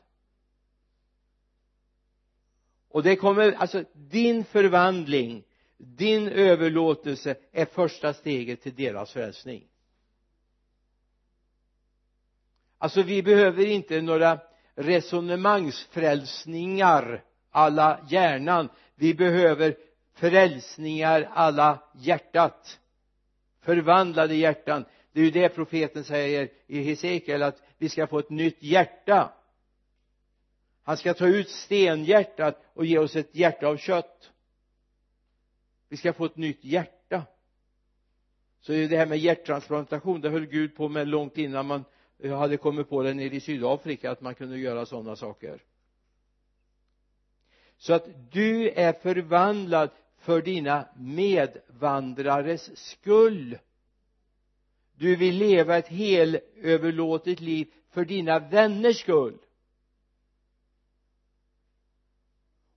Och 2.89 3.03
det 3.03 3.15
kommer 3.15 3.51
alltså 3.51 3.83
din 3.93 4.45
förvandling 4.45 5.43
din 5.77 6.27
överlåtelse 6.27 7.35
är 7.51 7.65
första 7.65 8.13
steget 8.13 8.61
till 8.61 8.75
deras 8.75 9.11
frälsning. 9.11 9.67
Alltså 12.77 13.01
vi 13.01 13.23
behöver 13.23 13.65
inte 13.65 14.01
några 14.01 14.39
resonemangsfrälsningar 14.75 17.23
alla 17.51 17.99
hjärnan. 18.09 18.69
Vi 18.95 19.13
behöver 19.13 19.77
frälsningar 20.13 21.29
alla 21.33 21.83
hjärtat. 21.95 22.79
Förvandlade 23.61 24.35
hjärtan 24.35 24.85
det 25.11 25.19
är 25.19 25.23
ju 25.23 25.31
det 25.31 25.49
profeten 25.49 26.03
säger 26.03 26.49
i 26.67 26.83
Hesekiel 26.83 27.43
att 27.43 27.61
vi 27.77 27.89
ska 27.89 28.07
få 28.07 28.19
ett 28.19 28.29
nytt 28.29 28.63
hjärta. 28.63 29.33
Han 30.83 30.97
ska 30.97 31.13
ta 31.13 31.27
ut 31.27 31.49
stenhjärtat 31.49 32.61
och 32.73 32.85
ge 32.85 32.97
oss 32.97 33.15
ett 33.15 33.35
hjärta 33.35 33.67
av 33.67 33.77
kött. 33.77 34.31
Vi 35.89 35.97
ska 35.97 36.13
få 36.13 36.25
ett 36.25 36.37
nytt 36.37 36.63
hjärta. 36.63 37.25
Så 38.61 38.71
det 38.71 38.97
här 38.97 39.05
med 39.05 39.17
hjärttransplantation 39.17 40.21
det 40.21 40.29
höll 40.29 40.45
Gud 40.45 40.75
på 40.75 40.89
med 40.89 41.07
långt 41.07 41.37
innan 41.37 41.65
man 41.65 41.85
hade 42.23 42.57
kommit 42.57 42.89
på 42.89 43.03
det 43.03 43.13
nere 43.13 43.35
i 43.35 43.39
Sydafrika 43.39 44.11
att 44.11 44.21
man 44.21 44.35
kunde 44.35 44.57
göra 44.59 44.85
sådana 44.85 45.15
saker. 45.15 45.63
Så 47.77 47.93
att 47.93 48.31
du 48.31 48.69
är 48.69 48.93
förvandlad 48.93 49.89
för 50.17 50.41
dina 50.41 50.87
medvandrares 50.95 52.77
skull 52.77 53.57
du 55.01 55.15
vill 55.15 55.35
leva 55.35 55.77
ett 55.77 55.87
helöverlåtet 55.87 57.39
liv 57.39 57.73
för 57.89 58.05
dina 58.05 58.39
vänners 58.39 58.99
skull. 58.99 59.37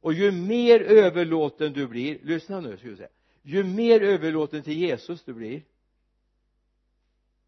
Och 0.00 0.12
ju 0.12 0.32
mer 0.32 0.80
överlåten 0.80 1.72
du 1.72 1.86
blir 1.86 2.18
lyssna 2.22 2.60
nu 2.60 2.76
ska 2.76 2.88
vi 2.88 2.96
säga 2.96 3.08
ju 3.42 3.64
mer 3.64 4.02
överlåten 4.02 4.62
till 4.62 4.78
Jesus 4.78 5.24
du 5.24 5.34
blir 5.34 5.62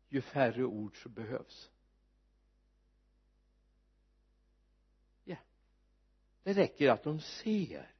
ju 0.09 0.20
färre 0.20 0.64
ord 0.64 1.03
som 1.03 1.12
behövs. 1.12 1.70
Ja. 5.24 5.37
Det 6.43 6.53
räcker 6.53 6.91
att 6.91 7.03
de 7.03 7.20
ser. 7.20 7.91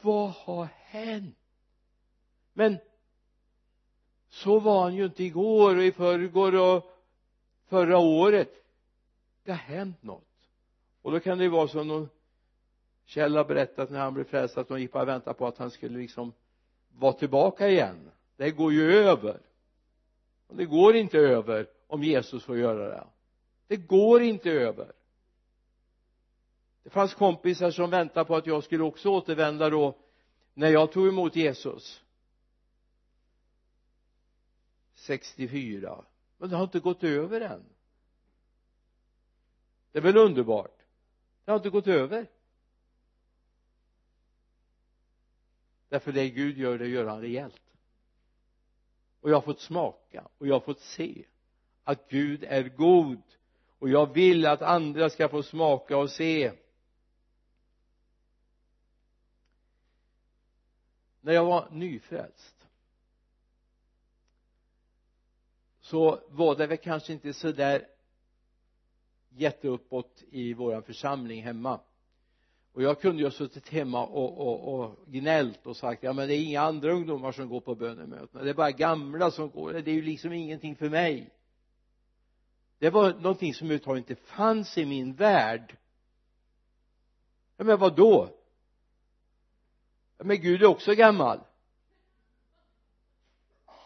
Vad 0.00 0.30
har 0.30 0.64
hänt? 0.64 1.38
Men 2.52 2.78
så 4.28 4.60
var 4.60 4.82
han 4.82 4.94
ju 4.94 5.04
inte 5.04 5.24
igår 5.24 5.76
och 5.76 5.82
i 5.82 5.92
förrgår 5.92 6.54
och 6.54 6.92
förra 7.68 7.98
året. 7.98 8.50
Det 9.44 9.50
har 9.50 9.58
hänt 9.58 10.02
något. 10.02 10.22
Och 11.02 11.12
då 11.12 11.20
kan 11.20 11.38
det 11.38 11.44
ju 11.44 11.50
vara 11.50 11.68
som 11.68 11.88
någon 11.88 12.08
Kjell 13.06 13.36
har 13.36 13.44
berättat 13.44 13.90
när 13.90 14.00
han 14.00 14.14
blev 14.14 14.24
frälst 14.24 14.58
att 14.58 14.68
de 14.68 14.80
gick 14.80 14.92
bara 14.92 15.02
och 15.02 15.08
väntade 15.08 15.38
på 15.38 15.46
att 15.46 15.58
han 15.58 15.70
skulle 15.70 15.98
liksom 15.98 16.32
vara 16.98 17.12
tillbaka 17.12 17.68
igen. 17.68 18.10
Det 18.36 18.50
går 18.50 18.72
ju 18.72 18.92
över. 18.92 19.40
Och 20.46 20.56
det 20.56 20.64
går 20.64 20.96
inte 20.96 21.18
över 21.18 21.66
om 21.86 22.02
Jesus 22.02 22.44
får 22.44 22.58
göra 22.58 22.88
det. 22.88 23.06
Det 23.66 23.76
går 23.76 24.22
inte 24.22 24.50
över. 24.50 24.92
Det 26.82 26.90
fanns 26.90 27.14
kompisar 27.14 27.70
som 27.70 27.90
väntade 27.90 28.24
på 28.24 28.36
att 28.36 28.46
jag 28.46 28.64
skulle 28.64 28.84
också 28.84 29.08
återvända 29.08 29.70
då 29.70 29.94
när 30.54 30.70
jag 30.70 30.92
tog 30.92 31.08
emot 31.08 31.36
Jesus. 31.36 32.02
64 35.06 36.04
men 36.38 36.50
det 36.50 36.56
har 36.56 36.64
inte 36.64 36.80
gått 36.80 37.04
över 37.04 37.40
än. 37.40 37.64
Det 39.92 39.98
är 39.98 40.02
väl 40.02 40.16
underbart? 40.16 40.82
Det 41.44 41.50
har 41.50 41.56
inte 41.56 41.70
gått 41.70 41.86
över. 41.86 42.30
Därför 45.88 46.12
det 46.12 46.30
Gud 46.30 46.58
gör 46.58 46.78
det 46.78 46.88
gör 46.88 47.06
han 47.06 47.20
rejält. 47.20 47.62
Och 49.20 49.30
jag 49.30 49.36
har 49.36 49.42
fått 49.42 49.60
smaka 49.60 50.28
och 50.38 50.46
jag 50.46 50.54
har 50.54 50.60
fått 50.60 50.80
se 50.80 51.24
att 51.84 52.08
Gud 52.08 52.44
är 52.44 52.68
god. 52.68 53.22
Och 53.78 53.88
jag 53.88 54.14
vill 54.14 54.46
att 54.46 54.62
andra 54.62 55.10
ska 55.10 55.28
få 55.28 55.42
smaka 55.42 55.96
och 55.96 56.10
se. 56.10 56.52
När 61.20 61.32
jag 61.32 61.44
var 61.44 61.70
nyfrälst 61.70 62.55
så 65.86 66.20
var 66.28 66.56
det 66.56 66.66
väl 66.66 66.78
kanske 66.78 67.12
inte 67.12 67.32
så 67.32 67.52
där 67.52 67.86
jätteuppåt 69.28 70.22
i 70.30 70.54
våran 70.54 70.82
församling 70.82 71.42
hemma. 71.42 71.80
Och 72.72 72.82
jag 72.82 73.00
kunde 73.00 73.18
ju 73.18 73.26
ha 73.26 73.30
suttit 73.30 73.68
hemma 73.68 74.06
och, 74.06 74.38
och, 74.46 74.74
och 74.74 74.98
gnällt 75.06 75.66
och 75.66 75.76
sagt 75.76 76.02
ja 76.02 76.12
men 76.12 76.28
det 76.28 76.34
är 76.34 76.44
inga 76.44 76.60
andra 76.60 76.92
ungdomar 76.92 77.32
som 77.32 77.48
går 77.48 77.60
på 77.60 77.74
bönemötena 77.74 78.44
det 78.44 78.50
är 78.50 78.54
bara 78.54 78.70
gamla 78.70 79.30
som 79.30 79.50
går. 79.50 79.72
Det 79.72 79.90
är 79.90 79.94
ju 79.94 80.02
liksom 80.02 80.32
ingenting 80.32 80.76
för 80.76 80.88
mig. 80.88 81.30
Det 82.78 82.90
var 82.90 83.14
någonting 83.14 83.54
som 83.54 83.66
överhuvudtaget 83.66 84.10
inte 84.10 84.22
fanns 84.22 84.78
i 84.78 84.84
min 84.84 85.14
värld. 85.14 85.76
Ja 87.56 87.64
men 87.64 87.78
vad 87.78 87.96
då? 87.96 88.28
Ja 90.18 90.24
men 90.24 90.40
Gud 90.40 90.62
är 90.62 90.66
också 90.66 90.94
gammal 90.94 91.40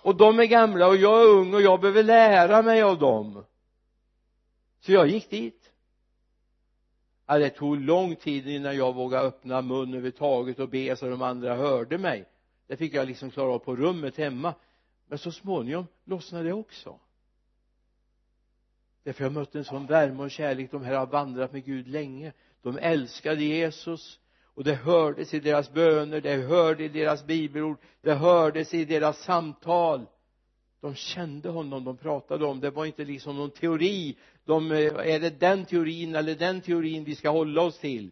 och 0.02 0.16
de 0.16 0.38
är 0.40 0.44
gamla 0.44 0.86
och 0.88 0.96
jag 0.96 1.22
är 1.22 1.26
ung 1.26 1.54
och 1.54 1.62
jag 1.62 1.80
behöver 1.80 2.02
lära 2.02 2.62
mig 2.62 2.82
av 2.82 2.98
dem. 2.98 3.44
Så 4.80 4.92
jag 4.92 5.08
gick 5.08 5.30
dit. 5.30 5.72
Ja, 7.26 7.38
det 7.38 7.50
tog 7.50 7.80
lång 7.80 8.16
tid 8.16 8.48
innan 8.48 8.76
jag 8.76 8.94
vågade 8.94 9.26
öppna 9.26 9.62
mun 9.62 9.88
överhuvudtaget 9.88 10.58
och 10.58 10.68
be 10.68 10.96
så 10.96 11.08
de 11.08 11.22
andra 11.22 11.54
hörde 11.54 11.98
mig. 11.98 12.24
Det 12.66 12.76
fick 12.76 12.94
jag 12.94 13.08
liksom 13.08 13.30
klara 13.30 13.52
av 13.52 13.58
på 13.58 13.76
rummet 13.76 14.16
hemma. 14.16 14.54
Men 15.06 15.18
så 15.18 15.32
småningom 15.32 15.86
lossnade 16.04 16.44
det 16.44 16.52
också. 16.52 16.98
Därför 19.02 19.24
jag 19.24 19.32
mötte 19.32 19.58
en 19.58 19.64
sån 19.64 19.86
värme 19.86 20.22
och 20.22 20.30
kärlek. 20.30 20.70
De 20.70 20.84
här 20.84 20.94
har 20.94 21.06
vandrat 21.06 21.52
med 21.52 21.64
Gud 21.64 21.88
länge. 21.88 22.32
De 22.62 22.78
älskade 22.78 23.44
Jesus 23.44 24.20
och 24.60 24.64
det 24.64 24.74
hördes 24.74 25.34
i 25.34 25.40
deras 25.40 25.72
böner 25.72 26.20
det 26.20 26.36
hördes 26.36 26.80
i 26.80 26.88
deras 26.88 27.26
bibelord 27.26 27.78
det 28.00 28.14
hördes 28.14 28.74
i 28.74 28.84
deras 28.84 29.18
samtal. 29.18 30.06
De 30.80 30.94
kände 30.94 31.48
honom 31.48 31.84
de 31.84 31.96
pratade 31.96 32.46
om. 32.46 32.60
Det 32.60 32.70
var 32.70 32.86
inte 32.86 33.04
liksom 33.04 33.36
någon 33.36 33.50
teori. 33.50 34.16
De, 34.44 34.72
eh, 34.72 35.14
är 35.14 35.20
det 35.20 35.40
den 35.40 35.64
teorin 35.64 36.14
eller 36.14 36.34
den 36.34 36.60
teorin 36.60 37.04
vi 37.04 37.14
ska 37.14 37.30
hålla 37.30 37.62
oss 37.62 37.78
till? 37.78 38.10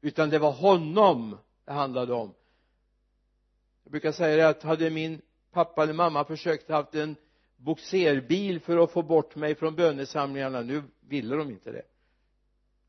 Utan 0.00 0.30
det 0.30 0.38
var 0.38 0.52
honom 0.52 1.38
det 1.64 1.72
handlade 1.72 2.12
om. 2.12 2.34
Jag 3.84 3.90
brukar 3.90 4.12
säga 4.12 4.36
det 4.36 4.48
att 4.48 4.62
hade 4.62 4.90
min 4.90 5.20
pappa 5.52 5.82
eller 5.82 5.94
mamma 5.94 6.24
försökt 6.24 6.70
haft 6.70 6.94
en 6.94 7.16
boxerbil 7.56 8.60
för 8.60 8.84
att 8.84 8.90
få 8.90 9.02
bort 9.02 9.36
mig 9.36 9.54
från 9.54 9.74
bönesamlingarna 9.74 10.60
nu 10.60 10.82
ville 11.00 11.36
de 11.36 11.50
inte 11.50 11.72
det. 11.72 11.84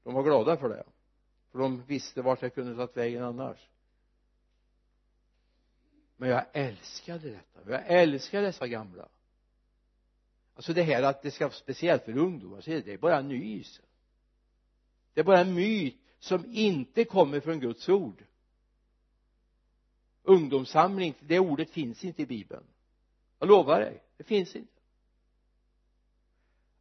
De 0.04 0.14
var 0.14 0.24
glada 0.24 0.58
för 0.58 0.70
det 0.70 0.84
för 1.52 1.60
de 1.60 1.84
visste 1.84 2.22
vart 2.22 2.42
jag 2.42 2.56
kunde 2.56 2.76
tagit 2.76 2.98
vägen 2.98 3.24
annars. 3.24 3.70
Men 6.18 6.30
jag 6.30 6.46
älskade 6.54 7.30
detta. 7.30 7.72
Jag 7.72 7.84
älskar 7.88 8.42
dessa 8.42 8.68
gamla. 8.68 9.08
Alltså 10.56 10.74
det 10.74 10.84
här 10.84 11.04
att 11.04 11.22
det 11.22 11.32
ska 11.32 11.46
vara 11.46 11.54
speciellt 11.54 12.04
för 12.04 12.18
ungdomar 12.18 12.62
så 12.62 12.70
det 12.70 12.88
är 12.94 12.98
bara 12.98 13.22
nys. 13.22 13.82
Det 15.14 15.20
är 15.20 15.26
bara 15.26 15.40
en 15.40 15.54
myt 15.54 15.98
som 16.20 16.46
inte 16.46 17.06
kommer 17.06 17.40
från 17.40 17.60
Guds 17.60 17.90
ord. 17.90 18.24
Ungdomssamling 20.24 21.14
det 21.20 21.40
ordet 21.40 21.70
finns 21.70 22.04
inte 22.04 22.22
i 22.22 22.26
bibeln. 22.26 22.64
Jag 23.40 23.48
lovar 23.50 23.80
dig 23.80 24.02
det 24.18 24.24
finns 24.24 24.56
inte. 24.56 24.82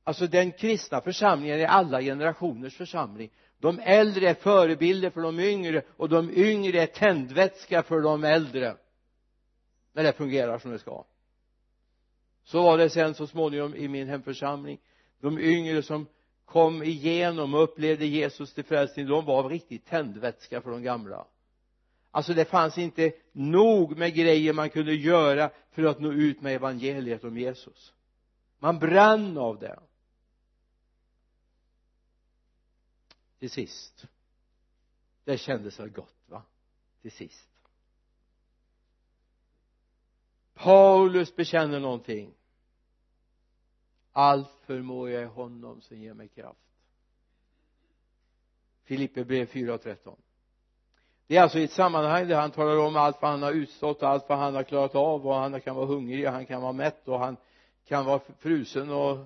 Alltså 0.04 0.26
den 0.26 0.52
kristna 0.52 1.00
församlingen 1.00 1.60
är 1.60 1.66
alla 1.66 2.00
generationers 2.00 2.76
församling 2.76 3.30
de 3.60 3.78
äldre 3.78 4.28
är 4.28 4.34
förebilder 4.34 5.10
för 5.10 5.20
de 5.20 5.40
yngre 5.40 5.82
och 5.96 6.08
de 6.08 6.30
yngre 6.30 6.82
är 6.82 6.86
tändvätska 6.86 7.82
för 7.82 8.00
de 8.00 8.24
äldre. 8.24 8.76
När 9.92 10.02
det 10.02 10.12
fungerar 10.12 10.58
som 10.58 10.70
det 10.70 10.78
ska. 10.78 11.04
Så 12.44 12.62
var 12.62 12.78
det 12.78 12.90
sen 12.90 13.14
så 13.14 13.26
småningom 13.26 13.74
i 13.74 13.88
min 13.88 14.08
hemförsamling. 14.08 14.78
De 15.20 15.38
yngre 15.38 15.82
som 15.82 16.06
kom 16.44 16.82
igenom 16.82 17.54
och 17.54 17.62
upplevde 17.62 18.06
Jesus 18.06 18.54
till 18.54 18.64
frälsning 18.64 19.06
de 19.06 19.24
var 19.24 19.48
riktigt 19.48 19.86
tändvätska 19.86 20.60
för 20.60 20.70
de 20.70 20.82
gamla. 20.82 21.26
Alltså 22.10 22.34
det 22.34 22.44
fanns 22.44 22.78
inte 22.78 23.12
nog 23.32 23.96
med 23.96 24.14
grejer 24.14 24.52
man 24.52 24.70
kunde 24.70 24.94
göra 24.94 25.50
för 25.70 25.84
att 25.84 26.00
nå 26.00 26.12
ut 26.12 26.40
med 26.40 26.54
evangeliet 26.54 27.24
om 27.24 27.38
Jesus. 27.38 27.92
Man 28.58 28.78
brann 28.78 29.38
av 29.38 29.58
det. 29.58 29.78
Till 33.40 33.50
sist. 33.50 34.06
Det 35.24 35.38
kändes 35.38 35.80
väl 35.80 35.90
gott 35.90 36.24
va? 36.26 36.42
Till 37.02 37.12
sist. 37.12 37.48
Paulus 40.54 41.36
bekänner 41.36 41.80
någonting. 41.80 42.34
Allt 44.12 44.50
förmår 44.60 45.10
jag 45.10 45.22
i 45.22 45.26
honom 45.26 45.80
som 45.80 45.98
ger 45.98 46.14
mig 46.14 46.28
kraft. 46.28 46.60
Filippe 48.82 49.24
brev 49.24 49.46
4 49.46 49.74
och 49.74 49.82
13 49.82 50.22
det 51.30 51.36
är 51.36 51.42
alltså 51.42 51.58
ett 51.58 51.72
sammanhang 51.72 52.28
där 52.28 52.40
han 52.40 52.50
talar 52.50 52.76
om 52.78 52.96
allt 52.96 53.22
vad 53.22 53.30
han 53.30 53.42
har 53.42 53.52
utstått 53.52 54.02
allt 54.02 54.28
vad 54.28 54.38
han 54.38 54.54
har 54.54 54.62
klarat 54.62 54.94
av 54.94 55.26
och 55.26 55.34
han 55.34 55.60
kan 55.60 55.76
vara 55.76 55.86
hungrig 55.86 56.26
och 56.26 56.32
han 56.32 56.46
kan 56.46 56.62
vara 56.62 56.72
mätt 56.72 57.08
och 57.08 57.18
han 57.18 57.36
kan 57.84 58.04
vara 58.04 58.20
frusen 58.38 58.90
och 58.90 59.18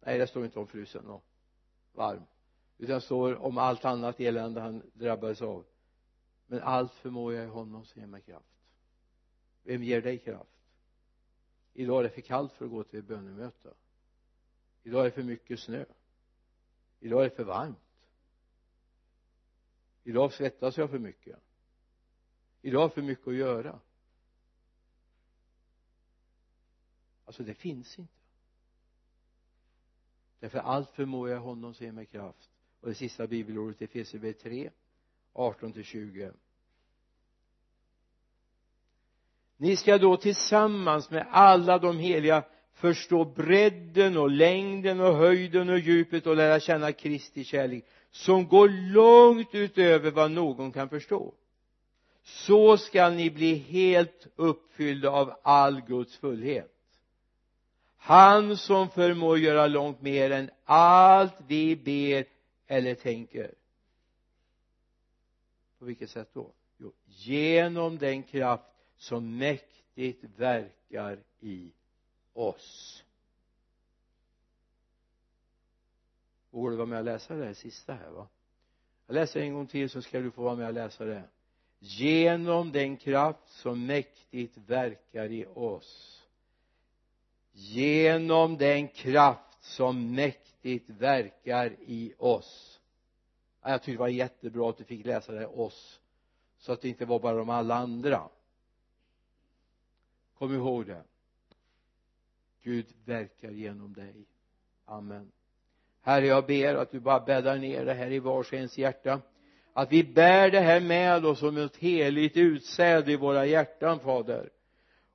nej 0.00 0.18
det 0.18 0.26
står 0.26 0.44
inte 0.44 0.58
om 0.58 0.66
frusen 0.66 1.06
och 1.06 1.24
varm 1.92 2.22
utan 2.80 2.94
det 2.94 3.00
står 3.00 3.36
om 3.36 3.58
allt 3.58 3.84
annat 3.84 4.20
elände 4.20 4.60
han 4.60 4.90
drabbades 4.94 5.42
av. 5.42 5.64
Men 6.46 6.62
allt 6.62 6.92
förmår 6.92 7.34
jag 7.34 7.44
i 7.44 7.48
honom 7.48 7.84
som 7.84 8.00
ger 8.00 8.08
mig 8.08 8.22
kraft. 8.22 8.58
Vem 9.62 9.82
ger 9.82 10.02
dig 10.02 10.18
kraft? 10.18 10.50
Idag 11.72 11.98
är 11.98 12.02
det 12.02 12.10
för 12.10 12.20
kallt 12.20 12.52
för 12.52 12.64
att 12.64 12.70
gå 12.70 12.84
till 12.84 12.98
ett 12.98 13.04
bönemöte. 13.04 13.74
Idag 14.82 15.00
är 15.00 15.04
det 15.04 15.10
för 15.10 15.22
mycket 15.22 15.60
snö. 15.60 15.84
Idag 17.00 17.20
är 17.20 17.30
det 17.30 17.36
för 17.36 17.44
varmt. 17.44 18.06
Idag 20.04 20.32
svettas 20.32 20.78
jag 20.78 20.90
för 20.90 20.98
mycket. 20.98 21.38
Idag 22.62 22.78
har 22.78 22.84
jag 22.84 22.94
för 22.94 23.02
mycket 23.02 23.28
att 23.28 23.34
göra. 23.34 23.80
Alltså 27.24 27.42
det 27.42 27.54
finns 27.54 27.98
inte. 27.98 28.14
Därför 30.38 30.58
allt 30.58 30.90
förmår 30.90 31.28
jag 31.28 31.40
honom 31.40 31.74
som 31.74 31.86
ger 31.86 31.92
mig 31.92 32.06
kraft 32.06 32.50
och 32.80 32.88
det 32.88 32.94
sista 32.94 33.26
bibelordet 33.26 33.82
i 33.82 33.84
Efesierbrevet 33.84 34.42
3 34.42 34.70
18 35.32 35.72
till 35.72 35.84
20 35.84 36.32
ni 39.60 39.76
ska 39.76 39.98
då 39.98 40.16
tillsammans 40.16 41.10
med 41.10 41.26
alla 41.30 41.78
de 41.78 41.98
heliga 41.98 42.42
förstå 42.74 43.24
bredden 43.24 44.16
och 44.16 44.30
längden 44.30 45.00
och 45.00 45.16
höjden 45.16 45.68
och 45.68 45.78
djupet 45.78 46.26
och 46.26 46.36
lära 46.36 46.60
känna 46.60 46.92
Kristi 46.92 47.44
kärlek 47.44 47.84
som 48.10 48.48
går 48.48 48.68
långt 48.92 49.54
utöver 49.54 50.10
vad 50.10 50.30
någon 50.30 50.72
kan 50.72 50.88
förstå. 50.88 51.34
Så 52.22 52.76
skall 52.76 53.14
ni 53.14 53.30
bli 53.30 53.54
helt 53.54 54.26
uppfyllda 54.36 55.10
av 55.10 55.32
all 55.42 55.80
Guds 55.80 56.16
fullhet. 56.16 56.72
Han 57.96 58.56
som 58.56 58.90
förmår 58.90 59.38
göra 59.38 59.66
långt 59.66 60.02
mer 60.02 60.30
än 60.30 60.50
allt 60.64 61.36
vi 61.46 61.76
ber 61.76 62.24
eller 62.70 62.94
tänker 62.94 63.54
på 65.78 65.84
vilket 65.84 66.10
sätt 66.10 66.30
då? 66.32 66.52
Jo 66.78 66.92
genom 67.06 67.98
den 67.98 68.22
kraft 68.22 68.64
som 68.96 69.38
mäktigt 69.38 70.24
verkar 70.24 71.18
i 71.40 71.72
oss. 72.32 73.04
Vågar 76.50 76.70
du 76.70 76.76
vara 76.76 76.86
med 76.86 76.98
och 76.98 77.04
läsa 77.04 77.34
det 77.34 77.44
här 77.44 77.54
sista 77.54 77.94
här 77.94 78.10
va? 78.10 78.28
Jag 79.06 79.14
läser 79.14 79.40
en 79.40 79.54
gång 79.54 79.66
till 79.66 79.90
så 79.90 80.02
ska 80.02 80.20
du 80.20 80.30
få 80.30 80.42
vara 80.42 80.56
med 80.56 80.66
och 80.66 80.74
läsa 80.74 81.04
det. 81.04 81.22
Genom 81.78 82.72
den 82.72 82.96
kraft 82.96 83.48
som 83.48 83.86
mäktigt 83.86 84.56
verkar 84.56 85.32
i 85.32 85.46
oss. 85.46 86.22
Genom 87.52 88.56
den 88.56 88.88
kraft 88.88 89.64
som 89.64 90.14
mäktigt 90.14 90.49
verkar 90.86 91.76
i 91.80 92.14
oss. 92.18 92.80
Jag 93.62 93.82
tyckte 93.82 93.92
det 93.92 93.98
var 93.98 94.08
jättebra 94.08 94.70
att 94.70 94.78
du 94.78 94.84
fick 94.84 95.06
läsa 95.06 95.32
det 95.32 95.46
oss 95.46 96.00
så 96.58 96.72
att 96.72 96.80
det 96.80 96.88
inte 96.88 97.04
var 97.04 97.18
bara 97.18 97.36
de 97.36 97.50
alla 97.50 97.74
andra. 97.74 98.28
Kom 100.38 100.54
ihåg 100.54 100.86
det. 100.86 101.02
Gud 102.62 102.86
verkar 103.04 103.50
genom 103.50 103.92
dig. 103.92 104.14
Amen. 104.84 105.32
Herre 106.02 106.26
jag 106.26 106.46
ber 106.46 106.74
att 106.74 106.90
du 106.90 107.00
bara 107.00 107.20
bäddar 107.20 107.58
ner 107.58 107.84
det 107.84 107.94
här 107.94 108.10
i 108.10 108.18
vars 108.18 108.52
ens 108.52 108.78
hjärta. 108.78 109.20
Att 109.72 109.92
vi 109.92 110.04
bär 110.04 110.50
det 110.50 110.60
här 110.60 110.80
med 110.80 111.26
oss 111.26 111.38
som 111.38 111.56
ett 111.56 111.76
heligt 111.76 112.36
utsäde 112.36 113.12
i 113.12 113.16
våra 113.16 113.46
hjärtan 113.46 114.00
fader. 114.00 114.50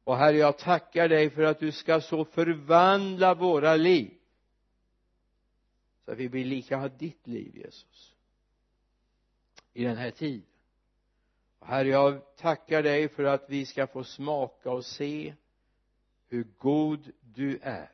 Och 0.03 0.17
herre 0.17 0.37
jag 0.37 0.57
tackar 0.57 1.09
dig 1.09 1.29
för 1.29 1.43
att 1.43 1.59
du 1.59 1.71
ska 1.71 2.01
så 2.01 2.25
förvandla 2.25 3.33
våra 3.33 3.75
liv 3.75 4.13
så 6.05 6.11
att 6.11 6.17
vi 6.17 6.29
blir 6.29 6.45
lika 6.45 6.87
ditt 6.87 7.27
liv 7.27 7.57
Jesus. 7.57 8.15
I 9.73 9.83
den 9.83 9.97
här 9.97 10.11
tiden. 10.11 10.45
Och 11.59 11.67
herre 11.67 11.87
jag 11.87 12.35
tackar 12.35 12.83
dig 12.83 13.09
för 13.09 13.23
att 13.23 13.49
vi 13.49 13.65
ska 13.65 13.87
få 13.87 14.03
smaka 14.03 14.71
och 14.71 14.85
se 14.85 15.35
hur 16.27 16.47
god 16.57 17.11
du 17.21 17.59
är. 17.61 17.91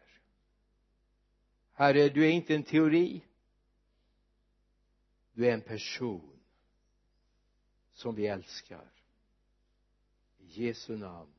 Herre 1.73 2.09
du 2.09 2.25
är 2.25 2.29
inte 2.29 2.55
en 2.55 2.63
teori. 2.63 3.21
Du 5.33 5.47
är 5.47 5.53
en 5.53 5.61
person 5.61 6.39
som 7.93 8.15
vi 8.15 8.27
älskar. 8.27 8.91
I 10.39 10.65
Jesu 10.65 10.97
namn. 10.97 11.33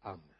Amen. 0.00 0.31